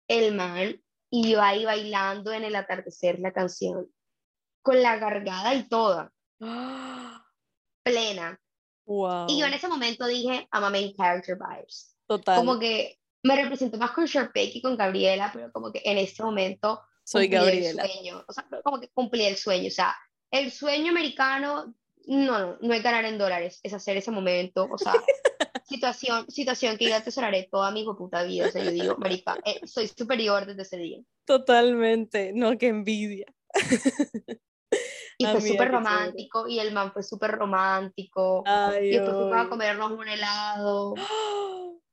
[0.07, 3.88] El man y yo ahí bailando en el atardecer la canción,
[4.68, 6.11] con la gargada y toda,
[7.84, 8.38] plena.
[8.85, 9.27] Wow.
[9.30, 11.95] Y yo en ese momento dije, I'm a main character vibes.
[12.06, 12.35] Total.
[12.35, 16.22] Como que me represento más con Sharpay que con Gabriela, pero como que en este
[16.22, 17.84] momento Soy Gabriela.
[17.84, 19.95] el sueño, o sea, como que cumplí el sueño, o sea,
[20.31, 21.73] el sueño americano,
[22.07, 24.91] no, no, no es ganar en dólares, es hacer ese momento, o sea,
[25.65, 29.65] situación, situación que yo atesoraré toda mi puta vida, o sea, yo digo, marica, eh,
[29.65, 30.99] soy superior desde ese día.
[31.26, 32.34] Totalmente.
[32.34, 33.34] No, qué envidia.
[35.19, 35.72] Y fue súper chévere.
[35.72, 40.94] romántico, y el man fue súper romántico, Ay, y después fuimos a comernos un helado.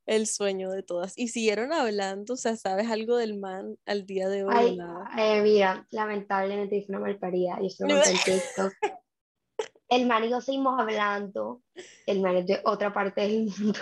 [0.07, 1.17] El sueño de todas.
[1.17, 4.55] Y siguieron hablando, o sea, ¿sabes algo del man al día de hoy?
[4.55, 4.79] Ay,
[5.17, 8.73] eh, mira, lamentablemente hice una malparida, y esto lo conté en TikTok.
[9.89, 11.63] El man y yo seguimos hablando,
[12.07, 13.81] el man es de otra parte del mundo.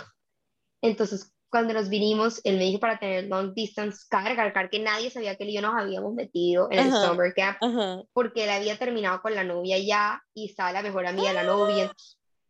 [0.81, 5.11] Entonces, cuando nos vinimos, él me dijo para tener long distance, cabe recalcar que nadie
[5.11, 7.09] sabía que él y yo nos habíamos metido en el Ajá.
[7.09, 8.03] summer camp, Ajá.
[8.15, 11.45] porque él había terminado con la novia ya, y estaba la mejor amiga de la
[11.45, 11.95] novia,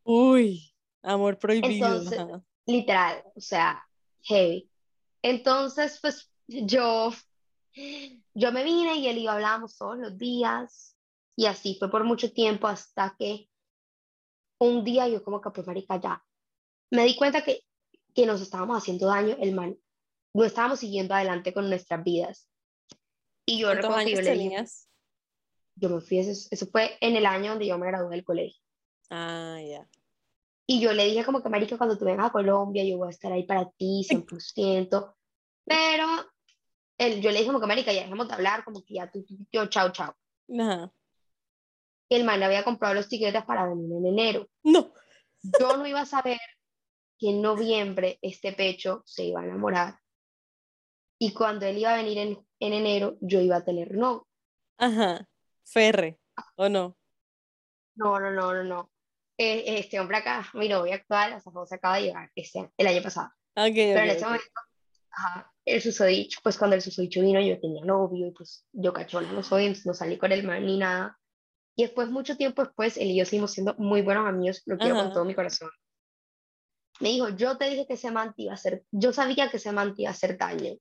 [0.04, 0.72] Uy,
[1.02, 1.88] amor prohibido.
[1.88, 2.44] Entonces- ajá.
[2.64, 3.84] literal, o sea,
[4.22, 4.70] heavy.
[5.20, 7.12] Entonces, pues yo,
[8.34, 10.96] yo me vine y él y yo hablábamos todos los días
[11.34, 13.48] y así fue por mucho tiempo hasta que
[14.60, 16.24] un día yo como que, pues marica, ya,
[16.92, 17.64] me di cuenta que,
[18.14, 19.78] que nos estábamos haciendo daño, el man,
[20.34, 22.48] no estábamos siguiendo adelante con nuestras vidas.
[23.46, 24.64] Y yo ¿Cuántos recuerdo que yo le dije,
[25.76, 28.62] yo me fui, eso, eso fue en el año donde yo me gradué del colegio.
[29.10, 29.88] Ah, ya.
[30.66, 33.10] Y yo le dije como que, marica, cuando tú vengas a Colombia, yo voy a
[33.10, 35.14] estar ahí para ti, 100%.
[35.64, 36.06] Pero
[36.98, 39.24] él, yo le dije como que, marica, ya dejemos de hablar, como que ya tú,
[39.24, 40.14] tú- yo, chao, chao.
[40.58, 40.92] Ajá.
[42.08, 44.48] Y el man había comprado los tiquetes para venir en enero.
[44.62, 44.92] No.
[45.58, 46.38] Yo no iba a saber
[47.22, 49.94] que en noviembre este pecho se iba a enamorar.
[51.20, 54.26] Y cuando él iba a venir en, en enero, yo iba a tener no.
[54.76, 55.28] Ajá.
[55.64, 56.18] Ferre,
[56.56, 56.96] ¿o no?
[57.94, 58.90] No, no, no, no, no.
[59.38, 63.02] Eh, Este hombre acá, mi novia actual, hasta se acaba de llegar este, el año
[63.04, 63.28] pasado.
[63.54, 64.24] Ok, Pero en ok, ese ok.
[64.24, 64.60] momento,
[65.12, 69.30] ajá, el susodicho, pues cuando el susodicho vino yo tenía novio y pues yo cachona
[69.30, 71.20] no soy, no salí con el man ni nada.
[71.76, 74.96] Y después, mucho tiempo después, él y yo seguimos siendo muy buenos amigos, lo quiero
[74.96, 75.14] con Ajá.
[75.14, 75.70] todo mi corazón.
[77.02, 79.56] Me dijo, yo te dije que ese man te iba a hacer, yo sabía que
[79.56, 80.76] ese man te iba a hacer daño.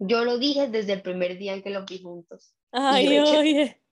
[0.00, 2.56] Yo lo dije desde el primer día en que los vi juntos.
[2.72, 3.82] Ay, eché- oye.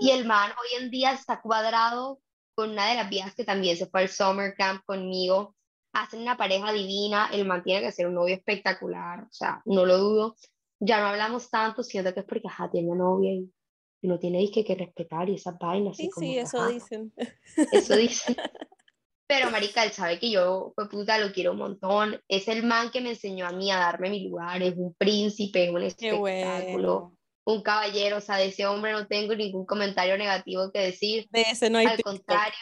[0.00, 2.20] Y el man hoy en día está cuadrado
[2.54, 5.56] con una de las viejas que también se fue al summer camp conmigo.
[5.94, 9.86] Hacen una pareja divina, el man tiene que ser un novio espectacular, o sea, no
[9.86, 10.36] lo dudo.
[10.80, 13.50] Ya no hablamos tanto, siento que es porque, ajá, tiene novia y,
[14.02, 15.96] no tiene que, que respetar y esas vainas.
[15.96, 17.10] Sí, sí, eso dicen.
[17.72, 18.36] Eso dicen.
[19.28, 22.18] Pero marica, él sabe que yo, pues puta, lo quiero un montón.
[22.28, 25.64] Es el man que me enseñó a mí a darme mi lugar, es un príncipe,
[25.64, 27.14] es un espectáculo,
[27.44, 28.16] un caballero.
[28.16, 31.28] O sea, de ese hombre no tengo ningún comentario negativo que decir.
[31.30, 32.58] De ese no hay Al contrario,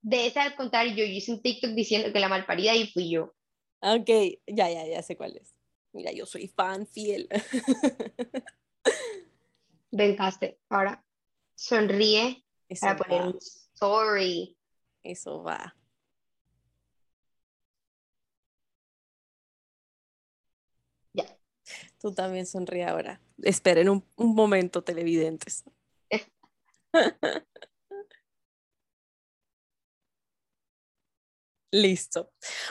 [0.00, 3.34] de ese al contrario, yo hice un TikTok diciendo que la malparida y fui yo.
[3.80, 4.08] Ok,
[4.46, 5.54] ya, ya, ya sé cuál es.
[5.92, 7.28] Mira, yo soy fan fiel.
[9.90, 10.58] Vengaste.
[10.70, 11.04] Ahora
[11.54, 12.42] sonríe
[12.80, 13.38] para poner un
[13.74, 14.56] sorry.
[15.04, 15.76] Eso va.
[21.12, 21.24] Ya.
[22.00, 23.20] Tú también sonríe ahora.
[23.42, 25.64] Esperen un, un momento, televidentes.
[31.74, 32.30] Listo.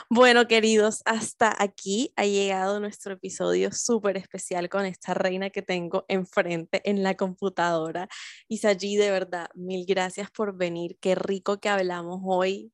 [0.10, 6.06] Bueno, queridos, hasta aquí ha llegado nuestro episodio súper especial con esta reina que tengo
[6.08, 8.08] enfrente en la computadora.
[8.48, 10.98] Isaji, de verdad, mil gracias por venir.
[11.02, 12.72] Qué rico que hablamos hoy.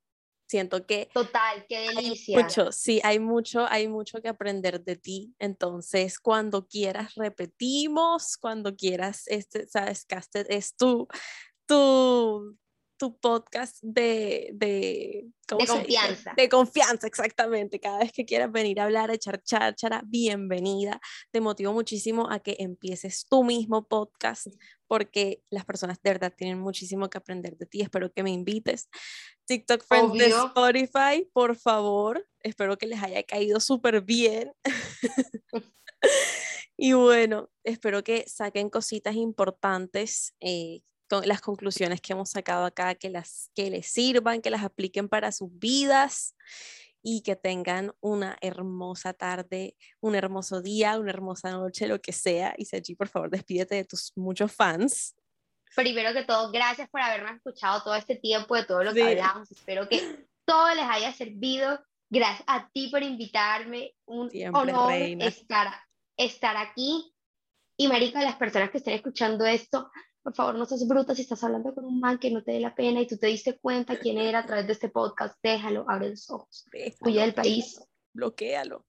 [0.47, 1.09] Siento que...
[1.15, 2.39] Total, qué delicia.
[2.39, 5.33] Mucho, sí, hay mucho, hay mucho que aprender de ti.
[5.39, 8.37] Entonces, cuando quieras, repetimos.
[8.37, 11.07] Cuando quieras, este, sabes, Casted es tu,
[11.65, 12.55] tu
[12.99, 16.33] tu podcast de, de, de confianza.
[16.35, 17.79] De confianza, exactamente.
[17.79, 20.99] Cada vez que quieras venir a hablar, a echar cháchara, bienvenida.
[21.31, 24.47] Te motivo muchísimo a que empieces tu mismo podcast
[24.85, 27.81] porque las personas de verdad tienen muchísimo que aprender de ti.
[27.81, 28.89] Espero que me invites.
[29.45, 32.27] TikTok Friends de Spotify, por favor.
[32.41, 34.51] Espero que les haya caído súper bien.
[36.77, 40.81] y bueno, espero que saquen cositas importantes eh,
[41.23, 45.31] las conclusiones que hemos sacado acá, que, las, que les sirvan, que las apliquen para
[45.31, 46.35] sus vidas
[47.01, 52.53] y que tengan una hermosa tarde, un hermoso día, una hermosa noche, lo que sea.
[52.57, 55.15] Y Sergi, por favor, despídete de tus muchos fans.
[55.75, 59.51] Primero que todo, gracias por habernos escuchado todo este tiempo de todo lo que hablamos.
[59.51, 61.79] Espero que todo les haya servido.
[62.09, 63.93] Gracias a ti por invitarme.
[64.05, 65.67] Un honor estar,
[66.17, 67.13] estar aquí.
[67.77, 69.89] Y marica, las personas que estén escuchando esto,
[70.21, 72.59] por favor, no seas bruta si estás hablando con un man que no te dé
[72.59, 75.85] la pena y tú te diste cuenta quién era a través de este podcast, déjalo,
[75.89, 76.65] abre los ojos,
[76.99, 77.79] cuida del país.
[78.13, 78.85] Bloquéalo.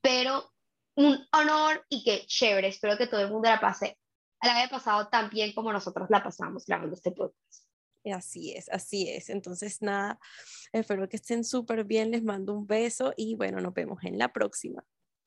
[0.00, 0.52] Pero
[0.96, 3.98] un honor y que chévere, espero que todo el mundo la pase,
[4.42, 7.64] la haya pasado tan bien como nosotros la pasamos grabando este podcast.
[8.04, 9.30] Así es, así es.
[9.30, 10.18] Entonces, nada,
[10.72, 14.32] espero que estén súper bien, les mando un beso y bueno, nos vemos en la
[14.32, 14.84] próxima.